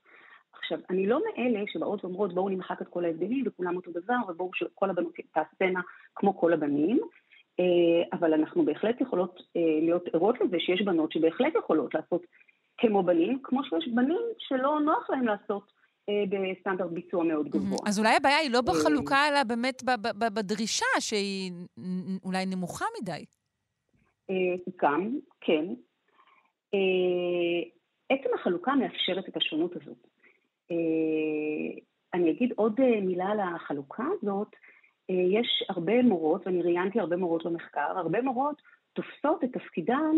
[0.60, 4.50] עכשיו, אני לא מאלה שבאות ואומרות בואו נמחק את כל ההבדלים וכולם אותו דבר ובואו
[4.54, 5.82] שכל הבנות תעשינה
[6.16, 7.00] כמו כל הבנים,
[7.60, 7.66] אה,
[8.20, 12.22] אבל אנחנו בהחלט יכולות אה, להיות ערות לזה שיש בנות שבהחלט יכולות לעשות
[12.78, 15.75] כמו בנים, כמו שיש בנים שלא נוח להם לעשות
[16.10, 17.78] בסטנדרט ביצוע מאוד גבוה.
[17.88, 19.84] אז אולי הבעיה היא לא אה, בחלוקה, אלא באמת
[20.34, 21.52] בדרישה שהיא
[22.24, 23.26] אולי נמוכה מדי.
[24.30, 24.36] אה,
[24.82, 25.66] גם, כן.
[26.74, 27.70] אה,
[28.10, 30.08] עצם החלוקה מאפשרת את השונות הזאת.
[30.72, 31.80] אה,
[32.14, 34.56] אני אגיד עוד אה, מילה על החלוקה הזאת.
[35.10, 38.62] אה, יש הרבה מורות, ואני ראיינתי הרבה מורות במחקר, הרבה מורות
[38.94, 40.16] תופסות את תפקידן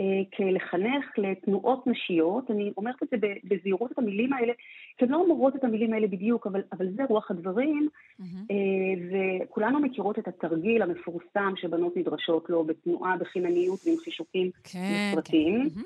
[0.00, 2.50] אה, כלחנך לתנועות נשיות.
[2.50, 4.52] אני אומרת את זה בזהירות את המילים האלה,
[4.98, 7.88] כי הן לא אומרות את המילים האלה בדיוק, אבל, אבל זה רוח הדברים.
[8.50, 8.56] אה,
[9.10, 15.10] וכולנו מכירות את התרגיל המפורסם שבנות נדרשות לו בתנועה, בחינניות ועם חישוקים כן, כן.
[15.12, 15.58] מפרטיים.
[15.58, 15.84] מהמם.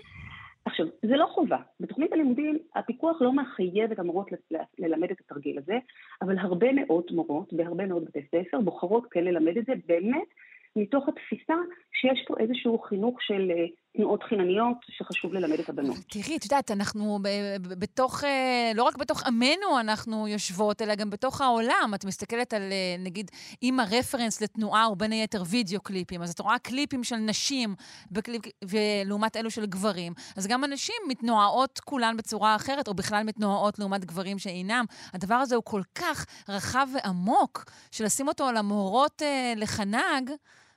[0.65, 1.59] עכשיו, זה לא חובה.
[1.81, 4.31] בתוכנית הלימודים הפיקוח לא מחייב את המורות
[4.79, 5.79] ללמד את התרגיל הזה,
[6.23, 10.29] אבל הרבה מאוד מורות בהרבה מאוד בתי ספר בוחרות כן ללמד את זה באמת
[10.77, 11.55] מתוך התפיסה
[11.93, 13.67] שיש פה איזשהו חינוך של אה,
[13.97, 15.97] תנועות חינניות שחשוב ללמד את הבנות.
[16.11, 17.19] תראי, את יודעת, אנחנו
[17.61, 21.93] בתוך, אה, לא רק בתוך עמנו אנחנו יושבות, אלא גם בתוך העולם.
[21.95, 23.31] את מסתכלת על, אה, נגיד,
[23.63, 27.75] אם הרפרנס לתנועה הוא בין היתר וידאו קליפים, אז את רואה קליפים של נשים
[28.11, 33.79] בקליפ, ולעומת אלו של גברים, אז גם הנשים מתנועות כולן בצורה אחרת, או בכלל מתנועות
[33.79, 34.85] לעומת גברים שאינם.
[35.13, 40.31] הדבר הזה הוא כל כך רחב ועמוק, שלשים אותו על המורות אה, לחנג,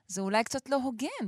[0.07, 1.27] זה אולי קצת לא הוגן.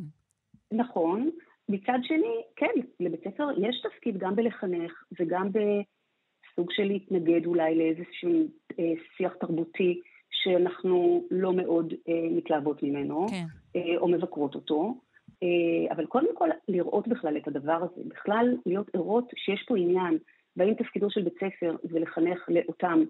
[0.72, 1.30] נכון.
[1.70, 8.48] מצד שני, כן, לבית ספר יש תפקיד גם בלחנך וגם בסוג של להתנגד אולי לאיזשהו
[8.80, 10.02] אה, שיח תרבותי
[10.32, 13.46] שאנחנו לא מאוד אה, מתלהבות ממנו, כן.
[13.76, 14.96] אה, או מבקרות אותו.
[15.44, 20.18] אה, אבל קודם כל, לראות בכלל את הדבר הזה, בכלל להיות ערות שיש פה עניין,
[20.58, 23.04] והאם תפקידו של בית ספר זה לחנך לאותן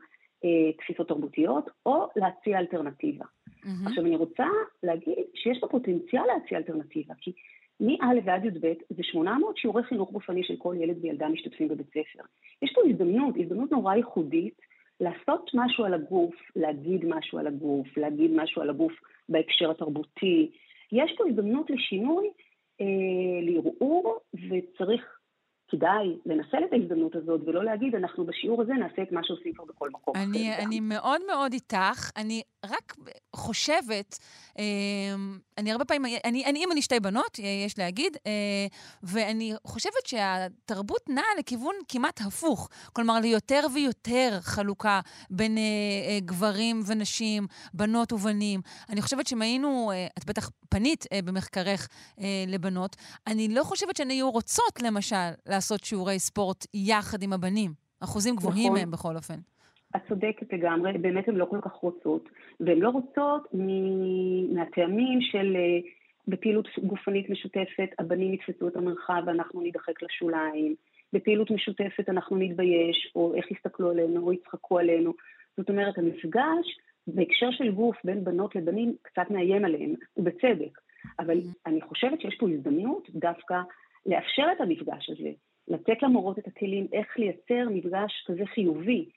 [0.45, 3.25] אה, תפיסות תרבותיות, או להציע אלטרנטיבה.
[3.25, 3.87] Mm-hmm.
[3.87, 4.45] עכשיו, אני רוצה
[4.83, 7.33] להגיד שיש פה פוטנציאל להציע אלטרנטיבה, כי
[7.79, 12.23] מא' ועד י"ב זה 800 שיעורי חינוך גופני של כל ילד וילדה משתתפים בבית ספר.
[12.61, 14.61] יש פה הזדמנות, הזדמנות נורא ייחודית
[14.99, 18.93] לעשות משהו על הגוף, להגיד משהו על הגוף, להגיד משהו על הגוף
[19.29, 20.51] בהקשר התרבותי.
[20.91, 22.29] יש פה הזדמנות לשינוי,
[22.81, 22.85] אה,
[23.41, 25.18] לערעור, וצריך
[25.69, 29.65] כדאי לנצל את ההזדמנות הזאת ולא להגיד, אנחנו בשיעור הזה נעשה את מה שעושים כבר
[29.65, 30.15] בכל מקום.
[30.15, 32.11] אני, אני מאוד מאוד איתך.
[32.17, 32.95] אני רק
[33.35, 34.19] חושבת,
[34.59, 34.63] אה,
[35.57, 38.31] אני הרבה פעמים, אני, אני אימא לשתי בנות, יש להגיד, אה,
[39.03, 42.69] ואני חושבת שהתרבות נעה לכיוון כמעט הפוך.
[42.93, 48.61] כלומר, ליותר ויותר חלוקה בין אה, גברים ונשים, בנות ובנים.
[48.89, 51.87] אני חושבת שאם היינו, את בטח פנית במחקרך
[52.47, 52.95] לבנות,
[53.27, 55.15] אני לא חושבת שהן היו רוצות, למשל,
[55.59, 57.71] לעשות שיעורי ספורט יחד עם הבנים.
[58.03, 58.77] אחוזים גבוהים נכון.
[58.79, 59.39] מהם בכל אופן.
[59.95, 62.29] את צודקת לגמרי, באמת הן לא כל כך רוצות,
[62.59, 63.47] והן לא רוצות
[64.53, 65.89] מהטעמים של אה,
[66.27, 70.75] בפעילות גופנית משותפת, הבנים יתפסו את המרחב ואנחנו נידחק לשוליים,
[71.13, 75.13] בפעילות משותפת אנחנו נתבייש, או איך יסתכלו עלינו, או יצחקו עלינו.
[75.57, 76.65] זאת אומרת, המפגש
[77.07, 80.79] בהקשר של גוף בין בנות לבנים קצת מאיים עליהם, ובצדק.
[81.19, 81.61] אבל mm-hmm.
[81.65, 83.55] אני חושבת שיש פה הזדמנות דווקא
[84.05, 85.29] לאפשר את המפגש הזה,
[85.69, 89.09] לתת למורות את הכלים איך לייצר מפגש כזה חיובי,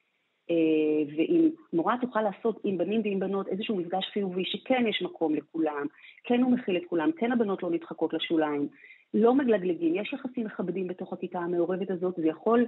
[0.50, 5.34] אה, ואם מורה תוכל לעשות עם בנים ועם בנות איזשהו מפגש חיובי, שכן יש מקום
[5.34, 5.86] לכולם,
[6.24, 8.68] כן הוא מכיל את כולם, כן הבנות לא נדחקות לשוליים,
[9.14, 12.66] לא מגלגלגים, יש יחסים מכבדים בתוך הכיתה המעורבת הזאת, זה יכול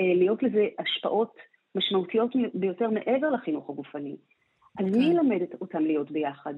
[0.00, 1.36] אה, להיות לזה השפעות
[1.74, 4.16] משמעותיות ביותר מעבר לחינוך הגופני.
[4.78, 5.12] אז מי כן.
[5.12, 6.54] ילמד אותם להיות ביחד?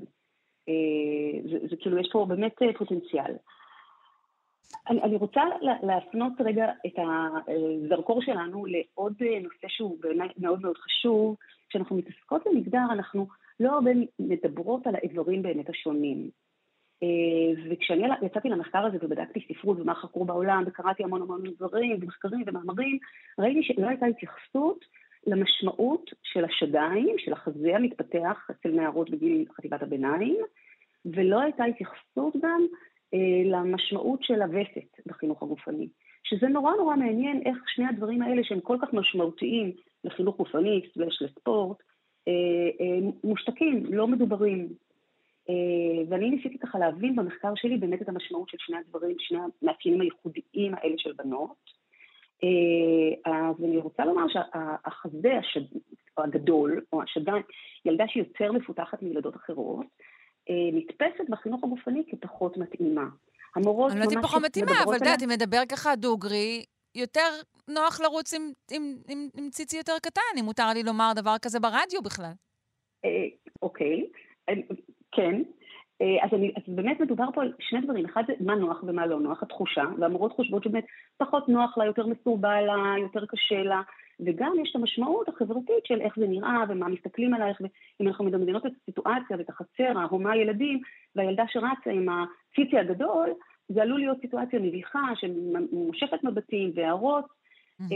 [0.69, 3.33] אה, זה, זה כאילו, יש פה באמת פוטנציאל.
[4.89, 5.41] אני, אני רוצה
[5.83, 9.13] להפנות רגע את הזרקור שלנו לעוד
[9.43, 11.37] נושא שהוא בעיניי מאוד מאוד חשוב.
[11.69, 13.27] כשאנחנו מתעסקות במגדר, אנחנו
[13.61, 16.31] לא הרבה מדברות על האיברים באמת השונים.
[17.03, 22.43] אה, וכשאני יצאתי למחקר הזה ובדקתי ספרות ומה חקרו בעולם, וקראתי המון המון דברים ומחקרים
[22.47, 22.99] ומאמרים,
[23.39, 24.85] ראיתי שלא הייתה התייחסות
[25.27, 30.37] למשמעות של השדיים, של החזה המתפתח אצל נערות בגיל חטיבת הביניים,
[31.07, 32.77] ולא הייתה התייחסות גם אה,
[33.45, 35.89] למשמעות של הווסת בחינוך הגופני.
[36.25, 39.73] שזה נורא נורא מעניין איך שני הדברים האלה שהם כל כך משמעותיים
[40.05, 41.79] לחינוך גופני, סלש לספורט,
[42.29, 42.33] אה,
[42.81, 44.69] אה, מושתקים, לא מדוברים.
[46.09, 50.75] ואני ניסיתי ככה להבין במחקר שלי באמת את המשמעות של שני הדברים, שני המאפיינים הייחודיים
[50.75, 51.71] האלה של בנות.
[53.25, 55.65] אז אני רוצה לומר שהחזה השד...
[56.19, 57.43] הגדול, או השדיים,
[57.85, 60.07] ילדה שהיא יותר מפותחת מילדות אחרות, אה,
[60.51, 63.05] נתפסת בחינוך הגופני כפחות מתאימה.
[63.57, 66.65] המורות אני לא יודעת אם פחות מתאימה, אבל את יודעת, אם נדבר ככה דוגרי,
[66.95, 67.29] יותר
[67.69, 71.61] נוח לרוץ עם, עם, עם, עם ציצי יותר קטן, אם מותר לי לומר דבר כזה
[71.61, 72.33] ברדיו בכלל.
[73.05, 73.27] אה,
[73.63, 74.07] אוקיי,
[74.49, 74.55] אה,
[75.13, 75.43] כן.
[76.23, 79.21] אז, אני, אז באמת מדובר פה על שני דברים, אחד זה מה נוח ומה לא
[79.21, 80.85] נוח, התחושה, והמורות חושבות שבאמת
[81.17, 83.83] פחות נוח לה, יותר מסורבל לה, יותר קשה לה,
[84.21, 88.67] וגם יש את המשמעות החברתית של איך זה נראה ומה מסתכלים עלייך, ואם אנחנו מדמיינות
[88.67, 90.81] את הסיטואציה ואת החצר, ההומה ילדים,
[91.17, 93.31] והילדה שרצה עם הציצי הגדול,
[93.69, 97.25] זה עלול להיות סיטואציה מביכה שמושכת מבטים והערות.
[97.81, 97.95] Mm-hmm.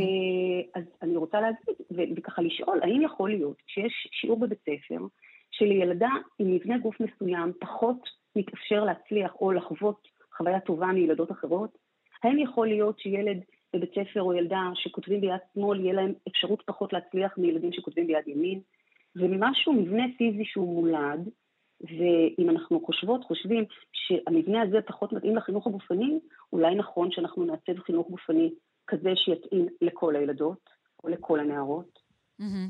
[0.74, 5.06] אז אני רוצה להגיד, וככה לשאול, האם יכול להיות שיש שיעור בבית ספר
[5.50, 11.78] שלילדה עם מבנה גוף מסוים פחות מתאפשר להצליח או לחוות חוויה טובה מילדות אחרות?
[12.22, 13.40] האם יכול להיות שילד
[13.74, 18.28] בבית ספר או ילדה שכותבים ביד שמאל, יהיה להם אפשרות פחות להצליח מילדים שכותבים ביד
[18.28, 18.60] ימין.
[19.14, 21.28] זה משהו, מבנה פיזי שהוא מולד,
[21.80, 26.18] ואם אנחנו חושבות, חושבים שהמבנה הזה פחות מתאים לחינוך הגופני,
[26.52, 28.50] אולי נכון שאנחנו נעצב חינוך גופני
[28.86, 30.70] כזה שיתאים לכל הילדות
[31.04, 32.00] או לכל הנערות.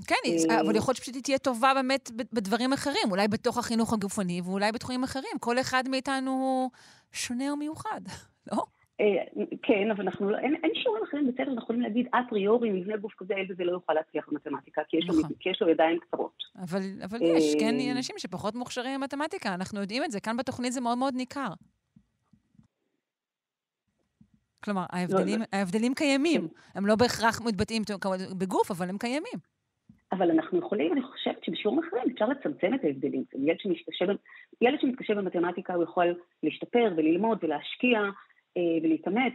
[0.07, 0.15] כן,
[0.51, 4.41] אה, אבל יכול להיות שפשוט היא תהיה טובה באמת בדברים אחרים, אולי בתוך החינוך הגופני
[4.45, 5.39] ואולי בתחומים אחרים.
[5.41, 6.71] כל אחד מאיתנו
[7.13, 8.01] שונה ומיוחד,
[8.53, 8.63] לא?
[9.01, 9.25] אה,
[9.63, 13.13] כן, אבל אנחנו לא, אין, אין שיעורים אחרים בסדר, אנחנו יכולים להגיד אפריורי מבנה גוף
[13.17, 15.31] כזה, הילד הזה לא יוכל להצליח במתמטיקה, כי יש, לו, נכון.
[15.41, 16.43] כי יש לו ידיים קצרות.
[16.59, 20.73] אבל, אבל יש, כן, אה, אנשים שפחות מוכשרים במתמטיקה, אנחנו יודעים את זה, כאן בתוכנית
[20.73, 21.49] זה מאוד מאוד ניכר.
[24.65, 26.49] כלומר, ההבדלים, ההבדלים קיימים.
[26.75, 27.83] הם לא בהכרח מתבטאים
[28.39, 29.39] בגוף, אבל הם קיימים.
[30.13, 33.25] אבל אנחנו יכולים, אני חושבת שבשיעורים אחרים אפשר לצמצם את ההבדלים.
[33.35, 34.05] ילד שמתקשה,
[34.61, 38.01] ילד שמתקשה במתמטיקה הוא יכול להשתפר וללמוד ולהשקיע
[38.83, 39.33] ולהתאמץ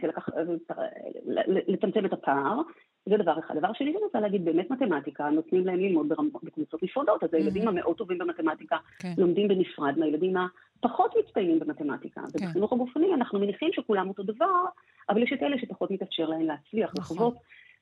[1.66, 2.60] ולצמצם את הפער.
[3.08, 3.54] זה דבר אחד.
[3.58, 6.08] דבר שני, אני רוצה להגיד, באמת מתמטיקה, נותנים להם ללמוד
[6.42, 9.12] בקבוצות נפרדות, אז הילדים המאוד טובים במתמטיקה כן.
[9.18, 10.34] לומדים בנפרד מהילדים
[10.78, 12.20] הפחות מצטיינים במתמטיקה.
[12.20, 12.44] כן.
[12.44, 14.64] ובחינוך הגופני אנחנו מניחים שכולם אותו דבר,
[15.08, 17.16] אבל יש את אלה שפחות מתאפשר להם להצליח, נכון.
[17.16, 17.34] לחוות.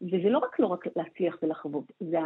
[0.02, 2.19] וזה לא רק לא רק להצליח ולחוות, זה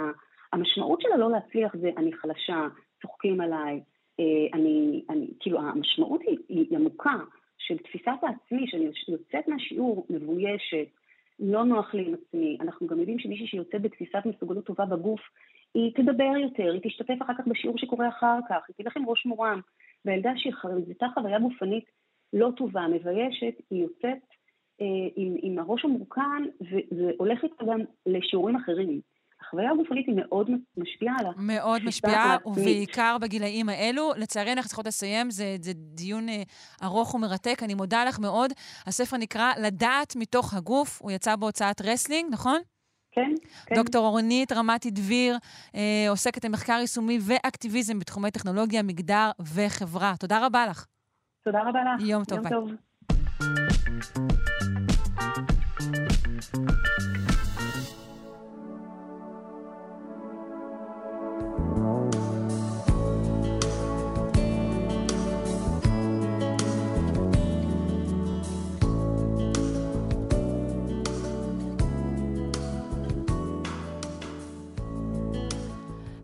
[0.53, 2.67] המשמעות של הלא להצליח זה אני חלשה,
[3.03, 3.81] צוחקים עליי,
[4.21, 4.25] אה,
[4.55, 7.15] אני, אני, כאילו המשמעות היא, היא עמוקה
[7.69, 10.86] של תפיסת העצמי, שאני יוצאת מהשיעור מבוישת,
[11.40, 12.59] לא נוח לי עם עצמי.
[12.61, 15.20] אנחנו גם יודעים שמישהי שיוצאת בתפיסת מסוגלות טובה בגוף,
[15.74, 19.27] היא תדבר יותר, היא תשתתף אחר כך בשיעור שקורה אחר כך, היא תלך עם ראש
[19.27, 19.61] מורם.
[20.05, 21.85] והילדה שחוותה חוויה גופנית
[22.32, 24.19] לא טובה, מביישת, היא יוצאת
[24.81, 26.45] אה, עם, עם הראש המורכן,
[27.45, 29.01] איתה גם לשיעורים אחרים.
[29.40, 32.36] החוויה הגופנית היא מאוד משפיעה על התפיסה מאוד משפיעה.
[32.47, 34.12] ובעיקר בגילאים האלו.
[34.16, 36.43] לצערי, אנחנו צריכות לסיים, זה, זה דיון אה,
[36.82, 38.52] ארוך ומרתק, אני מודה לך מאוד.
[38.86, 42.60] הספר נקרא לדעת מתוך הגוף, הוא יצא בהוצאת רסלינג, נכון?
[43.12, 43.31] כן,
[43.66, 43.74] כן.
[43.74, 45.36] דוקטור אורנית רמתי דביר
[45.74, 50.15] אה, עוסקת במחקר יישומי ואקטיביזם בתחומי טכנולוגיה, מגדר וחברה.
[50.20, 50.86] תודה רבה לך.
[51.44, 52.09] תודה רבה לך.
[52.09, 52.51] יום טוב, ביי.
[52.51, 52.70] טוב.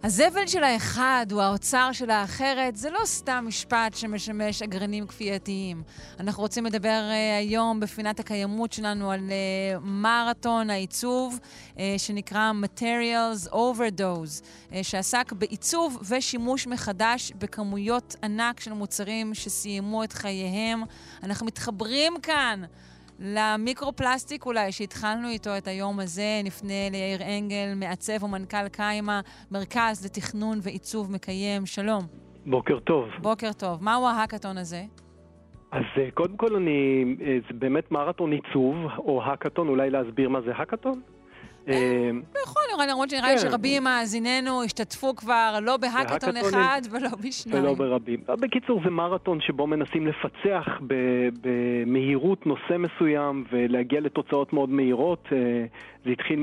[0.04, 5.82] הזבל של האחד הוא האוצר של האחרת, זה לא סתם משפט שמשמש אגרנים כפייתיים.
[6.20, 11.38] אנחנו רוצים לדבר uh, היום בפינת הקיימות שלנו על uh, מרתון העיצוב,
[11.74, 20.12] uh, שנקרא Materials Overdose, uh, שעסק בעיצוב ושימוש מחדש בכמויות ענק של מוצרים שסיימו את
[20.12, 20.82] חייהם.
[21.22, 22.62] אנחנו מתחברים כאן.
[23.18, 29.20] למיקרו-פלסטיק אולי, שהתחלנו איתו את היום הזה, נפנה ליאיר אנגל, מעצב ומנכ"ל קיימה,
[29.50, 31.66] מרכז לתכנון ועיצוב מקיים.
[31.66, 32.02] שלום.
[32.46, 33.08] בוקר טוב.
[33.22, 33.84] בוקר טוב.
[33.84, 34.82] מהו ההאקתון הזה?
[35.72, 40.40] אז אה, קודם כל אני, אה, זה באמת מרתון עיצוב, או האקתון, אולי להסביר מה
[40.40, 41.00] זה האקתון?
[41.68, 42.10] אה,
[42.74, 43.50] נראה למרות שנראה לי כן.
[43.50, 47.64] שרבים מאזיננו השתתפו כבר לא בהאקתון אחד ולא בשניים.
[47.64, 48.20] ולא ברבים.
[48.26, 50.80] בקיצור, זה מרתון שבו מנסים לפצח
[51.42, 55.28] במהירות נושא מסוים ולהגיע לתוצאות מאוד מהירות.
[55.32, 55.64] אה,
[56.04, 56.38] זה התחיל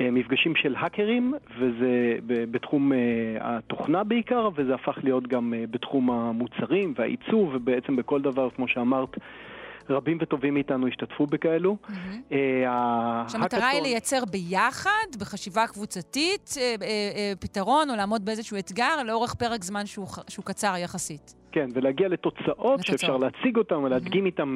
[0.00, 2.16] ממפגשים של האקרים, וזה
[2.50, 2.98] בתחום אה,
[3.40, 9.16] התוכנה בעיקר, וזה הפך להיות גם אה, בתחום המוצרים והעיצוב, ובעצם בכל דבר, כמו שאמרת,
[9.90, 11.76] רבים וטובים מאיתנו השתתפו בכאלו.
[12.32, 19.34] אה, שהמטרה היא לייצר ביחד, בחשיבה קבוצתית, אה, אה, פתרון או לעמוד באיזשהו אתגר לאורך
[19.34, 21.34] פרק זמן שהוא קצר יחסית.
[21.52, 24.54] כן, ולהגיע לתוצאות שאפשר להציג אותן ולהדגים איתן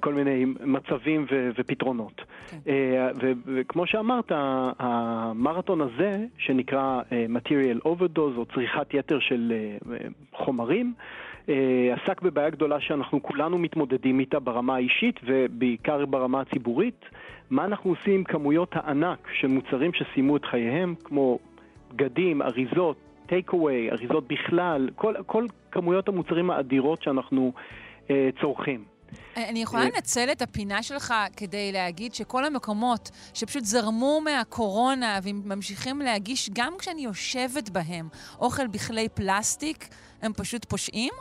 [0.00, 2.20] כל מיני מצבים ו- ופתרונות.
[2.66, 4.32] ו- וכמו שאמרת,
[4.78, 9.52] המרתון הזה, שנקרא Material Overdose, או צריכת יתר של
[10.32, 10.94] חומרים,
[11.92, 17.04] עסק בבעיה גדולה שאנחנו כולנו מתמודדים איתה ברמה האישית ובעיקר ברמה הציבורית.
[17.50, 21.38] מה אנחנו עושים עם כמויות הענק של מוצרים שסיימו את חייהם, כמו
[21.92, 22.96] בגדים, אריזות,
[23.26, 27.52] טייק אווי, אריזות בכלל, כל, כל כמויות המוצרים האדירות שאנחנו
[28.10, 28.84] אה, צורכים.
[29.36, 35.98] אני יכולה אה, לנצל את הפינה שלך כדי להגיד שכל המקומות שפשוט זרמו מהקורונה וממשיכים
[35.98, 38.08] להגיש, גם כשאני יושבת בהם,
[38.38, 39.88] אוכל בכלי פלסטיק,
[40.22, 41.12] הם פשוט פושעים?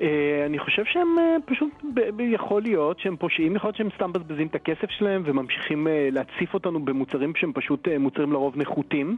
[0.00, 1.70] אה, אני חושב שהם אה, פשוט,
[2.18, 6.54] יכול להיות שהם פושעים, יכול להיות שהם סתם מבזבזים את הכסף שלהם וממשיכים אה, להציף
[6.54, 9.16] אותנו במוצרים שהם פשוט מוצרים לרוב נחותים.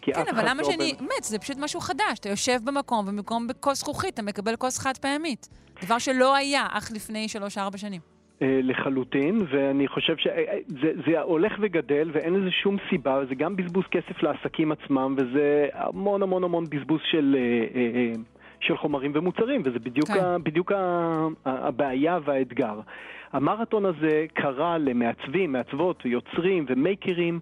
[0.00, 0.92] כן, אבל למה לא שאני...
[0.98, 2.18] באמת- זה פשוט משהו חדש.
[2.20, 5.48] אתה יושב במקום, ובמקום בכוס זכוכית אתה מקבל כוס חד פעמית.
[5.84, 8.00] דבר שלא היה אך לפני שלוש-ארבע שנים.
[8.40, 14.22] לחלוטין, ואני חושב שזה זה הולך וגדל ואין לזה שום סיבה, זה גם בזבוז כסף
[14.22, 18.12] לעסקים עצמם, וזה המון המון המון בזבוז של, אה, אה, אה,
[18.66, 20.24] של חומרים ומוצרים, וזה בדיוק, כן.
[20.24, 22.80] ה, בדיוק ה, הבעיה והאתגר.
[23.32, 27.40] המרתון הזה קרא למעצבים, מעצבות, יוצרים ומייקרים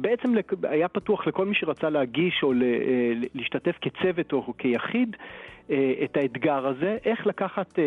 [0.00, 2.52] בעצם היה פתוח לכל מי שרצה להגיש או
[3.34, 5.16] להשתתף כצוות או כיחיד
[6.04, 7.78] את האתגר הזה, איך לקחת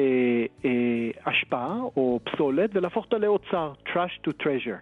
[1.23, 1.65] אשפה
[1.97, 4.79] או פסולת ולהפוך אותה לאוצר, trash to treasure.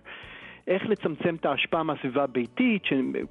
[0.67, 2.83] איך לצמצם את ההשפעה מהסביבה הביתית,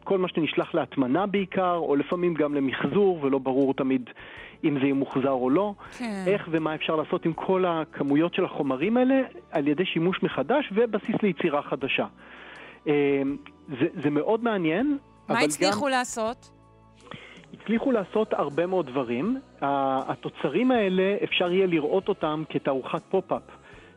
[0.05, 4.11] כל מה שנשלח להטמנה בעיקר, או לפעמים גם למחזור, ולא ברור תמיד
[4.65, 5.75] אם זה יהיה מוחזר או לא.
[5.99, 6.25] כן.
[6.27, 11.17] איך ומה אפשר לעשות עם כל הכמויות של החומרים האלה על ידי שימוש מחדש ובסיס
[11.23, 12.07] ליצירה חדשה.
[12.89, 13.23] אה,
[13.69, 14.99] זה, זה מאוד מעניין.
[15.29, 15.91] מה הצליחו גם...
[15.91, 16.51] לעשות?
[17.55, 19.41] הצליחו לעשות הרבה מאוד דברים.
[19.63, 23.43] התוצרים האלה, אפשר יהיה לראות אותם כתערוכת pop-up,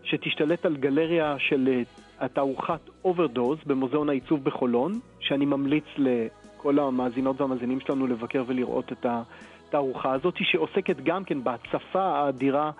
[0.03, 1.81] שתשתלט על גלריה של אה,
[2.19, 10.13] התערוכת Overdose במוזיאון העיצוב בחולון, שאני ממליץ לכל המאזינות והמאזינים שלנו לבקר ולראות את התערוכה
[10.13, 12.71] הזאת, שעוסקת גם כן בהצפה האדירה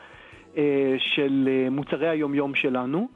[0.58, 3.08] אה, של אה, מוצרי היומיום שלנו.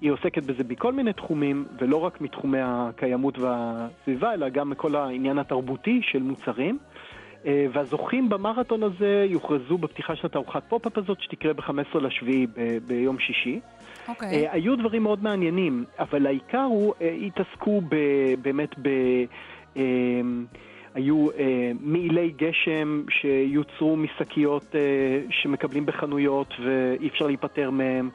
[0.00, 5.38] היא עוסקת בזה בכל מיני תחומים, ולא רק מתחומי הקיימות והסביבה, אלא גם מכל העניין
[5.38, 6.78] התרבותי של מוצרים.
[7.46, 12.46] אה, והזוכים במרתון הזה יוכרזו בפתיחה של התערוכת פופ-אפ הזאת, שתקרה ב-15 לשביעי
[12.86, 13.60] ביום שישי.
[14.06, 14.10] Okay.
[14.10, 14.48] אוקיי.
[14.48, 17.96] Uh, היו דברים מאוד מעניינים, אבל העיקר הוא, אה, התעסקו ב,
[18.42, 18.88] באמת ב...
[19.74, 19.78] אה,
[20.94, 21.34] היו אה,
[21.80, 28.10] מעילי גשם שיוצרו משקיות אה, שמקבלים בחנויות ואי אפשר להיפטר מהם,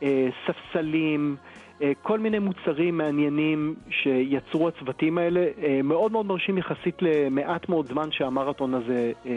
[0.00, 0.04] uh,
[0.46, 1.36] ספסלים,
[1.80, 7.86] uh, כל מיני מוצרים מעניינים שיצרו הצוותים האלה, uh, מאוד מאוד מרשים יחסית למעט מאוד
[7.86, 9.28] זמן שהמרתון הזה uh,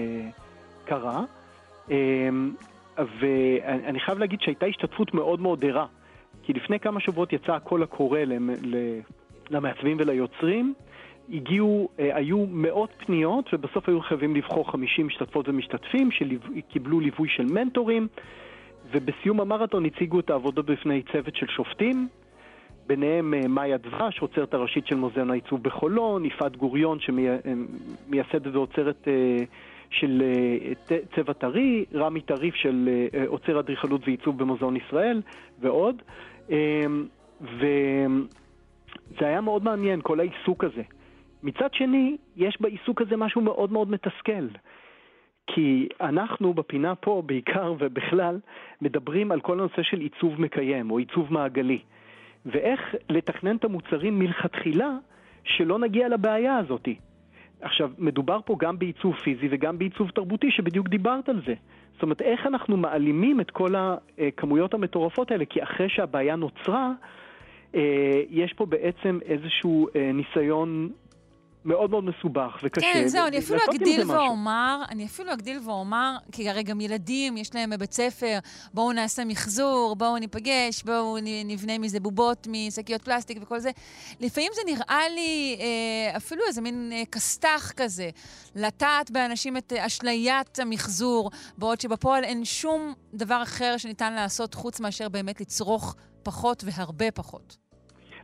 [0.85, 1.23] קרה.
[1.87, 1.91] Uh,
[2.97, 5.85] ואני חייב להגיד שהייתה השתתפות מאוד מאוד ערה.
[6.47, 8.19] כי לפני כמה שבועות יצא הקול הקורא
[9.49, 10.73] למעצבים וליוצרים,
[11.33, 17.45] הגיעו, אה, היו מאות פניות ובסוף היו חייבים לבחור 50 משתתפות ומשתתפים שקיבלו ליווי של
[17.45, 18.07] מנטורים
[18.91, 22.07] ובסיום המרתון הציגו את העבודות בפני צוות של שופטים
[22.87, 28.47] ביניהם אה, מאיה דבש, אוצרת הראשית של מוזיאון העיצוב בחולון, יפעת גוריון שמייסדת
[29.07, 29.43] אה,
[29.89, 30.23] של
[31.15, 32.89] צבע טרי, רמי טריף של
[33.27, 35.21] עוצר אדריכלות ועיצוב במוזיאון ישראל
[35.59, 36.01] ועוד.
[36.49, 37.07] אמ,
[37.41, 37.65] וזה
[39.19, 40.81] היה מאוד מעניין, כל העיסוק הזה.
[41.43, 44.47] מצד שני, יש בעיסוק הזה משהו מאוד מאוד מתסכל.
[45.47, 48.39] כי אנחנו בפינה פה בעיקר ובכלל
[48.81, 51.79] מדברים על כל הנושא של עיצוב מקיים או עיצוב מעגלי.
[52.45, 54.89] ואיך לתכנן את המוצרים מלכתחילה
[55.43, 56.87] שלא נגיע לבעיה הזאת.
[57.61, 61.53] עכשיו, מדובר פה גם בעיצוב פיזי וגם בעיצוב תרבותי, שבדיוק דיברת על זה.
[61.93, 65.45] זאת אומרת, איך אנחנו מעלימים את כל הכמויות המטורפות האלה?
[65.45, 66.91] כי אחרי שהבעיה נוצרה,
[67.75, 70.89] אה, יש פה בעצם איזשהו אה, ניסיון
[71.67, 72.93] מאוד מאוד מסובך וקשה.
[72.93, 77.55] כן, זהו, אני אפילו אגדיל ואומר, אני אפילו אגדיל ואומר, כי הרי גם ילדים, יש
[77.55, 78.37] להם בבית ספר,
[78.73, 83.69] בואו נעשה מחזור, בואו ניפגש, בואו נבנה מזה בובות משקיות פלסטיק וכל זה.
[84.19, 88.09] לפעמים זה נראה לי אה, אפילו איזה מין אה, כסת"ח כזה,
[88.55, 95.09] לטעת באנשים את אשליית המחזור, בעוד שבפועל אין שום דבר אחר שניתן לעשות חוץ מאשר
[95.09, 97.57] באמת לצרוך פחות והרבה פחות.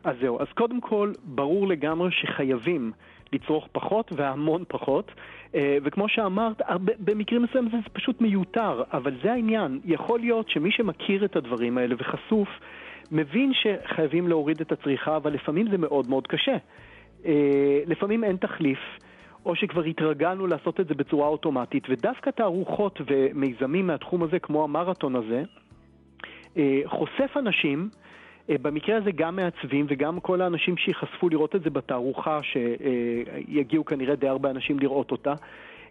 [0.04, 2.92] אז זהו, אז קודם כל, ברור לגמרי שחייבים
[3.34, 5.12] לצרוך פחות והמון פחות.
[5.56, 6.62] אה, וכמו שאמרת,
[7.00, 9.80] במקרים מסוימים זה פשוט מיותר, אבל זה העניין.
[9.86, 12.50] יכול להיות שמי שמכיר את הדברים האלה וחשוף,
[13.12, 16.58] מבין שחייבים להוריד את הצריכה, אבל לפעמים זה מאוד מאוד קשה.
[17.26, 18.80] אה, לפעמים אין תחליף.
[19.46, 25.16] או שכבר התרגלנו לעשות את זה בצורה אוטומטית, ודווקא תערוכות ומיזמים מהתחום הזה, כמו המרתון
[25.16, 25.44] הזה,
[26.58, 27.90] אה, חושף אנשים
[28.50, 34.28] במקרה הזה גם מעצבים וגם כל האנשים שיחשפו לראות את זה בתערוכה, שיגיעו כנראה די
[34.28, 35.34] הרבה אנשים לראות אותה,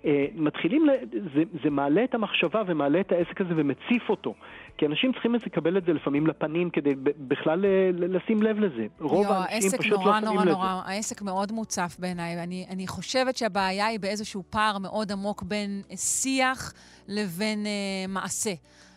[0.04, 0.86] אה, מתחילים,
[1.34, 4.34] זה, זה מעלה את המחשבה ומעלה את העסק הזה ומציף אותו.
[4.76, 7.64] כי אנשים צריכים לקבל את זה לפעמים לפנים כדי בכלל
[7.98, 8.86] לשים לב לזה.
[9.00, 10.52] רוב יו, האנשים פשוט נורא, לא שמים נורא, לזה.
[10.52, 12.42] נורא, העסק מאוד מוצף בעיניי.
[12.42, 16.72] אני, אני חושבת שהבעיה היא באיזשהו פער מאוד עמוק בין שיח
[17.08, 18.52] לבין uh, מעשה.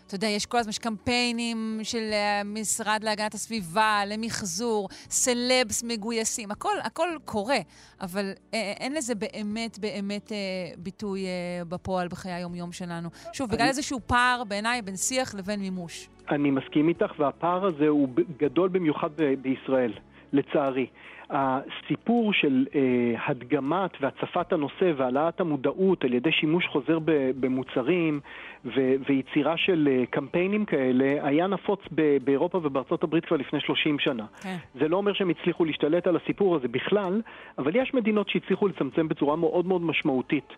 [0.08, 2.12] אתה יודע, יש כל הזמן, קמפיינים של
[2.42, 7.58] המשרד להגנת הסביבה, למחזור, סלבס מגויסים, הכל, הכל קורה,
[8.02, 10.38] אבל אה, אין לזה באמת באמת אה,
[10.78, 13.10] ביטוי אה, בפועל בחיי היום-יום שלנו.
[13.34, 16.10] שוב, בגלל איזשהו פער בעיניי בין שיח לבין מימוש.
[16.30, 19.10] אני מסכים איתך, והפער הזה הוא גדול במיוחד
[19.42, 19.94] בישראל,
[20.34, 20.88] לצערי.
[21.30, 22.82] הסיפור של אה,
[23.28, 27.00] הדגמת והצפת הנושא והעלאת המודעות על ידי שימוש חוזר
[27.40, 28.20] במוצרים
[28.66, 34.00] ו- ויצירה של אה, קמפיינים כאלה היה נפוץ ב- באירופה ובארצות הברית כבר לפני 30
[34.00, 34.26] שנה.
[34.42, 34.56] כן.
[34.80, 37.22] זה לא אומר שהם הצליחו להשתלט על הסיפור הזה בכלל,
[37.58, 40.54] אבל יש מדינות שהצליחו לצמצם בצורה מאוד מאוד משמעותית.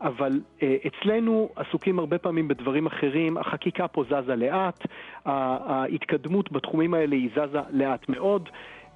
[0.00, 4.86] אבל אה, אצלנו עסוקים הרבה פעמים בדברים אחרים, החקיקה פה זזה לאט,
[5.24, 8.48] ההתקדמות בתחומים האלה היא זזה לאט מאוד.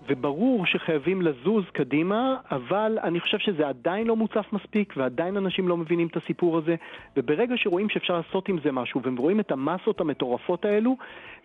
[0.09, 5.77] וברור שחייבים לזוז קדימה, אבל אני חושב שזה עדיין לא מוצף מספיק, ועדיין אנשים לא
[5.77, 6.75] מבינים את הסיפור הזה,
[7.17, 10.97] וברגע שרואים שאפשר לעשות עם זה משהו, והם רואים את המסות המטורפות האלו,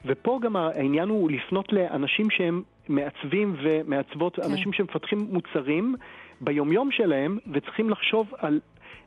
[0.05, 4.41] ופה גם העניין הוא לפנות לאנשים שהם מעצבים ומעצבות, כן.
[4.51, 5.95] אנשים שמפתחים מוצרים
[6.41, 8.59] ביומיום שלהם, וצריכים לחשוב על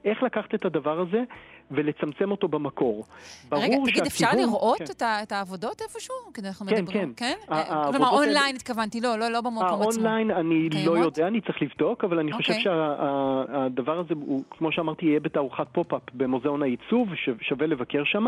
[0.05, 1.23] איך לקחת את הדבר הזה
[1.71, 3.05] ולצמצם אותו במקור.
[3.53, 4.85] רגע, תגיד, אפשר לראות כן.
[4.85, 6.15] את, את העבודות איפשהו?
[6.35, 7.33] כדי אנחנו כן, מדברים, כן.
[7.47, 7.65] כן?
[7.93, 9.83] כלומר, אונליין התכוונתי, לא, לא, לא במקום עצמו.
[9.83, 10.99] האונליין אני קיימות?
[10.99, 12.65] לא יודע, אני צריך לבדוק, אבל אני חושב אוקיי.
[12.65, 17.09] שהדבר הזה, הוא, כמו שאמרתי, יהיה בתערוכת פופ-אפ במוזיאון העיצוב,
[17.41, 18.27] שווה לבקר שם.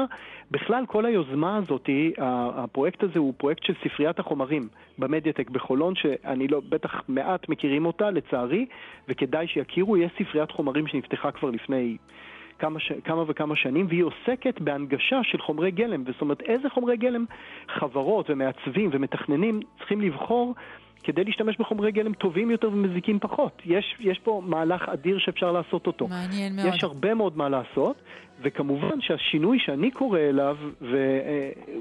[0.50, 1.88] בכלל, כל היוזמה הזאת,
[2.18, 4.68] הפרויקט הזה הוא פרויקט של ספריית החומרים
[4.98, 8.66] במדיאטק בחולון, שאני לא, בטח מעט מכירים אותה, לצערי,
[9.08, 11.96] וכדאי שיכירו, יש ספריית חומרים שנפתחה כבר לפני...
[12.60, 12.92] כמה, ש...
[13.04, 16.04] כמה וכמה שנים, והיא עוסקת בהנגשה של חומרי גלם.
[16.12, 17.24] זאת אומרת, איזה חומרי גלם
[17.68, 20.54] חברות ומעצבים ומתכננים צריכים לבחור
[21.02, 23.62] כדי להשתמש בחומרי גלם טובים יותר ומזיקים פחות.
[23.64, 26.08] יש, יש פה מהלך אדיר שאפשר לעשות אותו.
[26.08, 26.74] מעניין מאוד.
[26.74, 27.96] יש הרבה מאוד מה לעשות,
[28.42, 30.56] וכמובן שהשינוי שאני קורא אליו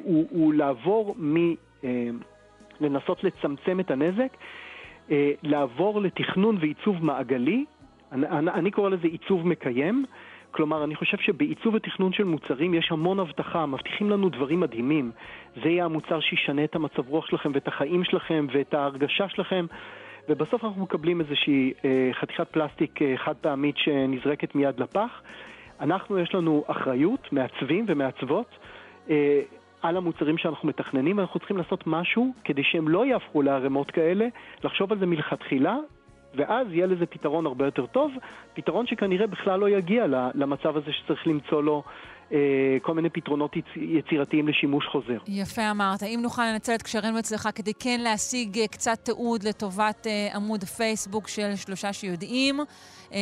[0.04, 1.36] הוא, הוא לעבור מ...
[1.84, 2.10] אה,
[2.82, 4.38] לנסות לצמצם את הנזק,
[5.12, 7.66] אה, לעבור לתכנון ועיצוב מעגלי,
[8.12, 10.06] אני, אני קורא לזה עיצוב מקיים,
[10.52, 15.12] כלומר, אני חושב שבעיצוב ותכנון של מוצרים יש המון הבטחה, מבטיחים לנו דברים מדהימים.
[15.64, 19.66] זה יהיה המוצר שישנה את המצב רוח שלכם ואת החיים שלכם ואת ההרגשה שלכם.
[20.30, 25.22] ובסוף אנחנו מקבלים איזושהי אה, חתיכת פלסטיק אה, חד פעמית שנזרקת מיד לפח.
[25.80, 28.50] אנחנו, יש לנו אחריות, מעצבים ומעצבות,
[29.10, 29.42] אה,
[29.82, 34.28] על המוצרים שאנחנו מתכננים, ואנחנו צריכים לעשות משהו כדי שהם לא יהפכו לערימות כאלה,
[34.64, 35.78] לחשוב על זה מלכתחילה
[36.36, 38.12] ואז יהיה לזה פתרון הרבה יותר טוב,
[38.54, 41.84] פתרון שכנראה בכלל לא יגיע למצב הזה שצריך למצוא לו
[42.32, 45.18] אה, כל מיני פתרונות יצירתיים לשימוש חוזר.
[45.28, 46.04] יפה אמרת.
[46.04, 50.64] אם נוכל לנצל את קשרינו אצלך כדי כן להשיג אה, קצת תיעוד לטובת אה, עמוד
[50.64, 52.60] פייסבוק של שלושה שיודעים,
[53.14, 53.18] אה,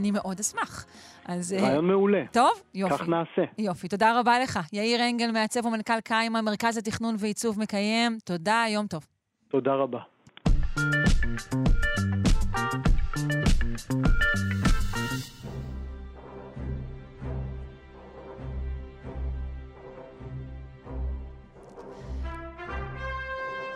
[0.00, 0.86] אני מאוד אשמח.
[1.28, 1.52] אז...
[1.52, 2.22] אה, רעיון מעולה.
[2.32, 2.94] טוב, יופי.
[2.94, 3.42] כך נעשה.
[3.58, 4.58] יופי, תודה רבה לך.
[4.72, 8.18] יאיר אנגל, מעצב ומנכ"ל קיימה, מרכז לתכנון ועיצוב מקיים.
[8.24, 9.06] תודה, יום טוב.
[9.48, 10.00] תודה רבה.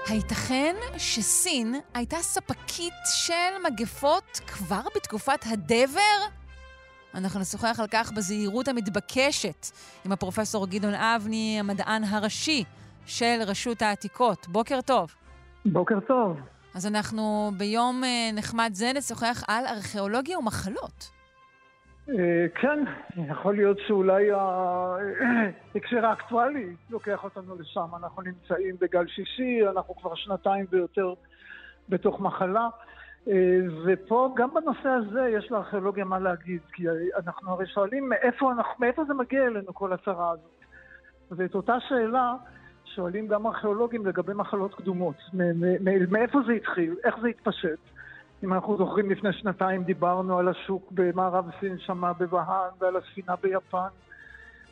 [0.09, 3.33] הייתכן שסין הייתה ספקית של
[3.71, 6.01] מגפות כבר בתקופת הדבר?
[7.15, 9.67] אנחנו נשוחח על כך בזהירות המתבקשת
[10.05, 12.65] עם הפרופסור גדעון אבני, המדען הראשי
[13.07, 14.49] של רשות העתיקות.
[14.49, 15.15] בוקר טוב.
[15.65, 16.37] בוקר טוב.
[16.75, 21.11] אז אנחנו ביום אה, נחמד זה נשוחח על ארכיאולוגיה ומחלות.
[22.09, 22.85] אה, כן,
[23.29, 27.89] יכול להיות שאולי ההקשר האקטואלי לוקח אותנו לשם.
[27.97, 31.15] אנחנו נמצאים בגל שישי, אנחנו כבר שנתיים ויותר
[31.89, 32.69] בתוך מחלה.
[33.29, 36.83] אה, ופה גם בנושא הזה יש לארכיאולוגיה מה להגיד, כי
[37.17, 40.61] אנחנו הרי שואלים מאיפה, מאיפה זה מגיע אלינו כל הצרה הזאת.
[41.31, 42.35] ואת אותה שאלה
[42.95, 45.17] שואלים גם ארכיאולוגים לגבי מחלות קדומות.
[46.11, 46.95] מאיפה זה התחיל?
[47.05, 47.79] איך זה התפשט?
[48.45, 53.89] אם אנחנו זוכרים, לפני שנתיים דיברנו על השוק במערב סין שמה בבהאן ועל הספינה ביפן.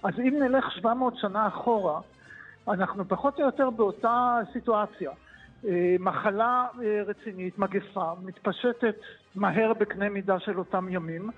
[0.03, 2.01] אז אם נלך 700 שנה אחורה,
[2.69, 5.11] אנחנו פחות או יותר באותה סיטואציה.
[5.66, 8.95] אה, מחלה אה, רצינית, מגפה, מתפשטת
[9.35, 11.31] מהר בקנה מידה של אותם ימים,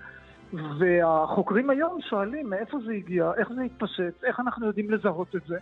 [0.53, 5.57] והחוקרים היום שואלים מאיפה זה הגיע, איך זה התפשט, איך אנחנו יודעים לזהות את זה.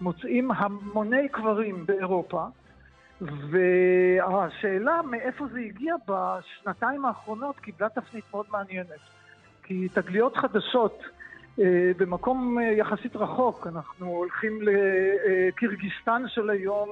[0.00, 2.44] מוצאים המוני קברים באירופה,
[3.20, 9.00] והשאלה מאיפה זה הגיע בשנתיים האחרונות קיבלה תפנית מאוד מעניינת.
[9.62, 11.02] כי תגליות חדשות
[11.60, 16.88] אה, במקום אה, יחסית רחוק, אנחנו הולכים לקירגיסטן של היום,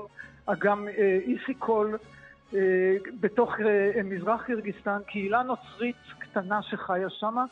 [0.46, 1.96] אגם אה, איסיקול,
[3.20, 3.54] בתוך
[4.04, 7.44] מזרח קירגיסטן, קהילה נוצרית קטנה שחיה שמה,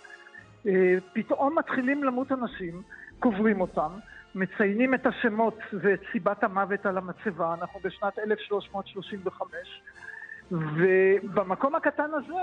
[1.12, 2.82] פתאום מתחילים למות אנשים,
[3.18, 3.90] קוברים אותם.
[4.34, 9.82] מציינים את השמות ואת סיבת המוות על המצבה, אנחנו בשנת 1335,
[10.52, 12.42] ובמקום הקטן הזה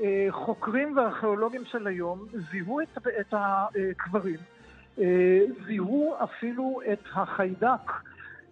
[0.00, 4.38] אה, חוקרים וארכיאולוגים של היום זיהו את, את הקברים,
[5.00, 7.90] אה, זיהו אפילו את החיידק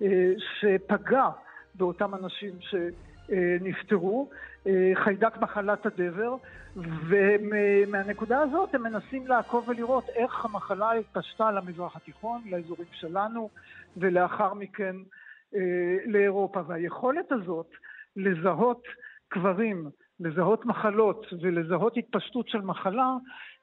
[0.02, 1.28] אה, שפגע
[1.74, 4.30] באותם אנשים שנפטרו,
[4.94, 6.36] חיידק מחלת הדבר,
[6.76, 13.50] ומהנקודה הזאת הם מנסים לעקוב ולראות איך המחלה התפשטה למזרח התיכון, לאזורים שלנו,
[13.96, 14.96] ולאחר מכן
[15.54, 15.60] אה,
[16.06, 16.60] לאירופה.
[16.66, 17.70] והיכולת הזאת
[18.16, 18.82] לזהות
[19.28, 23.12] קברים, לזהות מחלות ולזהות התפשטות של מחלה,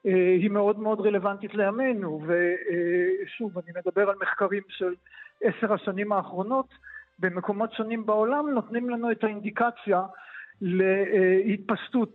[0.06, 2.20] אה, היא מאוד מאוד רלוונטית לימינו.
[2.26, 4.94] ושוב, אני מדבר על מחקרים של
[5.42, 6.68] עשר השנים האחרונות,
[7.18, 10.02] במקומות שונים בעולם נותנים לנו את האינדיקציה
[10.60, 12.12] להתפשטות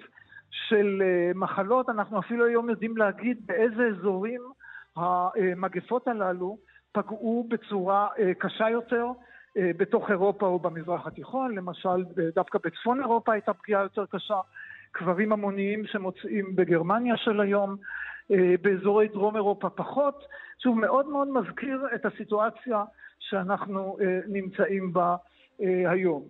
[0.54, 1.90] של אה, מחלות.
[1.90, 4.42] אנחנו אפילו היום יודעים להגיד באיזה אזורים
[4.96, 6.58] המגפות הללו
[6.92, 9.06] פגעו בצורה אה, קשה יותר
[9.58, 11.56] אה, בתוך אירופה או במזרח התיכון.
[11.56, 12.06] למשל,
[12.36, 14.40] דווקא בצפון אירופה הייתה פגיעה יותר קשה.
[14.92, 17.76] קברים המוניים שמוצאים בגרמניה של היום,
[18.62, 20.24] באזורי דרום אירופה פחות.
[20.64, 22.84] שוב, מאוד מאוד מזכיר את הסיטואציה
[23.20, 23.98] שאנחנו
[24.28, 25.16] נמצאים בה
[25.60, 26.24] היום.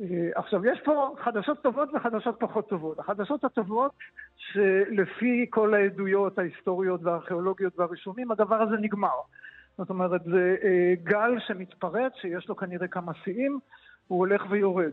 [0.00, 2.98] אה, עכשיו, יש פה חדשות טובות וחדשות פחות טובות.
[2.98, 3.92] החדשות הטובות,
[4.36, 9.20] שלפי כל העדויות ההיסטוריות והארכיאולוגיות והרישומים, הדבר הזה נגמר.
[9.78, 13.58] זאת אומרת, זה אה, גל שמתפרץ, שיש לו כנראה כמה שיאים,
[14.08, 14.92] הוא הולך ויורד.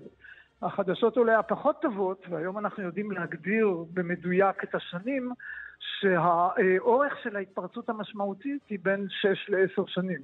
[0.62, 5.32] החדשות אולי הפחות טובות, והיום אנחנו יודעים להגדיר במדויק את השנים,
[5.80, 10.22] שהאורך של ההתפרצות המשמעותית היא בין 6 ל-10 שנים.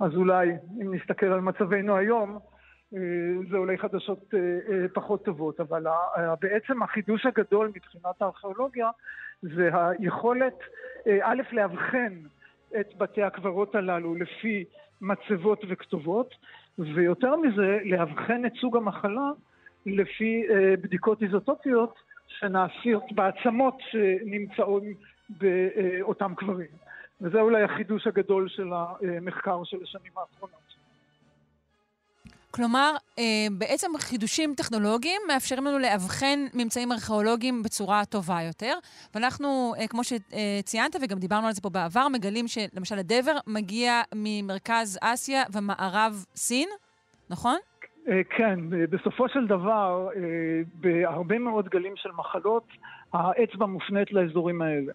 [0.00, 2.38] אז אולי, אם נסתכל על מצבנו היום,
[3.50, 5.84] זה אולי חדשות אה, אה, פחות טובות, אבל
[6.40, 8.90] בעצם החידוש הגדול מבחינת הארכיאולוגיה
[9.42, 10.58] זה היכולת,
[11.22, 12.12] א', לאבחן
[12.80, 14.64] את בתי הקברות הללו לפי
[15.00, 16.34] מצבות וכתובות,
[16.78, 19.30] ויותר מזה, לאבחן את סוג המחלה
[19.86, 20.42] לפי
[20.80, 21.94] בדיקות איזוטופיות
[22.28, 24.82] שנעשות בעצמות שנמצאות
[25.30, 26.68] באותם קברים.
[27.20, 30.63] וזה אולי החידוש הגדול של המחקר של השנים האחרונות.
[32.54, 33.24] כלומר, אה,
[33.58, 38.74] בעצם חידושים טכנולוגיים מאפשרים לנו לאבחן ממצאים ארכיאולוגיים בצורה טובה יותר.
[39.14, 44.98] ואנחנו, אה, כמו שציינת, וגם דיברנו על זה פה בעבר, מגלים שלמשל הדבר מגיע ממרכז
[45.02, 46.68] אסיה ומערב סין,
[47.30, 47.58] נכון?
[48.08, 48.58] אה, כן,
[48.90, 50.08] בסופו של דבר,
[50.74, 52.66] בהרבה מאוד גלים של מחלות,
[53.12, 54.92] האצבע מופנית לאזורים האלה.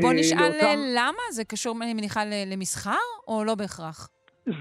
[0.00, 0.78] בוא נשאל לאותם...
[0.96, 1.22] למה?
[1.32, 4.08] זה קשור, אני מניחה, למסחר, או לא בהכרח?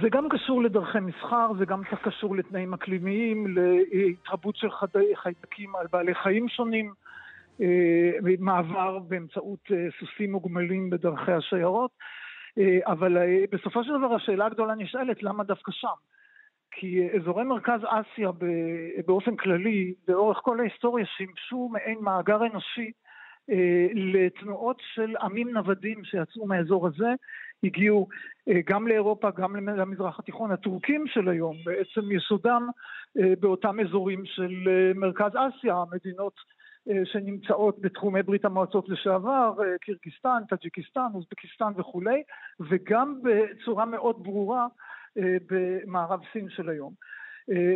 [0.02, 3.48] זה גם קשור לדרכי מסחר, זה גם קשור לתנאים אקלימיים,
[3.91, 4.68] להתרבות של
[5.16, 6.94] חיידקים על בעלי חיים שונים,
[7.61, 11.91] אה, מעבר באמצעות אה, סוסים מוגמלים בדרכי השיירות,
[12.57, 13.18] אה, אבל
[13.52, 15.98] בסופו של דבר השאלה הגדולה נשאלת, למה דווקא שם?
[16.72, 18.30] כי אזורי מרכז אסיה
[19.06, 22.91] באופן כללי, לאורך כל ההיסטוריה, שימשו מעין מאגר אנושי
[23.94, 27.14] לתנועות של עמים נוודים שיצאו מהאזור הזה,
[27.64, 28.07] הגיעו
[28.49, 30.52] אה, גם לאירופה, גם למזרח התיכון.
[30.52, 32.69] הטורקים של היום בעצם יסודם
[33.19, 36.34] אה, באותם אזורים של אה, מרכז אסיה, המדינות
[37.03, 42.23] שנמצאות בתחומי ברית המועצות לשעבר, קירגיסטן, טאג'יקיסטן, אוזבקיסטן וכולי,
[42.60, 44.68] וגם בצורה מאוד ברורה
[45.49, 46.94] במערב סין של היום.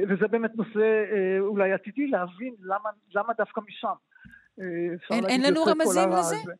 [0.10, 1.04] וזה באמת נושא
[1.40, 3.94] אולי עתידי להבין למה, למה דווקא משם.
[5.12, 6.36] אין, אין לנו רמזים לזה?
[6.36, 6.54] אה,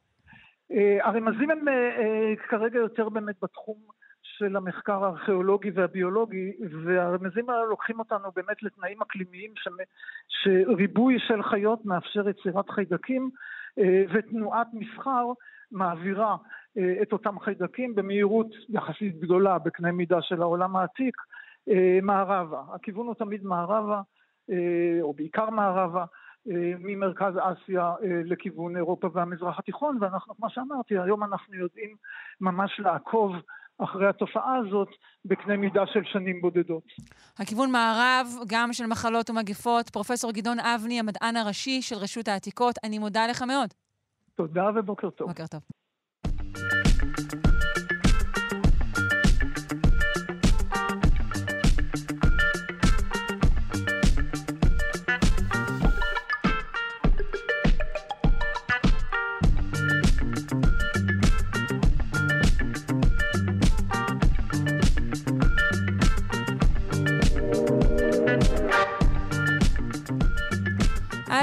[1.02, 3.78] הרמזים הם אה, אה, כרגע יותר באמת בתחום
[4.22, 6.52] של המחקר הארכיאולוגי והביולוגי,
[6.86, 9.52] והרמזים האלה לוקחים אותנו באמת לתנאים אקלימיים
[10.28, 13.30] שריבוי של חיות מאפשר יצירת חיידקים
[14.14, 15.26] ותנועת מסחר
[15.72, 16.38] מעבירה
[17.02, 21.16] את אותם חיידקים במהירות יחסית גדולה בקנה מידה של העולם העתיק
[22.02, 22.62] מערבה.
[22.74, 24.02] הכיוון הוא תמיד מערבה,
[25.02, 26.06] או בעיקר מערבה, אה,
[26.80, 31.96] ממרכז אסיה אה, לכיוון אירופה והמזרח התיכון, ואנחנו, כמו שאמרתי, היום אנחנו יודעים
[32.42, 33.32] ממש לעקוב
[33.78, 34.88] אחרי התופעה הזאת
[35.26, 36.84] בקנה מידה של שנים בודדות.
[37.40, 39.90] הכיוון מערב, גם של מחלות ומגפות.
[39.90, 43.70] פרופסור גדעון אבני, המדען הראשי של רשות העתיקות, אני מודה לך מאוד.
[44.36, 45.28] תודה ובוקר טוב.
[45.28, 45.62] בוקר טוב.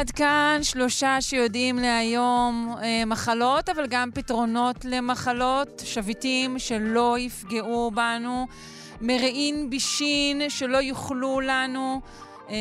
[0.00, 8.46] עד כאן שלושה שיודעים להיום אה, מחלות, אבל גם פתרונות למחלות, שביטים שלא יפגעו בנו,
[9.00, 12.00] מרעין בישין שלא יוכלו לנו.
[12.46, 12.52] Uh,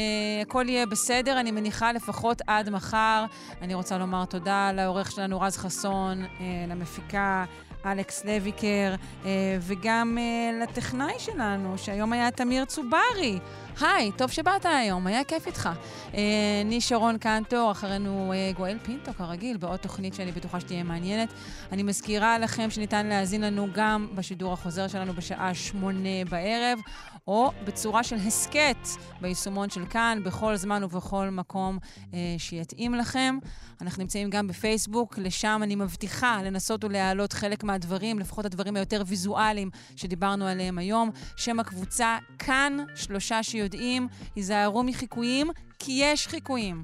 [0.42, 3.26] הכל יהיה בסדר, אני מניחה לפחות עד מחר.
[3.62, 7.46] אני רוצה לומר תודה לעורך שלנו רז חסון, uh, למפיקה
[7.86, 9.26] אלכס לויקר, uh,
[9.62, 13.40] וגם uh, לטכנאי שלנו, שהיום היה תמיר צוברי.
[13.82, 15.70] היי, טוב שבאת היום, היה כיף איתך.
[16.14, 16.22] אה,
[16.66, 21.34] אני שרון קנטור, אחרינו אה, גואל פינטו, כרגיל, בעוד תוכנית שאני בטוחה שתהיה מעניינת.
[21.72, 26.80] אני מזכירה לכם שניתן להאזין לנו גם בשידור החוזר שלנו בשעה שמונה בערב,
[27.28, 28.88] או בצורה של הסכת
[29.22, 31.78] ביישומון של כאן, בכל זמן ובכל מקום
[32.14, 33.38] אה, שיתאים לכם.
[33.82, 39.70] אנחנו נמצאים גם בפייסבוק, לשם אני מבטיחה לנסות ולהעלות חלק מהדברים, לפחות הדברים היותר ויזואליים
[39.96, 41.10] שדיברנו עליהם היום.
[41.36, 43.40] שם הקבוצה, כאן שלושה.
[43.50, 46.84] שיודעים, היזהרו מחיקויים, כי יש חיקויים.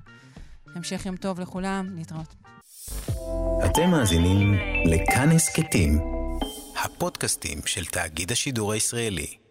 [0.75, 2.35] המשך יום טוב לכולם, להתראות.
[3.65, 4.53] אתם מאזינים
[4.85, 5.99] לכאן הסכתים,
[6.83, 9.44] הפודקאסטים של תאגיד השידור הישראלי.